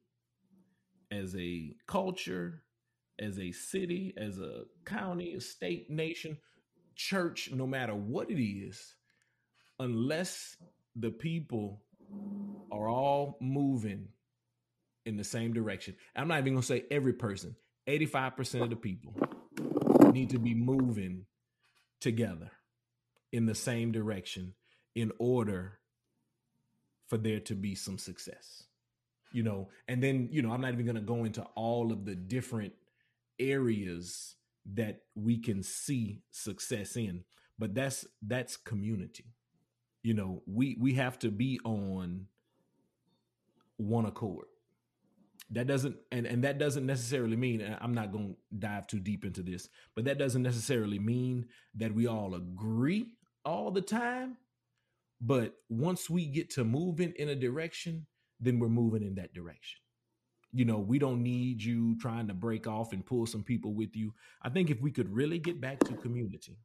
as 1.12 1.36
a 1.36 1.76
culture, 1.86 2.64
as 3.20 3.38
a 3.38 3.52
city, 3.52 4.16
as 4.18 4.40
a 4.40 4.64
county, 4.86 5.36
a 5.36 5.42
state, 5.42 5.90
nation, 5.92 6.38
church, 6.96 7.52
no 7.54 7.68
matter 7.68 7.94
what 7.94 8.32
it 8.32 8.42
is, 8.42 8.96
unless 9.78 10.58
the 10.96 11.12
people 11.12 11.84
are 12.72 12.90
all 12.90 13.38
moving 13.40 14.08
in 15.06 15.16
the 15.16 15.24
same 15.24 15.54
direction. 15.54 15.96
I'm 16.16 16.28
not 16.28 16.40
even 16.40 16.54
going 16.54 16.62
to 16.62 16.68
say 16.68 16.86
every 16.90 17.14
person, 17.14 17.56
85% 17.88 18.64
of 18.64 18.70
the 18.72 18.76
people 18.76 19.16
need 20.14 20.30
to 20.32 20.40
be 20.40 20.54
moving 20.54 21.26
together 22.00 22.52
in 23.32 23.46
the 23.46 23.56
same 23.56 23.92
direction 23.92 24.54
in 24.96 25.12
order 25.20 25.80
for 27.08 27.18
there 27.18 27.40
to 27.40 27.56
be 27.56 27.76
some 27.76 27.98
success. 27.98 28.64
You 29.32 29.44
know, 29.44 29.70
and 29.88 30.02
then, 30.02 30.30
you 30.32 30.42
know, 30.42 30.52
I'm 30.52 30.62
not 30.62 30.74
even 30.74 30.86
going 30.86 30.96
to 30.96 31.02
go 31.02 31.24
into 31.24 31.44
all 31.56 31.92
of 31.92 32.06
the 32.06 32.16
different 32.16 32.74
areas 33.40 34.36
that 34.74 35.02
we 35.16 35.38
can 35.38 35.62
see 35.62 36.22
success 36.32 36.96
in, 36.96 37.24
but 37.58 37.76
that's 37.76 38.06
that's 38.22 38.58
community. 38.58 39.26
You 40.02 40.16
know, 40.16 40.42
we 40.48 40.78
we 40.80 40.94
have 40.94 41.20
to 41.20 41.30
be 41.30 41.60
on 41.64 42.26
one 43.78 44.06
accord 44.06 44.48
that 45.52 45.68
doesn't 45.68 45.96
and 46.12 46.26
and 46.26 46.44
that 46.44 46.60
doesn't 46.60 46.86
necessarily 46.86 47.36
mean 47.36 47.78
i'm 47.82 47.94
not 47.94 48.12
going 48.12 48.36
to 48.36 48.58
dive 48.60 48.86
too 48.88 49.00
deep 49.00 49.26
into 49.26 49.42
this 49.42 49.68
but 49.96 50.06
that 50.06 50.20
doesn't 50.20 50.44
necessarily 50.44 51.00
mean 51.00 51.46
that 51.76 51.94
we 51.94 52.08
all 52.08 52.36
agree 52.36 53.08
all 53.46 53.72
the 53.72 53.82
time. 53.82 54.38
But 55.22 55.56
once 55.70 56.10
we 56.10 56.26
get 56.28 56.52
to 56.52 56.64
moving 56.64 57.14
in 57.18 57.30
a 57.30 57.36
direction 57.36 58.06
then 58.42 58.58
we're 58.58 58.70
moving 58.70 59.04
in 59.04 59.16
that 59.16 59.34
direction. 59.34 59.82
You 60.54 60.66
know 60.66 60.80
we 60.80 60.98
don't 60.98 61.22
need 61.22 61.62
you 61.62 61.98
trying 62.00 62.28
to 62.30 62.34
break 62.34 62.68
off 62.68 62.94
and 62.94 63.06
pull 63.06 63.26
some 63.26 63.44
people 63.44 63.74
with 63.74 63.96
you. 63.96 64.14
I 64.42 64.50
think 64.50 64.70
if 64.70 64.82
we 64.82 64.92
could 64.92 65.14
really 65.14 65.40
get 65.40 65.60
back 65.60 65.80
to 65.82 65.94
community 65.94 66.58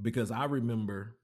because 0.00 0.30
i 0.30 0.44
remember 0.44 1.18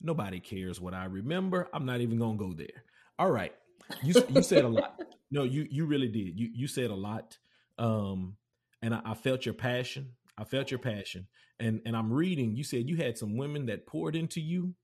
nobody 0.00 0.40
cares 0.40 0.80
what 0.80 0.92
i 0.94 1.04
remember. 1.04 1.68
I'm 1.72 1.86
not 1.86 2.00
even 2.00 2.18
going 2.18 2.36
to 2.36 2.44
go 2.44 2.52
there. 2.52 2.84
All 3.18 3.30
right 3.30 3.54
you 4.02 4.14
you 4.28 4.42
said 4.42 4.64
a 4.64 4.68
lot. 4.68 5.00
No, 5.30 5.44
you 5.44 5.66
you 5.70 5.86
really 5.86 6.08
did. 6.08 6.38
You 6.38 6.50
you 6.54 6.66
said 6.66 6.90
a 6.90 6.94
lot, 6.94 7.38
um, 7.78 8.36
and 8.82 8.94
I, 8.94 9.00
I 9.04 9.14
felt 9.14 9.46
your 9.46 9.54
passion. 9.54 10.12
I 10.36 10.44
felt 10.44 10.70
your 10.70 10.78
passion, 10.78 11.26
and 11.58 11.80
and 11.86 11.96
I'm 11.96 12.12
reading. 12.12 12.56
You 12.56 12.64
said 12.64 12.88
you 12.88 12.96
had 12.96 13.18
some 13.18 13.36
women 13.36 13.66
that 13.66 13.86
poured 13.86 14.16
into 14.16 14.40
you, 14.40 14.74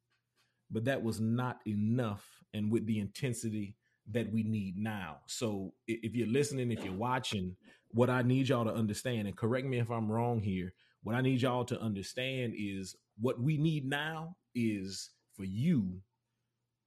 but 0.70 0.84
that 0.86 1.02
was 1.02 1.20
not 1.20 1.58
enough, 1.66 2.24
and 2.54 2.70
with 2.70 2.86
the 2.86 2.98
intensity 2.98 3.76
that 4.10 4.32
we 4.32 4.42
need 4.42 4.78
now. 4.78 5.18
So 5.26 5.74
if 5.86 6.14
you're 6.14 6.26
listening, 6.28 6.72
if 6.72 6.82
you're 6.82 6.94
watching, 6.94 7.56
what 7.90 8.08
I 8.08 8.22
need 8.22 8.48
y'all 8.48 8.64
to 8.64 8.72
understand, 8.72 9.28
and 9.28 9.36
correct 9.36 9.66
me 9.66 9.78
if 9.78 9.90
I'm 9.90 10.10
wrong 10.10 10.40
here, 10.40 10.72
what 11.02 11.14
I 11.14 11.20
need 11.20 11.42
y'all 11.42 11.64
to 11.66 11.80
understand 11.80 12.54
is 12.56 12.96
what 13.20 13.40
we 13.40 13.58
need 13.58 13.84
now 13.84 14.36
is 14.54 15.10
for 15.34 15.44
you 15.44 16.00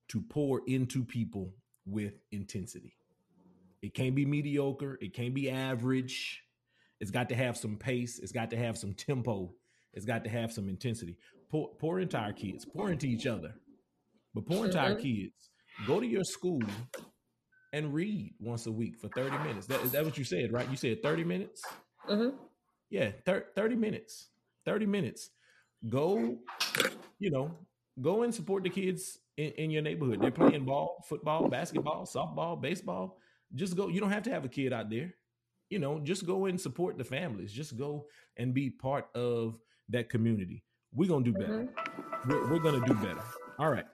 to 0.10 0.22
pour 0.22 0.62
into 0.68 1.04
people 1.04 1.54
with 1.92 2.14
intensity. 2.32 2.96
It 3.82 3.94
can't 3.94 4.16
be 4.16 4.26
mediocre. 4.26 4.98
It 5.02 5.14
can't 5.14 5.34
be 5.34 5.50
average. 5.50 6.44
It's 7.00 7.12
got 7.12 7.30
to 7.30 7.36
have 7.36 7.58
some 7.58 7.78
pace. 7.78 8.20
It's 8.20 8.32
got 8.32 8.52
to 8.52 8.58
have 8.58 8.78
some 8.78 8.94
tempo. 8.94 9.52
It's 9.94 10.06
got 10.06 10.24
to 10.24 10.30
have 10.30 10.52
some 10.52 10.70
intensity. 10.70 11.18
Pour, 11.50 11.70
pour 11.80 12.00
into 12.00 12.18
our 12.18 12.32
kids. 12.32 12.64
Pour 12.64 12.92
into 12.92 13.08
each 13.08 13.26
other. 13.26 13.54
But 14.34 14.46
pour 14.46 14.66
into 14.66 14.80
our 14.80 14.96
kids. 14.96 15.50
Go 15.88 16.00
to 16.00 16.06
your 16.06 16.24
school 16.24 16.62
and 17.74 17.94
read 17.94 18.34
once 18.40 18.68
a 18.68 18.72
week 18.72 18.98
for 19.00 19.10
30 19.10 19.38
minutes. 19.40 19.66
That, 19.68 19.82
is 19.82 19.92
that 19.92 20.06
what 20.06 20.18
you 20.18 20.24
said, 20.24 20.52
right? 20.52 20.70
You 20.70 20.78
said 20.78 21.02
30 21.02 21.24
minutes? 21.24 21.62
Mm-hmm. 22.10 22.36
Yeah, 22.90 23.12
thir- 23.26 23.48
30 23.56 23.76
minutes. 23.76 24.30
30 24.66 24.86
minutes. 24.86 25.32
Go, 25.90 26.38
you 27.20 27.32
know, 27.32 27.58
go 28.00 28.22
and 28.22 28.34
support 28.34 28.64
the 28.64 28.70
kids 28.70 29.18
in, 29.38 29.52
in 29.52 29.72
your 29.72 29.82
neighborhood. 29.82 30.22
They're 30.22 30.32
playing 30.32 30.66
ball, 30.66 31.04
football, 31.08 31.48
basketball, 31.48 32.06
softball, 32.06 32.60
baseball. 32.62 33.18
Just 33.56 33.76
go. 33.76 33.88
You 33.88 34.00
don't 34.00 34.12
have 34.12 34.24
to 34.24 34.32
have 34.32 34.46
a 34.46 34.50
kid 34.50 34.74
out 34.74 34.90
there. 34.90 35.14
You 35.70 35.80
know, 35.80 36.00
just 36.00 36.26
go 36.26 36.46
and 36.46 36.60
support 36.60 36.98
the 36.98 37.04
families. 37.04 37.52
Just 37.52 37.78
go 37.78 38.06
and 38.38 38.54
be 38.54 38.70
part 38.70 39.08
of 39.16 39.58
that 39.90 40.10
community. 40.10 40.64
We're 40.94 41.10
gonna 41.10 41.26
do 41.26 41.34
better. 41.34 41.68
Mm-hmm. 41.68 42.30
We're, 42.30 42.52
we're 42.52 42.60
gonna 42.60 42.86
do 42.86 42.94
better. 42.96 43.24
All 43.58 43.70
right. 43.70 43.86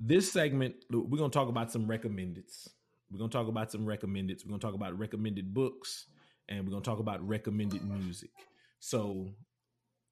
This 0.00 0.30
segment, 0.30 0.76
we're 0.90 1.18
gonna 1.18 1.30
talk 1.30 1.48
about 1.48 1.72
some 1.72 1.86
recommendeds. 1.88 2.68
We're 3.10 3.18
gonna 3.18 3.30
talk 3.30 3.48
about 3.48 3.72
some 3.72 3.84
recommendeds. 3.84 4.44
We're 4.44 4.50
gonna 4.50 4.60
talk 4.60 4.74
about 4.74 4.96
recommended 4.96 5.52
books, 5.52 6.06
and 6.48 6.64
we're 6.64 6.70
gonna 6.70 6.84
talk 6.84 7.00
about 7.00 7.26
recommended 7.26 7.84
music. 7.84 8.30
So 8.78 9.28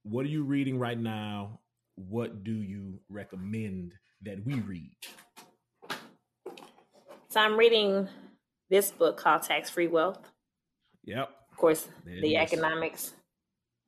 what 0.09 0.24
are 0.24 0.28
you 0.28 0.44
reading 0.44 0.78
right 0.78 0.98
now? 0.98 1.59
What 1.96 2.44
do 2.44 2.52
you 2.52 3.00
recommend 3.09 3.92
that 4.22 4.44
we 4.44 4.54
read? 4.54 4.92
So 7.28 7.40
I'm 7.40 7.57
reading 7.57 8.09
this 8.70 8.90
book 8.90 9.16
called 9.16 9.42
Tax 9.42 9.68
Free 9.68 9.88
Wealth. 9.88 10.20
Yep. 11.04 11.28
Of 11.50 11.57
course, 11.57 11.88
the 12.04 12.36
economics, 12.36 13.14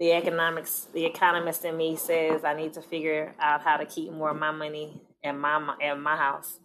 the 0.00 0.12
economics, 0.12 0.88
the 0.92 1.04
economist 1.04 1.64
in 1.64 1.76
me 1.76 1.96
says 1.96 2.44
I 2.44 2.54
need 2.54 2.72
to 2.74 2.82
figure 2.82 3.34
out 3.38 3.62
how 3.62 3.76
to 3.76 3.84
keep 3.84 4.12
more 4.12 4.30
of 4.30 4.38
my 4.38 4.50
money 4.50 5.00
in 5.22 5.38
my 5.38 5.74
in 5.80 6.00
my 6.00 6.16
house. 6.16 6.58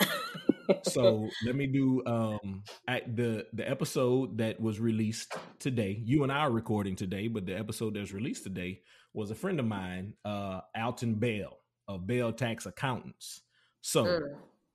so 0.84 1.28
let 1.44 1.56
me 1.56 1.66
do 1.66 2.02
um 2.06 2.62
at 2.86 3.16
the 3.16 3.46
the 3.52 3.68
episode 3.68 4.38
that 4.38 4.60
was 4.60 4.78
released 4.78 5.34
today. 5.58 6.00
You 6.04 6.22
and 6.22 6.30
I 6.30 6.40
are 6.40 6.50
recording 6.50 6.94
today, 6.94 7.26
but 7.28 7.46
the 7.46 7.58
episode 7.58 7.94
that's 7.94 8.12
released 8.12 8.44
today 8.44 8.82
was 9.12 9.30
a 9.30 9.34
friend 9.34 9.58
of 9.60 9.66
mine, 9.66 10.14
uh, 10.24 10.60
Alton 10.76 11.14
Bell 11.14 11.58
of 11.88 12.06
Bell 12.06 12.32
Tax 12.32 12.66
Accountants. 12.66 13.42
So 13.80 14.04
mm. 14.04 14.34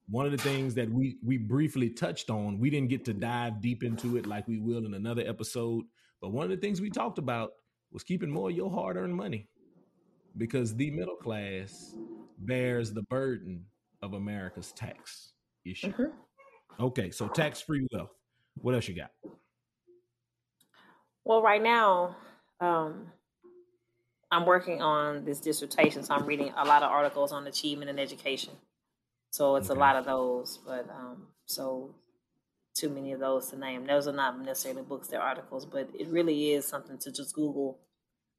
one 0.10 0.26
of 0.26 0.32
the 0.32 0.38
things 0.38 0.74
that 0.76 0.90
we 0.90 1.18
we 1.24 1.38
briefly 1.38 1.90
touched 1.90 2.30
on, 2.30 2.60
we 2.60 2.70
didn't 2.70 2.90
get 2.90 3.06
to 3.06 3.14
dive 3.14 3.62
deep 3.62 3.84
into 3.84 4.18
it 4.18 4.26
like 4.26 4.48
we 4.48 4.60
will 4.60 4.86
in 4.86 4.94
another 4.94 5.24
episode. 5.26 5.86
But 6.22 6.30
one 6.30 6.44
of 6.44 6.50
the 6.50 6.58
things 6.58 6.82
we 6.82 6.90
talked 6.90 7.18
about 7.18 7.52
was 7.92 8.04
keeping 8.04 8.30
more 8.30 8.50
of 8.50 8.56
your 8.56 8.70
hard 8.70 8.98
earned 8.98 9.16
money 9.16 9.48
because 10.38 10.76
the 10.76 10.92
middle 10.92 11.16
class 11.16 11.96
bears 12.40 12.92
the 12.92 13.04
burden 13.04 13.66
of 14.02 14.14
America's 14.14 14.72
tax 14.74 15.34
issue. 15.66 15.92
Mm-hmm. 15.92 16.84
Okay, 16.84 17.10
so 17.10 17.28
tax 17.28 17.62
free 17.62 17.88
wealth. 17.94 18.12
What 18.56 18.76
else 18.76 18.88
you 18.88 18.96
got? 18.96 19.12
Well, 21.24 21.42
right 21.42 21.62
now, 21.62 22.18
um, 22.60 23.08
I'm 24.36 24.46
working 24.46 24.82
on 24.82 25.24
this 25.24 25.40
dissertation, 25.40 26.04
so 26.04 26.14
I'm 26.14 26.26
reading 26.26 26.52
a 26.58 26.66
lot 26.66 26.84
of 26.84 26.92
articles 26.92 27.32
on 27.32 27.48
achievement 27.48 27.90
and 27.90 27.98
education. 27.98 28.52
So 29.32 29.56
it's 29.56 29.70
okay. 29.70 29.78
a 29.78 29.80
lot 29.80 29.96
of 29.96 30.04
those, 30.04 30.60
but 30.66 30.90
um, 30.90 31.28
so 31.46 31.96
too 32.76 32.90
many 32.90 33.14
of 33.14 33.22
those 33.22 33.48
to 33.48 33.58
name. 33.58 33.86
Those 33.86 34.10
are 34.10 34.14
not 34.14 34.38
necessarily 34.42 34.82
books; 34.82 35.08
they're 35.08 35.22
articles, 35.22 35.66
but 35.66 35.88
it 35.98 36.10
really 36.10 36.52
is 36.52 36.68
something 36.68 36.98
to 36.98 37.14
just 37.14 37.34
Google 37.34 37.80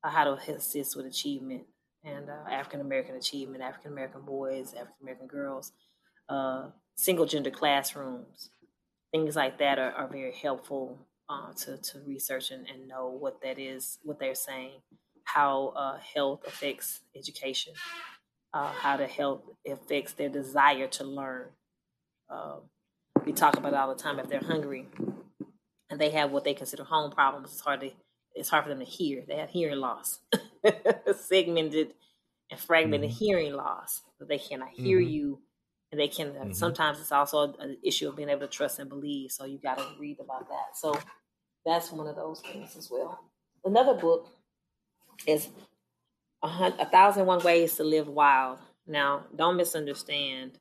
uh, 0.04 0.10
how 0.10 0.24
to 0.24 0.32
assist 0.52 0.96
with 0.96 1.06
achievement 1.06 1.62
and 2.04 2.28
uh, 2.28 2.50
African 2.50 2.82
American 2.82 3.14
achievement, 3.14 3.62
African 3.62 3.92
American 3.92 4.20
boys, 4.20 4.74
African 4.74 5.00
American 5.00 5.28
girls, 5.28 5.72
uh, 6.28 6.66
single 6.96 7.24
gender 7.24 7.50
classrooms, 7.50 8.50
things 9.12 9.34
like 9.34 9.58
that 9.60 9.78
are, 9.78 9.92
are 9.92 10.08
very 10.08 10.34
helpful 10.34 11.06
uh, 11.30 11.54
to 11.54 11.78
to 11.78 12.00
research 12.06 12.50
and, 12.50 12.66
and 12.68 12.86
know 12.86 13.08
what 13.08 13.40
that 13.40 13.58
is, 13.58 13.98
what 14.02 14.18
they're 14.18 14.34
saying 14.34 14.82
how 15.26 15.72
uh, 15.76 15.98
health 16.14 16.40
affects 16.46 17.00
education, 17.14 17.74
uh, 18.54 18.72
how 18.72 18.96
the 18.96 19.06
health 19.06 19.42
affects 19.68 20.12
their 20.14 20.28
desire 20.28 20.86
to 20.86 21.04
learn. 21.04 21.48
Uh, 22.30 22.56
we 23.24 23.32
talk 23.32 23.56
about 23.56 23.72
it 23.72 23.76
all 23.76 23.94
the 23.94 24.00
time. 24.00 24.18
If 24.18 24.28
they're 24.28 24.40
hungry 24.40 24.86
and 25.90 26.00
they 26.00 26.10
have 26.10 26.30
what 26.30 26.44
they 26.44 26.54
consider 26.54 26.84
home 26.84 27.10
problems, 27.10 27.50
it's 27.52 27.60
hard 27.60 27.80
to 27.80 27.90
it's 28.34 28.48
hard 28.48 28.64
for 28.64 28.70
them 28.70 28.78
to 28.78 28.84
hear. 28.84 29.24
They 29.26 29.36
have 29.36 29.50
hearing 29.50 29.78
loss, 29.78 30.20
segmented 31.20 31.94
and 32.50 32.60
fragmented 32.60 33.10
mm-hmm. 33.10 33.18
hearing 33.18 33.52
loss. 33.54 34.02
So 34.18 34.26
they 34.26 34.38
cannot 34.38 34.68
hear 34.68 35.00
mm-hmm. 35.00 35.10
you, 35.10 35.40
and 35.90 36.00
they 36.00 36.08
can. 36.08 36.28
Mm-hmm. 36.28 36.52
Sometimes 36.52 37.00
it's 37.00 37.12
also 37.12 37.54
an 37.58 37.78
issue 37.82 38.08
of 38.08 38.16
being 38.16 38.28
able 38.28 38.42
to 38.42 38.46
trust 38.46 38.78
and 38.78 38.88
believe. 38.88 39.32
So 39.32 39.44
you 39.44 39.58
got 39.58 39.78
to 39.78 39.86
read 39.98 40.20
about 40.20 40.48
that. 40.48 40.76
So 40.76 40.96
that's 41.64 41.90
one 41.90 42.06
of 42.06 42.14
those 42.14 42.40
things 42.40 42.76
as 42.76 42.88
well. 42.90 43.18
Another 43.64 43.94
book 43.94 44.28
is 45.26 45.48
a, 46.42 46.48
hundred, 46.48 46.80
a 46.80 46.86
thousand 46.86 47.26
one 47.26 47.42
ways 47.42 47.74
to 47.76 47.84
live 47.84 48.08
wild. 48.08 48.58
Now, 48.86 49.24
don't 49.34 49.56
misunderstand. 49.56 50.58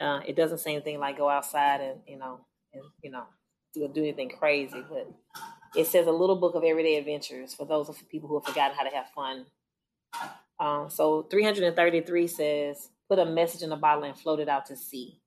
Uh, 0.00 0.20
it 0.26 0.36
doesn't 0.36 0.58
say 0.58 0.72
anything 0.72 0.98
like 0.98 1.18
go 1.18 1.28
outside 1.28 1.80
and 1.80 2.00
you 2.06 2.18
know 2.18 2.40
and 2.72 2.82
you 3.02 3.10
know 3.10 3.24
to 3.74 3.88
do 3.88 4.00
anything 4.00 4.30
crazy, 4.30 4.82
but 4.88 5.08
it 5.76 5.86
says 5.86 6.06
a 6.06 6.12
little 6.12 6.36
book 6.36 6.54
of 6.54 6.64
everyday 6.64 6.96
adventures 6.96 7.54
for 7.54 7.64
those 7.64 7.88
of 7.88 8.08
people 8.08 8.28
who 8.28 8.38
have 8.40 8.46
forgotten 8.46 8.76
how 8.76 8.82
to 8.82 8.94
have 8.94 9.06
fun. 9.14 9.46
Um, 10.58 10.90
so 10.90 11.22
333 11.30 12.26
says, 12.26 12.90
put 13.08 13.18
a 13.18 13.24
message 13.24 13.62
in 13.62 13.72
a 13.72 13.76
bottle 13.76 14.04
and 14.04 14.18
float 14.18 14.40
it 14.40 14.48
out 14.48 14.66
to 14.66 14.76
sea. 14.76 15.20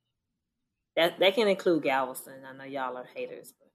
That 0.95 1.19
that 1.19 1.36
can 1.36 1.47
include 1.47 1.84
Galveston. 1.84 2.43
I 2.45 2.55
know 2.55 2.65
y'all 2.65 2.97
are 2.97 3.07
haters, 3.15 3.53
but 3.57 3.69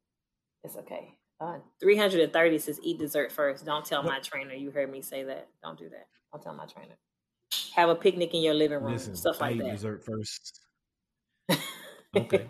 it's 0.65 0.77
okay. 0.77 1.15
Uh, 1.41 1.59
330 1.81 2.59
says, 2.59 2.81
eat 2.83 2.99
dessert 2.99 3.31
first. 3.31 3.65
Don't 3.65 3.85
tell 3.85 4.03
my 4.03 4.19
trainer. 4.19 4.55
You 4.55 4.71
heard 4.71 4.91
me 4.91 5.01
say 5.03 5.23
that. 5.25 5.49
Don't 5.63 5.79
do 5.79 5.89
that. 5.89 6.09
Don't 6.33 6.43
tell 6.43 6.55
my 6.55 6.67
trainer. 6.67 6.97
Have 7.75 7.89
a 7.89 7.95
picnic 7.95 8.35
in 8.35 8.43
your 8.43 8.55
living 8.55 8.83
room. 8.83 8.93
Listen, 8.93 9.15
stuff 9.15 9.41
I 9.41 9.47
like 9.47 9.57
eat 9.57 9.63
that. 9.63 9.71
dessert 9.73 10.05
first. 10.05 10.61
Okay. 12.17 12.49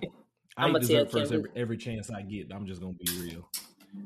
I 0.56 0.68
eat 0.68 0.72
tell 0.72 0.80
dessert 0.80 1.10
first 1.12 1.32
every, 1.32 1.50
every 1.56 1.76
chance 1.76 2.10
I 2.10 2.22
get. 2.22 2.52
I'm 2.52 2.64
just 2.64 2.80
gonna 2.80 2.94
be 2.94 3.20
real. 3.20 3.50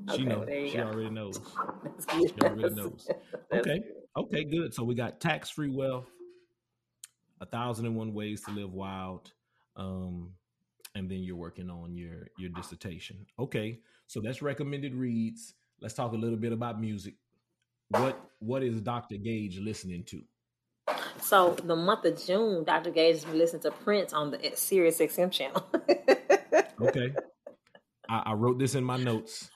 She 0.08 0.22
Okay, 0.22 0.24
knows. 0.24 0.48
She 0.70 0.76
go. 0.78 0.84
already 0.84 1.10
knows. 1.10 1.40
She 2.10 2.40
already 2.42 2.74
knows. 2.74 3.08
Okay. 3.52 3.78
good. 3.78 3.82
Okay, 4.16 4.44
good. 4.44 4.74
So 4.74 4.82
we 4.82 4.94
got 4.94 5.20
tax 5.20 5.50
free 5.50 5.68
wealth, 5.68 6.10
a 7.40 7.46
thousand 7.46 7.86
and 7.86 7.96
one 7.96 8.14
ways 8.14 8.42
to 8.44 8.50
live 8.50 8.72
wild, 8.72 9.32
um, 9.76 10.32
and 10.94 11.10
then 11.10 11.18
you're 11.18 11.36
working 11.36 11.70
on 11.70 11.94
your 11.96 12.28
your 12.38 12.48
dissertation. 12.50 13.26
Okay, 13.38 13.80
so 14.12 14.20
that's 14.20 14.42
recommended 14.42 14.94
reads. 14.94 15.54
Let's 15.80 15.94
talk 15.94 16.12
a 16.12 16.16
little 16.16 16.36
bit 16.36 16.52
about 16.52 16.78
music. 16.78 17.14
What 17.88 18.20
what 18.40 18.62
is 18.62 18.82
Dr. 18.82 19.16
Gage 19.16 19.58
listening 19.58 20.04
to? 20.04 20.20
So 21.18 21.56
the 21.64 21.74
month 21.74 22.04
of 22.04 22.22
June, 22.22 22.62
Dr. 22.64 22.90
Gage 22.90 23.14
has 23.14 23.24
been 23.24 23.38
listening 23.38 23.62
to 23.62 23.70
Prince 23.70 24.12
on 24.12 24.30
the 24.30 24.52
Sirius 24.54 24.98
XM 24.98 25.32
channel. 25.32 25.66
Okay, 26.80 27.14
I, 28.08 28.22
I 28.26 28.32
wrote 28.32 28.58
this 28.58 28.74
in 28.74 28.82
my 28.82 28.96
notes. 28.96 29.48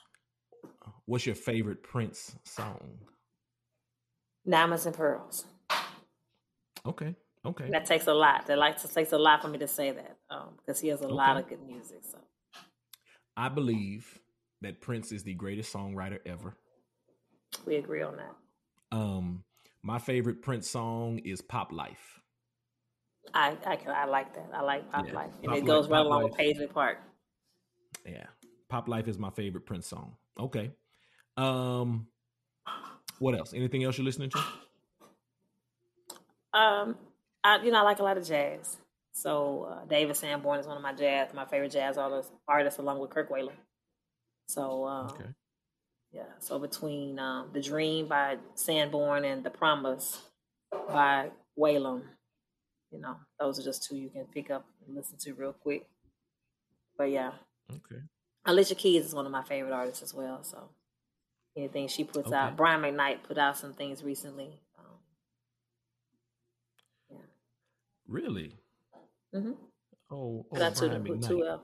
What's 1.05 1.25
your 1.25 1.35
favorite 1.35 1.83
Prince 1.83 2.37
song? 2.45 2.99
Diamonds 4.47 4.85
and 4.85 4.95
Pearls. 4.95 5.43
Okay, 6.85 7.13
okay, 7.45 7.69
That 7.69 7.85
takes 7.85 8.07
a 8.07 8.13
lot. 8.13 8.47
That 8.47 8.57
like 8.57 8.81
takes 8.81 9.11
a 9.11 9.17
lot 9.17 9.41
for 9.41 9.49
me 9.49 9.57
to 9.57 9.67
say 9.67 9.91
that 9.91 10.17
um, 10.29 10.53
because 10.55 10.79
he 10.79 10.87
has 10.87 11.01
a 11.01 11.07
lot 11.09 11.35
of 11.35 11.49
good 11.49 11.67
music. 11.67 11.99
So 12.09 12.17
I 13.35 13.49
believe 13.49 14.21
that 14.61 14.81
Prince 14.81 15.11
is 15.11 15.23
the 15.23 15.33
greatest 15.33 15.73
songwriter 15.73 16.19
ever. 16.25 16.55
we 17.65 17.75
agree 17.75 18.01
on 18.01 18.15
that. 18.17 18.35
Um, 18.97 19.43
my 19.83 19.99
favorite 19.99 20.41
Prince 20.41 20.69
song 20.69 21.19
is 21.19 21.41
"Pop 21.41 21.71
Life." 21.71 22.19
I 23.33 23.57
I, 23.65 23.75
can, 23.75 23.91
I 23.91 24.05
like 24.05 24.33
that. 24.35 24.49
I 24.53 24.61
like 24.61 24.89
Pop 24.91 25.05
Yeah, 25.07 25.13
Life, 25.13 25.31
and 25.43 25.49
Pop 25.49 25.57
it 25.57 25.65
goes 25.65 25.83
Life- 25.87 25.91
right 25.91 25.97
Pop 25.99 26.05
along 26.05 26.21
Life. 26.23 26.31
with 26.31 26.37
Paisley 26.39 26.67
Park. 26.67 26.97
Yeah, 28.05 28.25
"Pop 28.69 28.87
Life" 28.87 29.07
is 29.07 29.17
my 29.19 29.29
favorite 29.29 29.65
Prince 29.65 29.87
song. 29.87 30.15
Okay. 30.39 30.71
Um, 31.35 32.07
what 33.19 33.35
else? 33.37 33.53
Anything 33.53 33.83
else 33.83 33.97
you're 33.97 34.05
listening 34.05 34.29
to? 34.31 34.39
Um, 36.53 36.95
I 37.43 37.61
you 37.63 37.71
know 37.71 37.79
I 37.79 37.83
like 37.83 37.99
a 37.99 38.03
lot 38.03 38.17
of 38.17 38.25
jazz. 38.25 38.77
So 39.11 39.67
uh, 39.71 39.85
David 39.85 40.15
Sanborn 40.15 40.59
is 40.59 40.67
one 40.67 40.77
of 40.77 40.83
my 40.83 40.93
jazz, 40.93 41.33
my 41.33 41.45
favorite 41.45 41.71
jazz 41.71 41.97
artists, 41.97 42.31
artists 42.47 42.79
along 42.79 42.99
with 42.99 43.09
Kirk 43.09 43.29
Whalum. 43.29 43.51
So 44.47 44.85
um, 44.85 45.07
Okay. 45.11 45.29
yeah, 46.11 46.23
so 46.39 46.57
between 46.59 47.19
um, 47.19 47.49
The 47.53 47.61
Dream 47.61 48.07
by 48.07 48.37
Sanborn 48.55 49.25
and 49.25 49.43
The 49.43 49.49
Promise 49.49 50.21
by 50.71 51.31
Whalum, 51.59 52.03
you 52.91 52.99
know, 52.99 53.17
those 53.39 53.59
are 53.59 53.63
just 53.63 53.83
two 53.83 53.97
you 53.97 54.09
can 54.09 54.25
pick 54.25 54.49
up 54.49 54.65
and 54.85 54.95
listen 54.95 55.17
to 55.19 55.33
real 55.33 55.53
quick. 55.53 55.85
But 56.97 57.11
yeah, 57.11 57.31
Okay. 57.69 58.01
Alicia 58.45 58.75
Keys 58.75 59.05
is 59.05 59.13
one 59.13 59.25
of 59.25 59.31
my 59.31 59.43
favorite 59.43 59.73
artists 59.73 60.01
as 60.01 60.13
well. 60.13 60.43
So 60.43 60.69
anything 61.57 61.87
she 61.89 62.05
puts 62.05 62.27
Okay. 62.27 62.35
out, 62.35 62.55
Brian 62.55 62.81
McKnight 62.81 63.23
put 63.23 63.37
out 63.37 63.57
some 63.57 63.73
things 63.73 64.03
recently. 64.03 64.59
Um, 64.79 64.85
Really? 68.07 68.55
hmm 69.33 69.51
Oh, 70.09 70.45
oh 70.49 70.55
Brian 70.55 71.03
McKnight. 71.03 71.59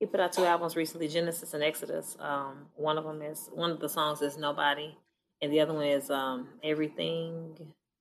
He 0.00 0.06
put 0.06 0.20
out 0.20 0.32
two 0.32 0.44
albums 0.44 0.76
recently, 0.76 1.08
Genesis 1.08 1.54
and 1.54 1.62
Exodus. 1.62 2.16
Um, 2.20 2.66
one 2.76 2.98
of 2.98 3.04
them 3.04 3.22
is 3.22 3.48
one 3.52 3.70
of 3.70 3.80
the 3.80 3.88
songs 3.88 4.20
is 4.22 4.36
Nobody, 4.36 4.96
and 5.40 5.52
the 5.52 5.60
other 5.60 5.72
one 5.74 5.86
is 5.86 6.10
um, 6.10 6.48
Everything. 6.62 7.56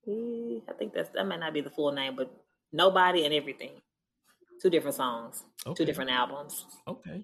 Eh, 0.07 0.59
I 0.69 0.73
think 0.77 0.93
that's 0.93 1.09
that 1.11 1.25
might 1.27 1.39
not 1.39 1.53
be 1.53 1.61
the 1.61 1.69
full 1.69 1.91
name, 1.91 2.15
but 2.15 2.31
Nobody 2.71 3.25
and 3.25 3.33
Everything. 3.33 3.71
Two 4.61 4.69
different 4.69 4.95
songs, 4.95 5.43
Okay. 5.65 5.75
two 5.75 5.85
different 5.85 6.09
albums. 6.11 6.65
Okay. 6.87 7.23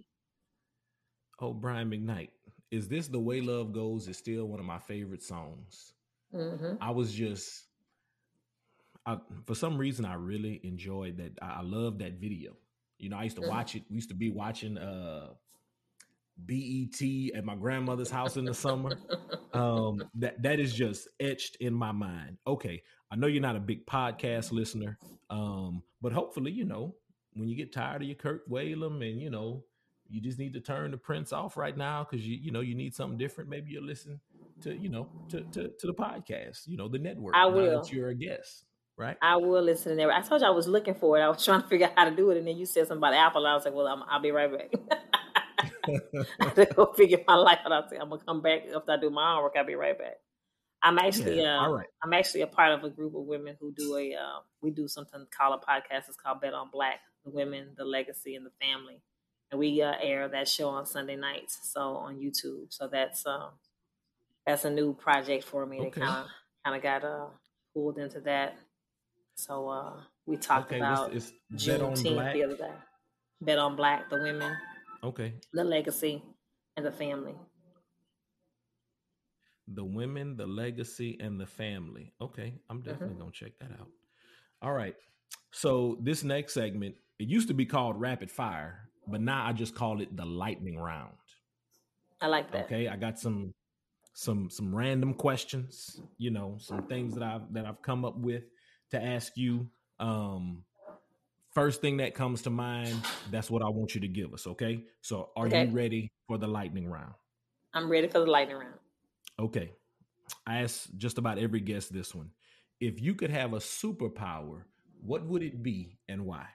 Oh, 1.39 1.53
Brian 1.53 1.89
McKnight. 1.89 2.30
Is 2.72 2.88
this 2.88 3.07
the 3.07 3.20
way 3.20 3.41
love 3.41 3.72
goes? 3.74 4.07
Is 4.07 4.17
still 4.17 4.45
one 4.45 4.59
of 4.59 4.65
my 4.65 4.80
favorite 4.80 5.24
songs. 5.24 5.93
hmm 6.32 6.74
I 6.82 6.91
was 6.91 7.13
just, 7.13 7.65
I, 9.05 9.17
for 9.45 9.55
some 9.55 9.78
reason, 9.78 10.05
I 10.05 10.13
really 10.15 10.59
enjoyed 10.63 11.17
that. 11.17 11.32
I, 11.41 11.59
I 11.59 11.61
love 11.61 11.97
that 11.99 12.13
video. 12.20 12.53
You 13.00 13.10
know, 13.10 13.18
I 13.18 13.24
used 13.24 13.38
to 13.38 13.41
Mhm. 13.41 13.47
watch 13.47 13.76
it. 13.76 13.84
We 13.89 13.95
used 13.95 14.10
to 14.10 14.16
be 14.16 14.30
watching 14.30 14.78
uh 14.78 15.34
BET 16.45 17.02
at 17.36 17.43
my 17.43 17.56
grandmother's 17.56 18.10
house 18.10 18.38
in 18.38 18.45
the 18.45 18.54
summer. 18.54 18.97
Um, 19.54 20.00
that 20.16 20.41
that 20.43 20.60
is 20.60 20.74
just 20.74 21.08
etched 21.20 21.58
in 21.58 21.74
my 21.74 21.91
mind. 21.91 22.38
Okay, 22.45 22.84
I 23.12 23.16
know 23.16 23.28
you're 23.28 23.41
not 23.41 23.56
a 23.56 23.60
big 23.60 23.86
podcast 23.86 24.52
listener, 24.52 24.97
um, 25.30 25.82
but 26.02 26.14
hopefully, 26.14 26.52
you 26.52 26.66
know, 26.66 26.95
when 27.34 27.50
you 27.50 27.56
get 27.56 27.74
tired 27.74 28.02
of 28.02 28.08
your 28.08 28.16
Kirk 28.16 28.47
Whalum 28.47 29.08
and 29.10 29.20
you 29.22 29.30
know 29.30 29.64
you 30.08 30.22
just 30.22 30.39
need 30.39 30.54
to 30.54 30.60
turn 30.60 30.91
the 30.91 30.97
Prince 30.97 31.34
off 31.34 31.58
right 31.58 31.76
now 31.76 32.04
because 32.04 32.26
you 32.28 32.38
you 32.38 32.52
know 32.52 32.62
you 32.62 32.76
need 32.76 32.93
something 32.95 33.18
different. 33.18 33.50
Maybe 33.50 33.72
you'll 33.72 33.84
listen 33.84 34.20
to 34.62 34.76
you 34.76 34.89
know 34.89 35.10
to 35.30 35.41
to, 35.52 35.70
to 35.80 35.88
the 35.88 35.93
podcast, 35.93 36.68
you 36.68 36.78
know, 36.78 36.88
the 36.88 37.00
network. 37.00 37.36
I 37.36 37.50
now 37.50 37.56
will. 37.56 37.82
that 37.82 37.91
you're 37.91 38.10
a 38.10 38.16
guest, 38.16 38.66
right? 39.00 39.18
I 39.22 39.38
will 39.38 39.64
listen 39.64 39.91
to 39.91 39.95
that. 39.95 40.10
I 40.10 40.22
told 40.22 40.41
you 40.41 40.47
I 40.47 40.52
was 40.52 40.68
looking 40.68 40.93
for 40.93 41.18
it. 41.18 41.22
I 41.22 41.30
was 41.30 41.43
trying 41.45 41.62
to 41.62 41.68
figure 41.68 41.88
out 41.88 41.93
how 41.95 42.10
to 42.10 42.16
do 42.16 42.30
it, 42.32 42.38
and 42.38 42.47
then 42.47 42.58
you 42.58 42.66
said 42.66 42.88
something 42.88 42.97
about 42.97 43.14
Apple. 43.14 43.47
I 43.47 43.56
was 43.56 43.66
like, 43.66 43.74
"Well, 43.74 43.88
I'm, 43.88 44.04
I'll 44.08 44.22
be 44.22 44.32
right 44.32 44.52
back." 44.52 45.00
I 46.39 46.45
had 46.45 46.56
to 46.56 46.66
go 46.66 46.93
figure 46.97 47.20
my 47.28 47.36
life 47.36 47.60
out. 47.66 47.72
I 47.72 47.89
said, 47.89 48.00
"I'm 48.00 48.10
gonna 48.10 48.22
come 48.24 48.41
back 48.41 48.64
after 48.76 48.91
I 48.91 48.97
do 48.97 49.10
my 49.10 49.34
homework. 49.34 49.54
I'll 49.58 49.66
be 49.66 49.76
right 49.76 49.97
back." 49.97 50.18
I'm 50.82 50.97
actually, 50.97 51.41
Yeah, 51.41 51.60
uh, 51.60 51.72
right. 51.72 51.88
I'm 52.02 52.14
actually 52.14 52.41
a 52.41 52.47
part 52.47 52.72
of 52.72 52.86
a 52.86 52.89
group 52.89 53.14
of 53.14 53.24
women 53.24 53.58
who 53.60 53.74
do 53.74 53.97
a. 53.97 54.14
Uh, 54.14 54.39
we 54.62 54.72
do 54.72 54.88
something 54.88 55.26
called 55.36 55.62
a 55.62 55.66
podcast. 55.66 56.08
It's 56.08 56.16
called 56.16 56.41
Bet 56.41 56.54
on 56.54 56.70
Black: 56.72 57.00
The 57.26 57.32
Women, 57.32 57.70
the 57.78 57.86
Legacy, 57.86 58.36
and 58.36 58.45
the 58.45 58.52
Family, 58.62 59.02
and 59.52 59.60
we 59.60 59.82
uh, 59.82 59.93
air 60.02 60.28
that 60.30 60.47
show 60.47 60.70
on 60.70 60.86
Sunday 60.86 61.16
nights, 61.16 61.60
so 61.64 61.95
on 61.95 62.18
YouTube. 62.18 62.68
So 62.70 62.88
that's 62.88 63.26
um, 63.26 63.52
that's 64.45 64.66
a 64.66 64.70
new 64.70 64.93
project 64.93 65.43
for 65.43 65.66
me. 65.66 65.80
Okay. 65.80 66.00
That 66.00 66.08
kind 66.08 66.24
of 66.24 66.28
kind 66.64 66.76
of 66.78 66.84
got 66.84 67.04
uh, 67.04 67.28
pulled 67.74 67.97
into 67.97 68.22
that. 68.22 68.56
So 69.39 69.69
uh, 69.69 69.93
we 70.25 70.35
talked 70.35 70.67
okay, 70.67 70.77
about 70.77 71.13
it's 71.13 71.31
Bet 71.49 71.81
on 71.81 71.93
Juneteenth 71.93 72.13
Black. 72.13 72.33
the 72.33 72.43
other 72.43 72.57
day. 72.57 72.71
Bet 73.39 73.57
on 73.57 73.77
Black: 73.77 74.09
The 74.09 74.19
Women, 74.21 74.53
Okay, 75.01 75.33
the 75.53 75.63
Legacy, 75.63 76.21
and 76.75 76.85
the 76.85 76.91
Family. 76.91 77.35
the 79.71 79.85
women, 79.85 80.35
the 80.35 80.47
legacy, 80.47 81.15
and 81.21 81.39
the 81.39 81.45
family. 81.45 82.11
Okay, 82.19 82.55
I'm 82.69 82.81
definitely 82.81 83.15
gonna 83.17 83.31
check 83.31 83.51
that 83.59 83.71
out. 83.79 83.87
All 84.61 84.73
right. 84.73 84.95
So 85.51 85.97
this 86.01 86.23
next 86.23 86.53
segment, 86.55 86.95
it 87.19 87.27
used 87.27 87.47
to 87.49 87.53
be 87.53 87.65
called 87.67 87.99
rapid 88.01 88.31
fire, 88.31 88.89
but 89.07 89.21
now 89.21 89.45
I 89.45 89.53
just 89.53 89.75
call 89.75 90.01
it 90.01 90.17
the 90.17 90.25
lightning 90.25 90.77
round. 90.77 91.13
I 92.19 92.27
like 92.27 92.51
that. 92.51 92.65
Okay, 92.65 92.87
I 92.87 92.97
got 92.97 93.19
some 93.19 93.53
some 94.13 94.49
some 94.49 94.75
random 94.75 95.13
questions, 95.13 96.01
you 96.17 96.31
know, 96.31 96.57
some 96.59 96.83
things 96.87 97.13
that 97.13 97.23
I've 97.23 97.53
that 97.53 97.65
I've 97.65 97.81
come 97.81 98.03
up 98.03 98.17
with 98.17 98.43
to 98.91 99.01
ask 99.03 99.37
you. 99.37 99.69
Um 99.99 100.65
first 101.53 101.81
thing 101.81 101.97
that 101.97 102.13
comes 102.15 102.43
to 102.43 102.49
mind, 102.49 103.09
that's 103.31 103.49
what 103.51 103.61
I 103.63 103.69
want 103.69 103.95
you 103.95 104.01
to 104.01 104.07
give 104.07 104.33
us, 104.33 104.47
okay? 104.47 104.85
So 105.01 105.31
are 105.35 105.47
Okay. 105.47 105.65
you 105.65 105.71
ready 105.71 106.11
for 106.27 106.37
the 106.37 106.47
lightning 106.47 106.87
round? 106.89 107.13
I'm 107.73 107.89
ready 107.89 108.07
for 108.07 108.19
the 108.19 108.27
lightning 108.27 108.57
round. 108.57 108.79
Okay. 109.39 109.73
I 110.45 110.61
ask 110.61 110.89
just 110.97 111.17
about 111.17 111.37
every 111.39 111.59
guest 111.61 111.93
this 111.93 112.13
one. 112.15 112.31
If 112.79 113.01
you 113.01 113.15
could 113.15 113.31
have 113.31 113.53
a 113.53 113.57
superpower, 113.57 114.63
what 115.01 115.25
would 115.25 115.43
it 115.43 115.63
be 115.63 115.99
and 116.07 116.25
why? 116.25 116.47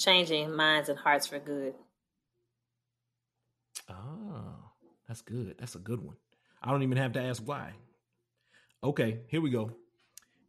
Changing 0.00 0.52
minds 0.56 0.88
and 0.88 0.98
hearts 0.98 1.28
for 1.28 1.38
good. 1.38 1.76
Oh, 3.88 4.70
that's 5.06 5.22
good. 5.22 5.56
That's 5.58 5.74
a 5.74 5.78
good 5.78 6.00
one. 6.00 6.16
I 6.62 6.70
don't 6.70 6.82
even 6.82 6.98
have 6.98 7.12
to 7.12 7.22
ask 7.22 7.42
why. 7.46 7.74
Okay, 8.82 9.20
here 9.28 9.40
we 9.40 9.50
go. 9.50 9.72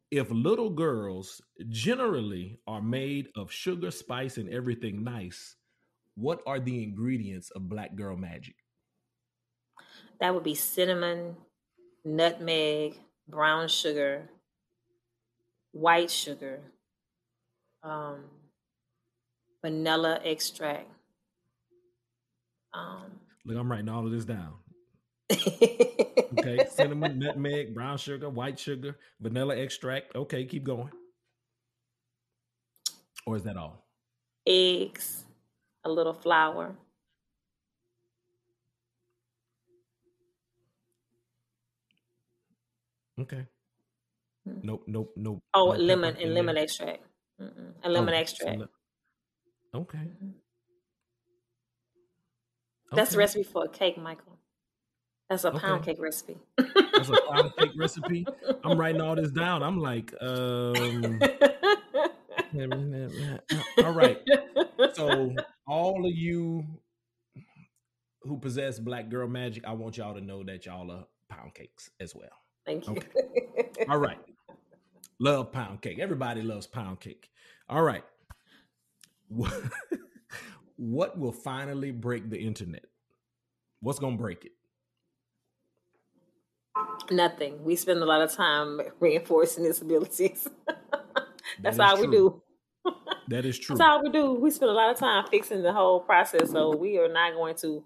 If 0.10 0.30
little 0.32 0.70
girls 0.70 1.42
generally 1.70 2.60
are 2.68 2.82
made 2.82 3.30
of 3.36 3.52
sugar, 3.52 3.92
spice, 3.92 4.38
and 4.38 4.50
everything 4.50 5.04
nice, 5.04 5.56
what 6.16 6.42
are 6.46 6.60
the 6.60 6.84
ingredients 6.84 7.50
of 7.52 7.70
black 7.70 7.96
girl 7.96 8.16
magic? 8.18 8.56
That 10.20 10.34
would 10.34 10.44
be 10.44 10.56
cinnamon, 10.56 11.36
nutmeg, 12.06 12.96
brown 13.28 13.68
sugar, 13.68 14.30
white 15.72 16.12
sugar, 16.12 16.60
um, 17.84 18.26
vanilla 19.62 20.20
extract, 20.24 20.90
Um, 22.74 23.20
Look, 23.46 23.58
I'm 23.58 23.70
writing 23.70 23.90
all 23.90 24.06
of 24.06 24.12
this 24.12 24.26
down. 24.26 24.54
Okay, 26.38 26.66
cinnamon, 26.70 27.20
nutmeg, 27.24 27.74
brown 27.74 27.98
sugar, 27.98 28.30
white 28.30 28.58
sugar, 28.58 28.98
vanilla 29.20 29.56
extract. 29.58 30.16
Okay, 30.16 30.46
keep 30.46 30.64
going. 30.64 30.90
Or 33.26 33.36
is 33.36 33.44
that 33.44 33.58
all? 33.58 33.86
eggs, 34.48 35.26
a 35.84 35.90
little 35.90 36.14
flour, 36.14 36.76
Okay. 43.20 43.46
Hmm. 44.46 44.60
Nope, 44.64 44.84
nope, 44.88 45.14
nope. 45.16 45.44
oh, 45.54 45.72
no 45.74 45.78
lemon 45.78 46.16
and 46.16 46.18
there. 46.30 46.34
lemon 46.34 46.58
extract. 46.58 47.04
Mm-mm. 47.40 47.74
A 47.84 47.90
lemon 47.90 48.14
Oh, 48.14 48.18
extract. 48.18 48.60
le- 48.60 48.70
Okay. 49.74 49.98
Mhm. 50.00 50.34
That's 52.92 53.12
the 53.12 53.16
okay. 53.16 53.20
recipe 53.20 53.44
for 53.44 53.66
a 53.66 53.70
cake, 53.70 53.98
Michael. 53.98 54.38
That's 55.32 55.46
a 55.46 55.52
pound 55.52 55.84
cake 55.86 55.98
recipe. 56.02 56.38
That's 56.58 57.08
a 57.10 57.18
pound 57.32 57.54
cake 57.58 57.72
recipe. 57.78 58.28
I'm 58.66 58.78
writing 58.78 59.00
all 59.00 59.16
this 59.16 59.32
down. 59.32 59.64
I'm 59.64 59.80
like, 59.80 60.14
um, 60.20 61.22
all 63.84 63.94
right. 63.94 64.20
So 64.94 65.34
all 65.66 66.06
of 66.06 66.12
you 66.14 66.66
who 68.24 68.38
possess 68.40 68.78
black 68.78 69.08
girl 69.10 69.28
magic, 69.30 69.64
I 69.66 69.72
want 69.72 69.96
y'all 69.98 70.14
to 70.14 70.22
know 70.22 70.44
that 70.44 70.66
y'all 70.66 70.92
are 70.92 71.06
pound 71.30 71.54
cakes 71.54 71.90
as 72.02 72.14
well. 72.14 72.28
Thank 72.66 72.88
you. 72.88 72.98
All 73.90 74.00
right. 74.00 74.20
Love 75.20 75.54
pound 75.54 75.82
cake. 75.82 76.00
Everybody 76.00 76.42
loves 76.42 76.68
pound 76.68 77.00
cake. 77.00 77.30
All 77.70 77.84
right. 77.84 78.04
What- 79.30 79.54
What 80.78 81.16
will 81.20 81.32
finally 81.32 81.92
break 81.92 82.32
the 82.32 82.40
internet? 82.40 82.86
What's 83.82 84.00
going 84.00 84.18
to 84.18 84.22
break 84.22 84.46
it? 84.46 84.54
Nothing. 87.12 87.64
We 87.64 87.76
spend 87.76 88.02
a 88.02 88.06
lot 88.06 88.22
of 88.22 88.32
time 88.32 88.82
reinforcing 89.00 89.66
its 89.66 89.82
abilities. 89.82 90.48
That's 91.62 91.78
That 91.78 91.96
all 91.96 92.02
we 92.02 92.08
do. 92.08 92.42
That 93.28 93.46
is 93.46 93.60
true. 93.60 93.76
That's 93.76 93.88
all 93.88 94.04
we 94.04 94.10
do. 94.10 94.34
We 94.34 94.50
spend 94.52 94.72
a 94.72 94.74
lot 94.74 94.90
of 94.90 94.98
time 94.98 95.26
fixing 95.30 95.62
the 95.62 95.74
whole 95.74 96.00
process. 96.00 96.52
So 96.52 96.76
we 96.76 96.98
are 96.98 97.12
not 97.12 97.34
going 97.34 97.56
to. 97.58 97.84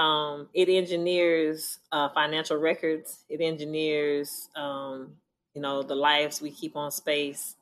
Um, 0.00 0.48
it 0.54 0.70
engineers 0.70 1.78
uh, 1.92 2.08
financial 2.08 2.56
records. 2.56 3.24
It 3.28 3.42
engineers, 3.42 4.48
um, 4.56 5.16
you 5.54 5.60
know, 5.60 5.82
the 5.82 5.94
lives 5.94 6.40
we 6.40 6.50
keep 6.50 6.76
on 6.76 6.90
space. 6.90 7.56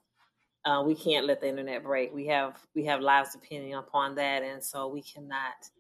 Uh, 0.65 0.85
we 0.87 0.95
can't 0.95 1.27
let 1.27 1.41
the 1.41 1.49
internet 1.49 1.83
break. 1.83 2.15
We 2.15 2.27
have 2.27 2.57
we 2.75 2.85
have 2.85 3.01
lives 3.01 3.31
depending 3.33 3.75
upon 3.75 4.15
that, 4.15 4.45
and 4.45 4.63
so 4.63 4.87
we 4.89 5.03
cannot. 5.03 5.71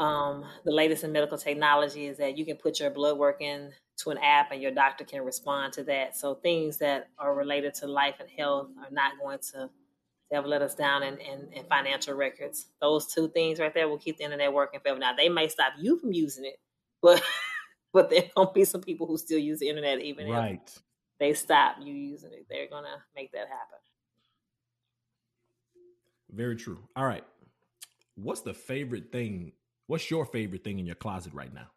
Um, 0.00 0.44
the 0.64 0.72
latest 0.72 1.04
in 1.04 1.12
medical 1.12 1.38
technology 1.38 2.06
is 2.06 2.18
that 2.18 2.36
you 2.36 2.44
can 2.44 2.56
put 2.56 2.80
your 2.80 2.90
blood 2.90 3.16
work 3.18 3.40
in 3.40 3.72
to 3.98 4.10
an 4.10 4.18
app, 4.18 4.52
and 4.52 4.60
your 4.60 4.72
doctor 4.72 5.04
can 5.04 5.24
respond 5.24 5.72
to 5.74 5.84
that. 5.84 6.16
So 6.16 6.34
things 6.34 6.76
that 6.78 7.08
are 7.18 7.34
related 7.34 7.74
to 7.74 7.86
life 7.86 8.16
and 8.20 8.28
health 8.28 8.68
are 8.78 8.90
not 8.90 9.12
going 9.20 9.38
to 9.52 9.70
ever 10.32 10.46
let 10.46 10.62
us 10.62 10.74
down 10.74 11.02
in, 11.02 11.18
in, 11.18 11.48
in 11.52 11.64
financial 11.64 12.14
records. 12.14 12.66
Those 12.80 13.06
two 13.06 13.28
things 13.28 13.58
right 13.58 13.72
there 13.72 13.88
will 13.88 13.98
keep 13.98 14.18
the 14.18 14.24
internet 14.24 14.52
working 14.52 14.80
forever. 14.80 14.98
Now 14.98 15.14
they 15.14 15.28
may 15.28 15.48
stop 15.48 15.72
you 15.78 15.98
from 15.98 16.12
using 16.12 16.44
it, 16.44 16.58
but 17.02 17.22
but 17.92 18.10
there 18.10 18.24
gonna 18.36 18.50
be 18.52 18.64
some 18.64 18.82
people 18.82 19.06
who 19.06 19.16
still 19.16 19.38
use 19.38 19.60
the 19.60 19.68
internet 19.68 20.00
even 20.00 20.26
if 20.26 20.32
right. 20.32 20.78
they 21.18 21.32
stop 21.32 21.76
you 21.80 21.94
using 21.94 22.32
it. 22.32 22.46
They're 22.50 22.68
gonna 22.68 23.02
make 23.14 23.32
that 23.32 23.48
happen. 23.48 23.78
Very 26.30 26.56
true. 26.56 26.78
All 26.96 27.06
right. 27.06 27.24
What's 28.16 28.40
the 28.40 28.54
favorite 28.54 29.12
thing? 29.12 29.52
What's 29.86 30.10
your 30.10 30.26
favorite 30.26 30.64
thing 30.64 30.78
in 30.78 30.86
your 30.86 30.96
closet 30.96 31.32
right 31.32 31.52
now? 31.52 31.68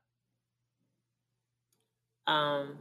Um, 2.29 2.77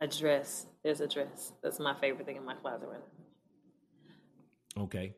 a 0.00 0.06
dress. 0.06 0.66
There's 0.84 1.00
a 1.00 1.08
dress. 1.08 1.52
That's 1.62 1.78
my 1.80 1.94
favorite 1.94 2.26
thing 2.26 2.36
in 2.36 2.44
my 2.44 2.54
closet 2.54 2.86
right 2.88 3.00
now. 4.76 4.82
Okay. 4.82 5.14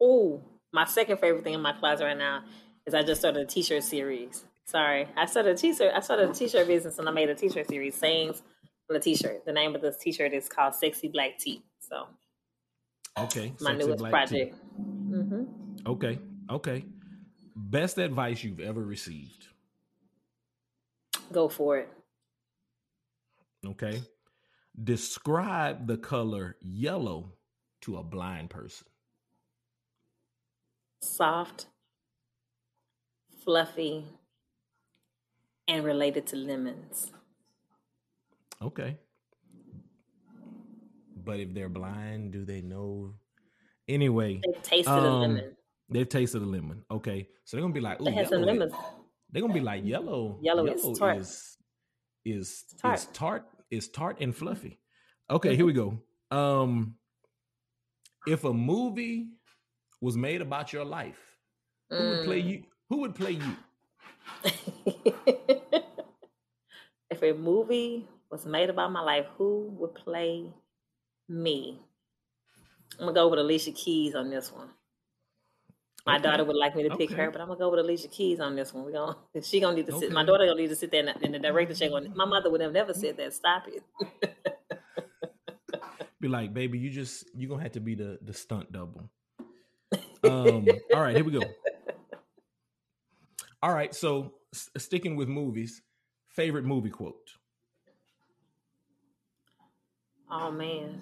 Oh, 0.00 0.42
my 0.72 0.84
second 0.84 1.18
favorite 1.18 1.44
thing 1.44 1.54
in 1.54 1.60
my 1.60 1.72
closet 1.72 2.04
right 2.04 2.16
now 2.16 2.44
is 2.86 2.94
I 2.94 3.02
just 3.02 3.20
started 3.20 3.42
a 3.42 3.46
t-shirt 3.46 3.82
series. 3.82 4.44
Sorry, 4.64 5.06
I 5.16 5.26
started 5.26 5.54
a 5.54 5.58
t-shirt. 5.58 5.92
I 5.94 6.00
started 6.00 6.30
a 6.30 6.32
t-shirt 6.34 6.66
business 6.66 6.98
and 6.98 7.08
I 7.08 7.12
made 7.12 7.28
a 7.28 7.34
t-shirt 7.34 7.68
series. 7.68 7.94
Sayings 7.94 8.42
on 8.90 8.94
the 8.94 9.00
t-shirt. 9.00 9.44
The 9.44 9.52
name 9.52 9.74
of 9.74 9.82
this 9.82 9.96
t-shirt 9.98 10.32
is 10.32 10.48
called 10.48 10.74
"Sexy 10.74 11.08
Black 11.08 11.38
Tea." 11.38 11.62
So 11.80 12.08
Okay. 13.18 13.52
my 13.60 13.72
Sexy 13.72 13.86
newest 13.86 13.98
Black 13.98 14.12
project. 14.12 14.54
Tea. 14.54 14.60
hmm 14.78 15.44
Okay. 15.86 16.18
Okay. 16.50 16.84
Best 17.54 17.98
advice 17.98 18.42
you've 18.42 18.60
ever 18.60 18.82
received. 18.82 19.48
Go 21.32 21.48
for 21.48 21.78
it. 21.78 21.88
Okay. 23.64 24.02
Describe 24.82 25.86
the 25.86 25.96
color 25.96 26.56
yellow 26.60 27.32
to 27.82 27.96
a 27.96 28.02
blind 28.02 28.50
person. 28.50 28.86
Soft, 31.00 31.66
fluffy, 33.44 34.04
and 35.68 35.84
related 35.84 36.26
to 36.28 36.36
lemons. 36.36 37.12
Okay. 38.60 38.96
But 41.24 41.40
if 41.40 41.54
they're 41.54 41.68
blind, 41.68 42.32
do 42.32 42.44
they 42.44 42.60
know? 42.60 43.14
Anyway, 43.88 44.40
They've 44.44 44.62
tasted 44.62 44.90
a 44.90 44.94
Um, 45.08 45.20
lemon. 45.22 45.56
they've 45.88 46.08
tasted 46.08 46.42
a 46.42 46.46
lemon. 46.46 46.84
Okay. 46.90 47.28
So 47.44 47.56
they're 47.56 47.62
gonna 47.62 47.74
be 47.74 47.80
like, 47.80 47.98
They 47.98 48.10
ooh, 48.10 48.14
had 48.14 48.28
some 48.28 48.40
yellow 48.40 48.52
lemons. 48.52 48.72
They're 49.30 49.42
gonna 49.42 49.54
be 49.54 49.60
like 49.60 49.84
yellow. 49.84 50.38
Yellow 50.42 50.66
is 50.66 50.98
tart. 50.98 51.18
is 51.18 51.55
is 52.26 52.64
Tart. 52.80 52.98
is 52.98 53.06
tart 53.06 53.44
is 53.70 53.88
tart 53.88 54.16
and 54.20 54.34
fluffy. 54.36 54.78
Okay, 55.30 55.56
here 55.56 55.64
we 55.66 55.72
go. 55.72 55.98
Um, 56.30 56.96
if 58.26 58.44
a 58.44 58.52
movie 58.52 59.28
was 60.00 60.16
made 60.16 60.42
about 60.42 60.72
your 60.72 60.84
life, 60.84 61.18
who 61.90 61.96
would 62.10 62.24
play 62.24 62.42
Mm. 62.42 62.48
you? 62.48 62.62
Who 62.90 62.96
would 62.98 63.14
play 63.14 63.32
you? 63.32 63.56
if 67.10 67.22
a 67.22 67.32
movie 67.32 68.06
was 68.30 68.44
made 68.46 68.70
about 68.70 68.92
my 68.92 69.00
life, 69.00 69.26
who 69.38 69.68
would 69.78 69.94
play 69.94 70.52
me? 71.28 71.80
I'm 72.98 73.06
gonna 73.06 73.12
go 73.14 73.28
with 73.28 73.38
Alicia 73.38 73.72
Keys 73.72 74.14
on 74.14 74.30
this 74.30 74.52
one. 74.52 74.70
My 76.06 76.14
Okay. 76.14 76.22
daughter 76.22 76.44
would 76.44 76.56
like 76.56 76.76
me 76.76 76.84
to 76.84 76.90
pick 76.96 77.10
Okay. 77.10 77.20
her, 77.22 77.30
but 77.32 77.40
I'm 77.40 77.48
gonna 77.48 77.58
go 77.58 77.68
with 77.68 77.80
Alicia 77.80 78.08
Keys 78.08 78.38
on 78.40 78.54
this 78.54 78.72
one. 78.72 78.84
We 78.84 78.92
gonna 78.92 79.16
she 79.42 79.58
gonna 79.60 79.76
need 79.76 79.86
to 79.86 79.98
sit. 79.98 80.12
My 80.12 80.20
Okay. 80.22 80.28
daughter 80.30 80.46
gonna 80.46 80.60
need 80.60 80.68
to 80.68 80.76
sit 80.76 80.90
there 80.92 81.00
in 81.00 81.06
the, 81.06 81.24
in 81.26 81.32
the 81.32 81.38
director 81.40 81.74
chair. 81.74 81.88
Going, 81.90 82.12
my 82.16 82.24
mother 82.24 82.48
would 82.50 82.60
have 82.60 82.72
never 82.72 82.94
said 82.94 83.16
that. 83.16 83.34
Stop 83.34 83.64
it. 83.68 83.82
Be 86.20 86.28
like, 86.28 86.54
baby, 86.54 86.78
you 86.78 86.90
just 86.90 87.24
you 87.36 87.48
gonna 87.48 87.62
have 87.62 87.72
to 87.72 87.80
be 87.80 87.94
the 87.94 88.18
the 88.22 88.32
stunt 88.32 88.72
double. 88.72 89.10
Um, 90.24 90.66
all 90.92 91.00
right, 91.02 91.14
here 91.14 91.24
we 91.24 91.30
go. 91.30 91.42
All 93.62 93.72
right, 93.72 93.94
so 93.94 94.32
s- 94.52 94.68
sticking 94.76 95.14
with 95.14 95.28
movies, 95.28 95.82
favorite 96.30 96.64
movie 96.64 96.90
quote. 96.90 97.30
Oh 100.28 100.50
man. 100.50 101.00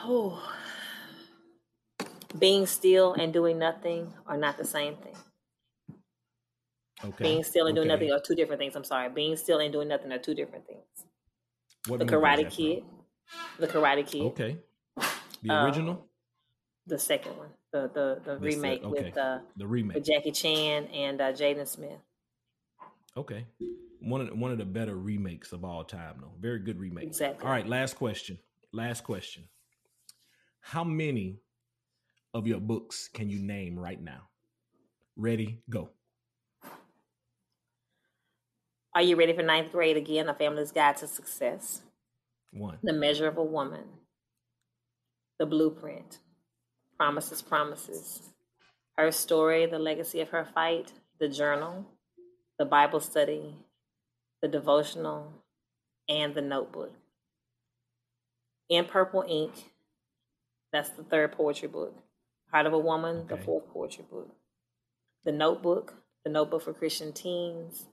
Oh. 0.00 0.40
Being 2.36 2.66
still 2.66 3.14
and 3.14 3.32
doing 3.32 3.58
nothing 3.58 4.12
are 4.26 4.36
not 4.36 4.58
the 4.58 4.64
same 4.64 4.96
thing. 4.96 5.16
Okay, 7.04 7.22
Being 7.22 7.44
still 7.44 7.66
and 7.66 7.76
doing 7.76 7.88
okay. 7.90 7.94
nothing 7.94 8.12
are 8.12 8.20
two 8.20 8.34
different 8.34 8.60
things. 8.60 8.74
I'm 8.76 8.84
sorry. 8.84 9.08
Being 9.08 9.36
still 9.36 9.60
and 9.60 9.72
doing 9.72 9.88
nothing 9.88 10.10
are 10.12 10.18
two 10.18 10.34
different 10.34 10.66
things. 10.66 10.84
What 11.86 11.98
The 11.98 12.06
Karate 12.06 12.36
that 12.42 12.52
from? 12.52 12.52
Kid. 12.52 12.84
The 13.58 13.68
Karate 13.68 14.06
Kid. 14.06 14.32
Okay, 14.32 14.58
the 15.42 15.50
Uh, 15.50 15.64
original, 15.64 16.08
The 16.86 16.98
second 16.98 17.36
one. 17.36 17.50
The 17.72 17.88
the, 17.88 18.20
the 18.24 18.38
remake 18.38 18.82
okay. 18.84 19.04
with 19.04 19.16
uh 19.16 19.40
the 19.56 19.66
remake 19.66 19.94
with. 19.96 20.04
Jackie 20.04 20.32
Chan 20.32 20.86
and 20.86 21.20
uh, 21.20 21.32
Jaden 21.32 21.66
Smith. 21.68 22.00
Okay. 23.16 23.46
One 24.00 24.20
of 24.20 24.28
the, 24.28 24.34
one 24.34 24.52
of 24.52 24.58
the 24.58 24.64
better 24.64 24.96
remakes 24.96 25.52
of 25.52 25.64
all 25.64 25.84
time, 25.84 26.18
though. 26.20 26.32
Very 26.38 26.60
good 26.60 26.78
remake. 26.78 27.04
Exactly. 27.04 27.44
All 27.44 27.50
right, 27.50 27.66
last 27.66 27.96
question. 27.96 28.38
Last 28.72 29.02
question. 29.02 29.48
How 30.60 30.84
many 30.84 31.40
of 32.38 32.46
your 32.46 32.60
books 32.60 33.08
can 33.12 33.28
you 33.28 33.40
name 33.40 33.78
right 33.78 34.00
now? 34.00 34.28
Ready, 35.16 35.60
go. 35.68 35.90
Are 38.94 39.02
you 39.02 39.16
ready 39.16 39.32
for 39.32 39.42
ninth 39.42 39.72
grade 39.72 39.96
again? 39.96 40.28
A 40.28 40.34
Family's 40.34 40.72
Guide 40.72 40.96
to 40.98 41.06
Success. 41.06 41.82
One. 42.52 42.78
The 42.82 42.92
Measure 42.92 43.26
of 43.26 43.36
a 43.36 43.44
Woman. 43.44 43.84
The 45.38 45.46
Blueprint. 45.46 46.18
Promises, 46.96 47.42
Promises. 47.42 48.30
Her 48.96 49.12
Story, 49.12 49.66
The 49.66 49.78
Legacy 49.78 50.20
of 50.20 50.30
Her 50.30 50.46
Fight. 50.54 50.92
The 51.20 51.28
Journal. 51.28 51.84
The 52.58 52.64
Bible 52.64 53.00
Study. 53.00 53.54
The 54.42 54.48
Devotional. 54.48 55.32
And 56.08 56.34
The 56.34 56.42
Notebook. 56.42 56.92
In 58.68 58.84
Purple 58.84 59.24
Ink. 59.28 59.52
That's 60.72 60.90
the 60.90 61.04
third 61.04 61.32
poetry 61.32 61.68
book. 61.68 61.94
Heart 62.50 62.66
of 62.66 62.72
a 62.72 62.78
Woman, 62.78 63.18
Okay. 63.18 63.36
the 63.36 63.42
fourth 63.42 63.68
portrait 63.68 64.10
book. 64.10 64.34
The 65.24 65.32
Notebook, 65.32 65.94
the 66.24 66.30
Notebook 66.30 66.62
for 66.62 66.72
Christian 66.72 67.12
Teens. 67.12 67.86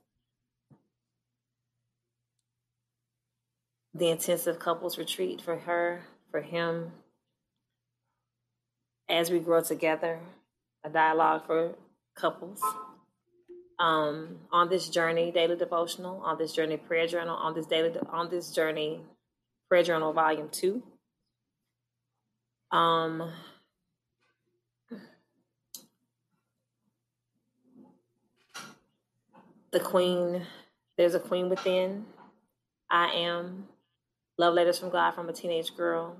The 3.94 4.08
Intensive 4.10 4.58
Couples 4.58 4.98
Retreat 4.98 5.40
for 5.40 5.56
her, 5.60 6.02
for 6.30 6.40
him. 6.40 6.92
As 9.08 9.30
we 9.30 9.38
grow 9.38 9.62
together, 9.62 10.20
a 10.84 10.90
dialogue 10.90 11.46
for 11.46 11.74
couples. 12.14 12.60
Um, 13.78 14.40
on 14.50 14.68
this 14.68 14.88
journey, 14.88 15.30
daily 15.30 15.56
devotional. 15.56 16.20
On 16.22 16.38
this 16.38 16.52
journey, 16.52 16.76
prayer 16.76 17.06
journal. 17.06 17.36
On 17.36 17.54
this 17.54 17.66
daily, 17.66 17.94
on 18.10 18.30
this 18.30 18.50
journey, 18.50 19.00
prayer 19.68 19.82
journal, 19.82 20.12
volume 20.12 20.48
two. 20.50 20.82
Um, 22.70 23.32
the 29.76 29.84
Queen. 29.84 30.42
There's 30.96 31.14
a 31.14 31.20
Queen 31.20 31.48
within. 31.50 32.06
I 32.90 33.08
am. 33.12 33.66
Love 34.38 34.54
letters 34.54 34.78
from 34.78 34.90
God 34.90 35.12
from 35.12 35.28
a 35.28 35.32
teenage 35.32 35.74
girl. 35.76 36.16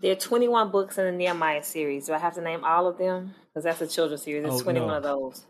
There 0.00 0.12
are 0.12 0.16
21 0.16 0.70
books 0.70 0.98
in 0.98 1.04
the 1.06 1.12
Nehemiah 1.12 1.62
series. 1.64 2.06
Do 2.06 2.12
I 2.14 2.18
have 2.18 2.34
to 2.34 2.40
name 2.42 2.64
all 2.64 2.86
of 2.86 2.98
them? 2.98 3.34
Because 3.48 3.64
that's 3.64 3.80
a 3.80 3.86
children's 3.86 4.22
series. 4.22 4.42
There's 4.42 4.60
Oh, 4.60 4.64
21 4.64 4.88
no. 4.88 4.94
of 4.96 5.02
those. 5.02 5.46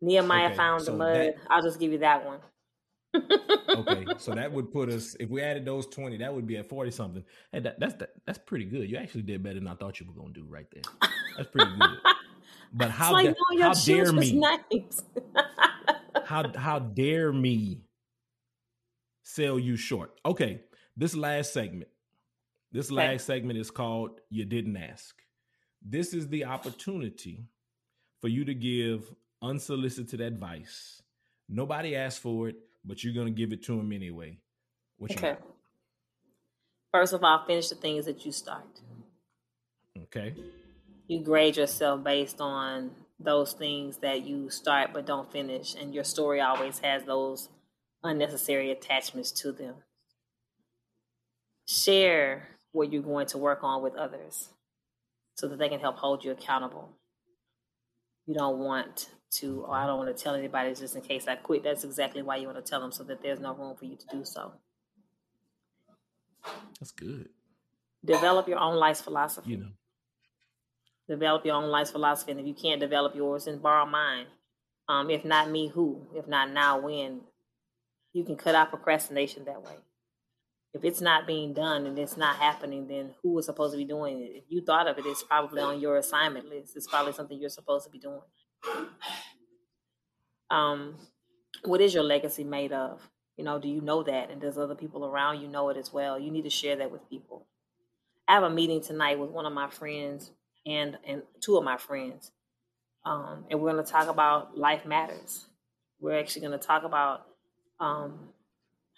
Nehemiah 0.00 0.46
Okay, 0.46 0.56
found 0.56 0.84
the 0.84 0.92
mud. 0.92 1.16
that- 1.16 1.34
I'll 1.50 1.62
just 1.62 1.78
give 1.80 1.92
you 1.92 1.98
that 1.98 2.24
one. 2.24 2.40
Okay, 3.68 4.06
so 4.18 4.32
that 4.34 4.50
would 4.50 4.72
put 4.72 4.88
us 4.88 5.14
if 5.20 5.28
we 5.30 5.40
added 5.40 5.64
those 5.64 5.86
twenty, 5.86 6.16
that 6.18 6.34
would 6.34 6.48
be 6.48 6.56
at 6.56 6.68
forty 6.68 6.90
something. 6.90 7.22
Hey, 7.52 7.60
that, 7.60 7.78
that's 7.78 7.94
that, 7.94 8.10
that's 8.26 8.38
pretty 8.38 8.64
good. 8.64 8.90
You 8.90 8.96
actually 8.96 9.22
did 9.22 9.40
better 9.42 9.60
than 9.60 9.68
I 9.68 9.74
thought 9.74 10.00
you 10.00 10.06
were 10.06 10.20
gonna 10.20 10.32
do 10.34 10.44
right 10.48 10.66
there. 10.72 10.82
That's 11.36 11.48
pretty 11.48 11.70
good. 11.78 11.90
But 12.74 12.90
how 12.90 13.12
like 13.12 13.26
da- 13.26 13.34
your 13.52 13.62
how 13.62 13.74
dare 13.74 14.12
me? 14.12 14.42
names. 14.70 15.02
How 16.26 16.50
how 16.56 16.78
dare 16.78 17.32
me 17.32 17.82
sell 19.22 19.58
you 19.58 19.76
short? 19.76 20.18
Okay, 20.24 20.62
this 20.96 21.14
last 21.14 21.52
segment. 21.52 21.90
This 22.72 22.86
Okay. 22.86 22.94
last 22.94 23.26
segment 23.26 23.58
is 23.58 23.70
called 23.70 24.20
"You 24.30 24.44
Didn't 24.46 24.76
Ask." 24.76 25.22
This 25.82 26.14
is 26.14 26.28
the 26.28 26.46
opportunity 26.46 27.44
for 28.20 28.28
you 28.28 28.44
to 28.46 28.54
give 28.54 29.14
unsolicited 29.42 30.20
advice. 30.20 31.02
Nobody 31.48 31.94
asked 31.94 32.20
for 32.20 32.48
it, 32.48 32.56
but 32.84 33.04
you're 33.04 33.12
gonna 33.14 33.30
give 33.30 33.52
it 33.52 33.62
to 33.64 33.76
them 33.76 33.92
anyway. 33.92 34.38
What 34.96 35.10
okay. 35.12 35.32
got? 35.32 35.42
First 36.90 37.12
of 37.12 37.22
all, 37.22 37.44
finish 37.44 37.68
the 37.68 37.74
things 37.74 38.06
that 38.06 38.24
you 38.24 38.32
start. 38.32 38.80
Okay. 40.04 40.34
You 41.06 41.22
grade 41.22 41.56
yourself 41.56 42.02
based 42.02 42.40
on 42.40 42.92
those 43.18 43.52
things 43.52 43.98
that 43.98 44.26
you 44.26 44.50
start 44.50 44.90
but 44.92 45.06
don't 45.06 45.30
finish, 45.30 45.74
and 45.74 45.94
your 45.94 46.04
story 46.04 46.40
always 46.40 46.78
has 46.80 47.04
those 47.04 47.48
unnecessary 48.02 48.70
attachments 48.70 49.30
to 49.32 49.52
them. 49.52 49.74
Share 51.66 52.48
what 52.72 52.92
you're 52.92 53.02
going 53.02 53.26
to 53.28 53.38
work 53.38 53.60
on 53.62 53.82
with 53.82 53.94
others 53.94 54.50
so 55.34 55.48
that 55.48 55.58
they 55.58 55.68
can 55.68 55.80
help 55.80 55.96
hold 55.96 56.24
you 56.24 56.30
accountable. 56.30 56.90
You 58.26 58.34
don't 58.34 58.58
want 58.58 59.10
to, 59.32 59.64
or 59.66 59.74
I 59.74 59.86
don't 59.86 59.98
want 59.98 60.14
to 60.16 60.22
tell 60.22 60.34
anybody 60.34 60.74
just 60.74 60.96
in 60.96 61.02
case 61.02 61.28
I 61.28 61.36
quit. 61.36 61.62
That's 61.62 61.84
exactly 61.84 62.22
why 62.22 62.36
you 62.36 62.46
want 62.46 62.64
to 62.64 62.68
tell 62.68 62.80
them 62.80 62.92
so 62.92 63.04
that 63.04 63.22
there's 63.22 63.40
no 63.40 63.54
room 63.54 63.76
for 63.76 63.84
you 63.84 63.96
to 63.96 64.06
do 64.10 64.24
so. 64.24 64.52
That's 66.80 66.92
good. 66.92 67.28
Develop 68.04 68.48
your 68.48 68.58
own 68.58 68.76
life 68.76 69.00
philosophy. 69.00 69.50
You 69.50 69.56
know. 69.58 69.68
Develop 71.08 71.44
your 71.44 71.56
own 71.56 71.70
life 71.70 71.90
philosophy 71.90 72.32
and 72.32 72.40
if 72.40 72.46
you 72.46 72.54
can't 72.54 72.80
develop 72.80 73.14
yours 73.14 73.44
then 73.44 73.58
borrow 73.58 73.86
mine. 73.86 74.26
Um, 74.88 75.10
if 75.10 75.24
not 75.24 75.50
me 75.50 75.68
who? 75.68 76.06
If 76.14 76.26
not 76.26 76.50
now 76.50 76.80
when? 76.80 77.22
You 78.12 78.24
can 78.24 78.36
cut 78.36 78.54
out 78.54 78.70
procrastination 78.70 79.44
that 79.44 79.62
way. 79.62 79.76
If 80.72 80.84
it's 80.84 81.00
not 81.00 81.26
being 81.26 81.52
done 81.54 81.86
and 81.86 81.98
it's 81.98 82.16
not 82.16 82.36
happening 82.36 82.86
then 82.86 83.14
who 83.22 83.38
is 83.38 83.46
supposed 83.46 83.72
to 83.72 83.78
be 83.78 83.84
doing 83.84 84.20
it? 84.20 84.32
If 84.34 84.44
you 84.48 84.62
thought 84.62 84.88
of 84.88 84.98
it 84.98 85.06
it's 85.06 85.22
probably 85.22 85.62
on 85.62 85.80
your 85.80 85.96
assignment 85.96 86.48
list. 86.48 86.76
It's 86.76 86.86
probably 86.86 87.12
something 87.12 87.38
you're 87.38 87.50
supposed 87.50 87.84
to 87.84 87.90
be 87.90 87.98
doing. 87.98 88.20
Um, 90.50 90.96
what 91.64 91.80
is 91.80 91.94
your 91.94 92.02
legacy 92.02 92.44
made 92.44 92.72
of? 92.72 93.00
You 93.36 93.44
know 93.44 93.58
do 93.58 93.68
you 93.68 93.80
know 93.80 94.02
that? 94.04 94.30
And 94.30 94.40
does 94.40 94.58
other 94.58 94.74
people 94.74 95.04
around 95.04 95.40
you 95.40 95.48
know 95.48 95.68
it 95.68 95.76
as 95.76 95.92
well? 95.92 96.18
You 96.18 96.30
need 96.30 96.44
to 96.44 96.50
share 96.50 96.76
that 96.76 96.90
with 96.90 97.08
people. 97.08 97.46
I 98.26 98.34
have 98.34 98.42
a 98.42 98.50
meeting 98.50 98.80
tonight 98.80 99.18
with 99.18 99.30
one 99.30 99.44
of 99.44 99.52
my 99.52 99.68
friends 99.68 100.30
and 100.66 100.98
and 101.06 101.22
two 101.40 101.56
of 101.56 101.64
my 101.64 101.76
friends, 101.76 102.30
um, 103.04 103.44
and 103.50 103.60
we're 103.60 103.72
going 103.72 103.84
to 103.84 103.90
talk 103.90 104.08
about 104.08 104.56
life 104.56 104.86
matters. 104.86 105.46
We're 106.00 106.18
actually 106.18 106.46
going 106.46 106.58
to 106.58 106.66
talk 106.66 106.84
about 106.84 107.26
um, 107.80 108.28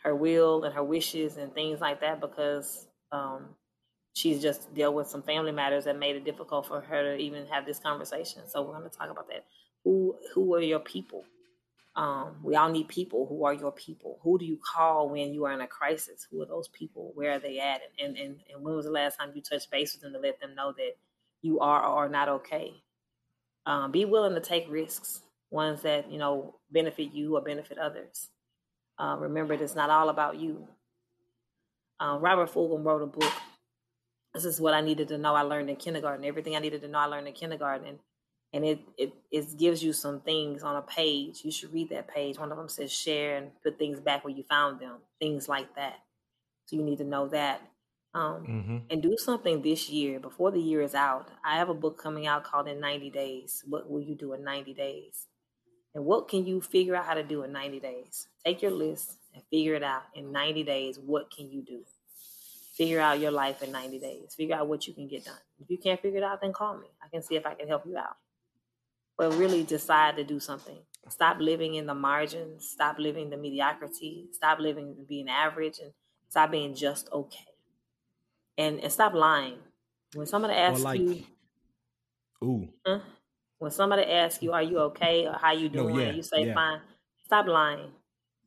her 0.02 0.14
will 0.14 0.64
and 0.64 0.74
her 0.74 0.84
wishes 0.84 1.36
and 1.36 1.52
things 1.52 1.80
like 1.80 2.00
that 2.00 2.20
because 2.20 2.86
um, 3.12 3.48
she's 4.14 4.40
just 4.40 4.72
dealt 4.74 4.94
with 4.94 5.08
some 5.08 5.22
family 5.22 5.52
matters 5.52 5.84
that 5.84 5.98
made 5.98 6.16
it 6.16 6.24
difficult 6.24 6.66
for 6.66 6.80
her 6.80 7.16
to 7.16 7.16
even 7.16 7.46
have 7.46 7.66
this 7.66 7.78
conversation. 7.78 8.42
So 8.48 8.62
we're 8.62 8.78
going 8.78 8.88
to 8.88 8.96
talk 8.96 9.10
about 9.10 9.28
that. 9.28 9.44
Who 9.84 10.16
who 10.34 10.54
are 10.54 10.60
your 10.60 10.80
people? 10.80 11.24
Um, 11.94 12.36
we 12.42 12.56
all 12.56 12.68
need 12.68 12.88
people. 12.88 13.26
Who 13.26 13.44
are 13.44 13.54
your 13.54 13.72
people? 13.72 14.18
Who 14.22 14.38
do 14.38 14.44
you 14.44 14.58
call 14.58 15.08
when 15.08 15.32
you 15.32 15.46
are 15.46 15.52
in 15.52 15.62
a 15.62 15.66
crisis? 15.66 16.26
Who 16.30 16.42
are 16.42 16.46
those 16.46 16.68
people? 16.68 17.12
Where 17.14 17.32
are 17.32 17.38
they 17.38 17.58
at? 17.58 17.80
And 17.98 18.16
and, 18.16 18.36
and 18.52 18.62
when 18.62 18.74
was 18.74 18.84
the 18.84 18.90
last 18.90 19.18
time 19.18 19.32
you 19.34 19.42
touched 19.42 19.70
base 19.70 19.94
with 19.94 20.02
them 20.02 20.12
to 20.12 20.18
let 20.18 20.40
them 20.40 20.54
know 20.54 20.72
that 20.72 20.96
you 21.46 21.60
are 21.60 21.82
or 21.82 22.04
are 22.04 22.08
not 22.08 22.28
okay? 22.28 22.82
Um, 23.64 23.90
be 23.90 24.04
willing 24.04 24.34
to 24.34 24.40
take 24.40 24.70
risks, 24.70 25.22
ones 25.50 25.82
that 25.82 26.10
you 26.10 26.18
know 26.18 26.56
benefit 26.70 27.12
you 27.12 27.36
or 27.36 27.40
benefit 27.40 27.78
others. 27.78 28.28
Uh, 28.98 29.16
remember, 29.18 29.54
it's 29.54 29.74
not 29.74 29.90
all 29.90 30.08
about 30.08 30.36
you. 30.36 30.68
Uh, 32.00 32.18
Robert 32.20 32.50
Fulghum 32.50 32.84
wrote 32.84 33.02
a 33.02 33.06
book. 33.06 33.32
This 34.34 34.44
is 34.44 34.60
what 34.60 34.74
I 34.74 34.80
needed 34.82 35.08
to 35.08 35.18
know. 35.18 35.34
I 35.34 35.42
learned 35.42 35.70
in 35.70 35.76
kindergarten. 35.76 36.24
Everything 36.24 36.56
I 36.56 36.60
needed 36.60 36.82
to 36.82 36.88
know, 36.88 36.98
I 36.98 37.06
learned 37.06 37.28
in 37.28 37.32
kindergarten. 37.32 37.86
And 37.86 37.98
and 38.52 38.64
it, 38.64 38.80
it 38.96 39.12
it 39.30 39.58
gives 39.58 39.82
you 39.82 39.92
some 39.92 40.20
things 40.20 40.62
on 40.62 40.76
a 40.76 40.82
page. 40.82 41.42
You 41.44 41.50
should 41.50 41.72
read 41.72 41.90
that 41.90 42.08
page. 42.08 42.38
One 42.38 42.50
of 42.50 42.56
them 42.56 42.68
says 42.68 42.92
share 42.92 43.36
and 43.36 43.50
put 43.62 43.78
things 43.78 44.00
back 44.00 44.24
where 44.24 44.34
you 44.34 44.44
found 44.44 44.80
them, 44.80 44.96
things 45.20 45.48
like 45.48 45.74
that. 45.76 45.96
So 46.66 46.76
you 46.76 46.82
need 46.82 46.98
to 46.98 47.04
know 47.04 47.28
that. 47.28 47.60
Um, 48.14 48.46
Mm-hmm. 48.46 48.76
and 48.90 49.02
do 49.02 49.16
something 49.18 49.60
this 49.62 49.90
year 49.90 50.18
before 50.20 50.50
the 50.50 50.60
year 50.60 50.80
is 50.80 50.94
out. 50.94 51.28
I 51.44 51.56
have 51.58 51.68
a 51.68 51.74
book 51.74 51.98
coming 52.02 52.26
out 52.26 52.44
called 52.44 52.66
In 52.68 52.80
90 52.80 53.10
Days. 53.10 53.62
What 53.68 53.90
will 53.90 54.00
you 54.00 54.14
do 54.14 54.32
in 54.32 54.42
90 54.42 54.72
days? 54.74 55.26
And 55.94 56.04
what 56.04 56.28
can 56.28 56.46
you 56.46 56.60
figure 56.60 56.96
out 56.96 57.04
how 57.06 57.14
to 57.14 57.22
do 57.22 57.42
in 57.42 57.52
90 57.52 57.80
days? 57.80 58.28
Take 58.44 58.62
your 58.62 58.70
list 58.70 59.18
and 59.34 59.42
figure 59.50 59.74
it 59.74 59.82
out. 59.82 60.04
In 60.14 60.32
90 60.32 60.64
days, 60.64 60.98
what 60.98 61.30
can 61.30 61.50
you 61.50 61.62
do? 61.62 61.82
Figure 62.74 63.00
out 63.00 63.20
your 63.20 63.30
life 63.30 63.62
in 63.62 63.72
90 63.72 63.98
days. 63.98 64.34
Figure 64.34 64.56
out 64.56 64.68
what 64.68 64.86
you 64.86 64.94
can 64.94 65.08
get 65.08 65.24
done. 65.24 65.38
If 65.60 65.70
you 65.70 65.78
can't 65.78 66.00
figure 66.00 66.18
it 66.18 66.24
out, 66.24 66.40
then 66.40 66.52
call 66.52 66.78
me. 66.78 66.86
I 67.04 67.08
can 67.08 67.22
see 67.22 67.36
if 67.36 67.46
I 67.46 67.54
can 67.54 67.68
help 67.68 67.86
you 67.86 67.96
out 67.98 68.16
but 69.16 69.34
really 69.34 69.62
decide 69.62 70.16
to 70.16 70.24
do 70.24 70.38
something. 70.40 70.78
Stop 71.08 71.38
living 71.40 71.74
in 71.74 71.86
the 71.86 71.94
margins. 71.94 72.68
Stop 72.68 72.98
living 72.98 73.30
the 73.30 73.36
mediocrity. 73.36 74.28
Stop 74.32 74.58
living 74.58 74.94
being 75.08 75.28
average, 75.28 75.78
and 75.78 75.92
stop 76.28 76.50
being 76.50 76.74
just 76.74 77.08
okay. 77.12 77.46
And 78.58 78.80
and 78.80 78.92
stop 78.92 79.12
lying. 79.14 79.58
When 80.14 80.26
somebody 80.26 80.54
asks 80.54 80.82
like- 80.82 81.00
you, 81.00 81.24
Ooh. 82.42 82.68
huh? 82.86 83.00
when 83.58 83.70
somebody 83.70 84.02
asks 84.04 84.42
you, 84.42 84.52
"Are 84.52 84.62
you 84.62 84.78
okay?" 84.90 85.26
or 85.26 85.32
"How 85.34 85.52
you 85.52 85.68
No, 85.68 85.82
doing?" 85.88 86.06
yeah, 86.06 86.12
you 86.12 86.22
say, 86.22 86.46
yeah. 86.46 86.54
"Fine." 86.54 86.80
Stop 87.24 87.46
lying. 87.46 87.92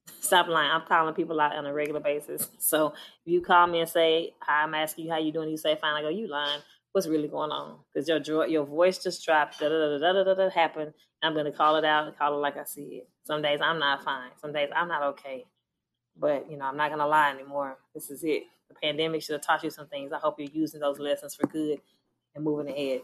Stop 0.20 0.47
lying. 0.47 0.72
I'm 0.72 0.82
calling 0.88 1.14
people 1.14 1.39
out 1.39 1.55
on 1.55 1.66
a 1.66 1.74
regular 1.74 1.99
basis. 1.99 2.49
So 2.60 2.88
if 2.88 3.26
you 3.26 3.41
call 3.41 3.68
me 3.68 3.80
and 3.82 3.89
say, 3.89 4.34
"I'm 4.47 4.74
asking 4.74 5.05
you 5.05 5.12
how 5.12 5.18
you 5.20 5.32
doing," 5.32 5.49
you 5.49 5.57
say, 5.57 5.76
"Fine." 5.76 5.95
I 5.95 6.01
go, 6.01 6.10
"You 6.10 6.28
lying." 6.28 6.62
What's 6.91 7.05
really 7.07 7.28
going 7.28 7.51
on? 7.51 7.80
Because 7.93 8.07
your 8.07 8.47
your 8.47 8.66
voice 8.66 8.97
just 9.03 9.24
dropped. 9.24 9.60
Da 9.60 9.70
da 9.70 9.78
da 9.78 9.97
da 9.99 10.14
da 10.14 10.24
da 10.24 10.34
da 10.34 10.49
happened. 10.49 10.93
I'm 11.22 11.36
gonna 11.36 11.51
call 11.51 11.76
it 11.76 11.86
out 11.86 12.07
and 12.07 12.18
call 12.18 12.34
it 12.34 12.38
like 12.38 12.57
I 12.57 12.64
see 12.64 13.01
it. 13.01 13.10
Some 13.26 13.41
days 13.43 13.60
I'm 13.62 13.78
not 13.78 14.03
fine. 14.03 14.32
Some 14.41 14.53
days 14.53 14.70
I'm 14.76 14.88
not 14.88 15.03
okay. 15.14 15.45
But 16.20 16.52
you 16.52 16.58
know, 16.58 16.66
I'm 16.66 16.78
not 16.78 16.92
gonna 16.92 17.08
lie 17.08 17.32
anymore. 17.32 17.80
This 17.96 18.12
is 18.12 18.24
it. 18.26 18.44
The 18.70 18.76
pandemic 18.76 19.24
should 19.24 19.34
have 19.34 19.42
taught 19.44 19.64
you 19.64 19.72
some 19.72 19.88
things. 19.88 20.14
I 20.14 20.20
hope 20.20 20.40
you're 20.40 20.50
using 20.52 20.82
those 20.82 21.00
lessons 21.00 21.36
for 21.36 21.48
good 21.48 21.82
and 22.36 22.46
moving 22.46 22.70
ahead. 22.70 23.04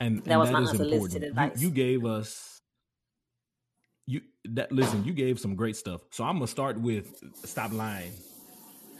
and, 0.00 0.22
That 0.26 0.38
and 0.38 0.40
was 0.40 0.50
that 0.50 0.50
my 0.50 0.60
unsolicited 0.60 1.22
important. 1.22 1.24
advice. 1.24 1.62
You, 1.62 1.68
you 1.68 1.74
gave 1.74 2.04
us 2.06 2.60
you 4.06 4.22
that 4.44 4.72
listen. 4.72 5.04
You 5.04 5.12
gave 5.14 5.40
some 5.40 5.56
great 5.56 5.76
stuff. 5.76 6.02
So 6.10 6.24
I'm 6.24 6.36
gonna 6.36 6.48
start 6.48 6.80
with 6.80 7.22
stop 7.44 7.72
lying. 7.72 8.12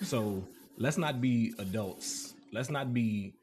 So 0.03 0.49
let's 0.79 0.99
not 0.99 1.21
be 1.21 1.55
adults. 1.59 2.35
Let's 2.53 2.71
not 2.71 2.95
be 2.95 3.37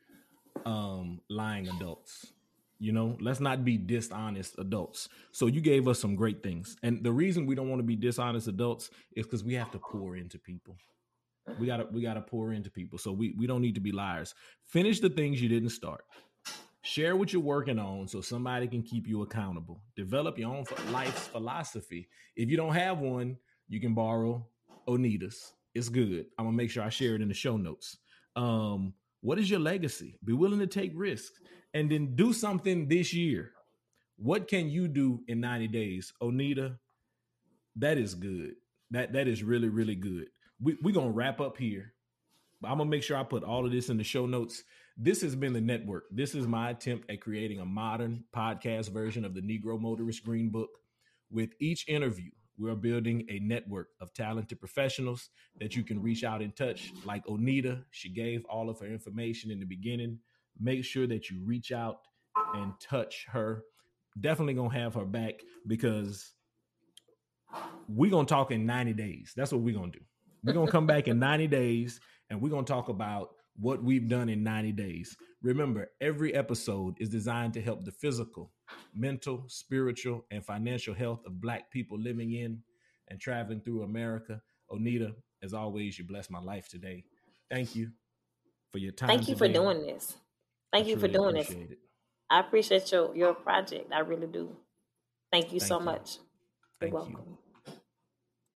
um 0.65 1.21
lying 1.29 1.69
adults. 1.69 2.33
You 2.79 2.93
know, 2.93 3.17
let's 3.19 3.41
not 3.41 3.65
be 3.65 3.77
dishonest 3.77 4.55
adults. 4.57 5.09
So 5.33 5.47
you 5.47 5.59
gave 5.59 5.87
us 5.89 5.99
some 5.99 6.15
great 6.15 6.41
things. 6.41 6.77
And 6.81 7.03
the 7.03 7.11
reason 7.11 7.45
we 7.45 7.53
don't 7.53 7.69
want 7.69 7.79
to 7.79 7.85
be 7.85 7.97
dishonest 7.97 8.47
adults 8.47 8.89
is 9.17 9.25
because 9.25 9.43
we 9.43 9.53
have 9.55 9.69
to 9.71 9.79
pour 9.79 10.15
into 10.15 10.39
people. 10.39 10.77
We 11.59 11.67
gotta 11.67 11.87
we 11.91 12.01
gotta 12.01 12.21
pour 12.21 12.53
into 12.53 12.69
people. 12.69 12.97
So 12.97 13.11
we 13.11 13.35
we 13.37 13.47
don't 13.47 13.61
need 13.61 13.75
to 13.75 13.81
be 13.81 13.91
liars. 13.91 14.33
Finish 14.63 15.01
the 15.01 15.09
things 15.09 15.41
you 15.41 15.49
didn't 15.49 15.71
start. 15.71 16.05
Share 16.81 17.17
what 17.17 17.33
you're 17.33 17.41
working 17.41 17.79
on 17.79 18.07
so 18.07 18.21
somebody 18.21 18.67
can 18.67 18.81
keep 18.81 19.07
you 19.07 19.23
accountable. 19.23 19.81
Develop 19.97 20.37
your 20.37 20.55
own 20.55 20.63
life's 20.91 21.27
philosophy. 21.27 22.07
If 22.37 22.49
you 22.49 22.55
don't 22.55 22.73
have 22.73 22.99
one, 22.99 23.35
you 23.67 23.81
can 23.81 23.93
borrow 23.93 24.47
Onita's. 24.87 25.53
It's 25.75 25.89
good. 25.89 26.27
I'm 26.37 26.45
gonna 26.45 26.55
make 26.55 26.71
sure 26.71 26.83
I 26.83 26.89
share 26.89 27.15
it 27.15 27.21
in 27.21 27.27
the 27.27 27.33
show 27.33 27.57
notes. 27.57 27.97
Um, 28.37 28.93
what 29.21 29.37
is 29.37 29.49
your 29.49 29.59
legacy? 29.59 30.17
Be 30.23 30.31
willing 30.33 30.59
to 30.59 30.67
take 30.67 30.93
risks 30.95 31.41
and 31.73 31.91
then 31.91 32.15
do 32.15 32.33
something 32.33 32.87
this 32.87 33.13
year. 33.13 33.51
What 34.17 34.47
can 34.47 34.69
you 34.69 34.87
do 34.87 35.21
in 35.27 35.39
90 35.39 35.67
days? 35.69 36.13
Onita, 36.21 36.77
that 37.75 37.97
is 37.97 38.15
good. 38.15 38.55
That 38.91 39.13
that 39.13 39.27
is 39.27 39.43
really, 39.43 39.69
really 39.69 39.95
good. 39.95 40.27
We, 40.61 40.77
we're 40.81 40.93
gonna 40.93 41.11
wrap 41.11 41.39
up 41.39 41.57
here. 41.57 41.93
I'm 42.63 42.79
gonna 42.79 42.89
make 42.89 43.03
sure 43.03 43.17
I 43.17 43.23
put 43.23 43.43
all 43.43 43.65
of 43.65 43.71
this 43.71 43.89
in 43.89 43.97
the 43.97 44.03
show 44.03 44.25
notes. 44.25 44.63
This 44.97 45.21
has 45.21 45.35
been 45.35 45.53
the 45.53 45.61
network. 45.61 46.05
This 46.11 46.35
is 46.35 46.45
my 46.45 46.71
attempt 46.71 47.09
at 47.09 47.21
creating 47.21 47.59
a 47.59 47.65
modern 47.65 48.25
podcast 48.35 48.89
version 48.91 49.23
of 49.23 49.33
the 49.33 49.41
Negro 49.41 49.79
Motorist 49.79 50.25
Green 50.25 50.49
Book. 50.49 50.69
With 51.31 51.51
each 51.61 51.87
interview, 51.87 52.31
we're 52.57 52.75
building 52.75 53.25
a 53.29 53.39
network 53.39 53.87
of 54.01 54.13
talented 54.13 54.59
professionals 54.59 55.29
that 55.59 55.75
you 55.75 55.83
can 55.83 56.01
reach 56.01 56.25
out 56.25 56.41
and 56.41 56.53
touch. 56.53 56.91
Like 57.05 57.25
Onita, 57.27 57.85
she 57.91 58.09
gave 58.09 58.43
all 58.45 58.69
of 58.69 58.79
her 58.79 58.87
information 58.87 59.51
in 59.51 59.59
the 59.61 59.65
beginning. 59.65 60.19
Make 60.59 60.83
sure 60.83 61.07
that 61.07 61.29
you 61.29 61.41
reach 61.45 61.71
out 61.71 61.99
and 62.55 62.73
touch 62.79 63.25
her. 63.29 63.63
Definitely 64.19 64.55
gonna 64.55 64.73
have 64.73 64.93
her 64.95 65.05
back 65.05 65.35
because 65.67 66.33
we're 67.87 68.11
gonna 68.11 68.27
talk 68.27 68.51
in 68.51 68.65
90 68.65 68.93
days. 68.93 69.33
That's 69.35 69.51
what 69.51 69.61
we're 69.61 69.75
gonna 69.75 69.91
do. 69.91 69.99
We're 70.43 70.53
gonna 70.53 70.71
come 70.71 70.87
back 70.87 71.07
in 71.07 71.19
90 71.19 71.47
days 71.47 71.99
and 72.29 72.41
we're 72.41 72.49
gonna 72.49 72.63
talk 72.63 72.89
about 72.89 73.31
what 73.59 73.83
we've 73.83 74.07
done 74.07 74.29
in 74.29 74.43
90 74.43 74.71
days. 74.73 75.17
Remember, 75.41 75.89
every 76.01 76.33
episode 76.33 76.95
is 76.99 77.09
designed 77.09 77.53
to 77.53 77.61
help 77.61 77.83
the 77.83 77.91
physical, 77.91 78.51
mental, 78.93 79.43
spiritual, 79.47 80.25
and 80.31 80.45
financial 80.45 80.93
health 80.93 81.21
of 81.25 81.41
Black 81.41 81.69
people 81.71 81.99
living 81.99 82.33
in 82.33 82.61
and 83.09 83.19
traveling 83.19 83.61
through 83.61 83.83
America. 83.83 84.41
Onita, 84.71 85.13
as 85.43 85.53
always, 85.53 85.97
you 85.97 86.05
bless 86.05 86.29
my 86.29 86.39
life 86.39 86.69
today. 86.69 87.03
Thank 87.49 87.75
you 87.75 87.91
for 88.71 88.77
your 88.77 88.91
time. 88.91 89.09
Thank 89.09 89.27
you 89.27 89.35
today. 89.35 89.47
for 89.47 89.53
doing 89.53 89.81
this. 89.85 90.15
Thank 90.71 90.87
you 90.87 90.97
for 90.97 91.07
doing 91.07 91.35
this. 91.35 91.55
it. 91.61 91.79
I 92.29 92.39
appreciate 92.41 92.91
your 92.91 93.15
your 93.15 93.35
project. 93.35 93.91
I 93.93 93.99
really 93.99 94.27
do. 94.27 94.57
Thank 95.31 95.53
you 95.53 95.59
Thank 95.59 95.69
so 95.69 95.79
you. 95.79 95.91
much. 95.91 96.19
Thank 96.79 96.93
You're 96.93 97.01
you. 97.07 97.17
welcome. 97.17 97.39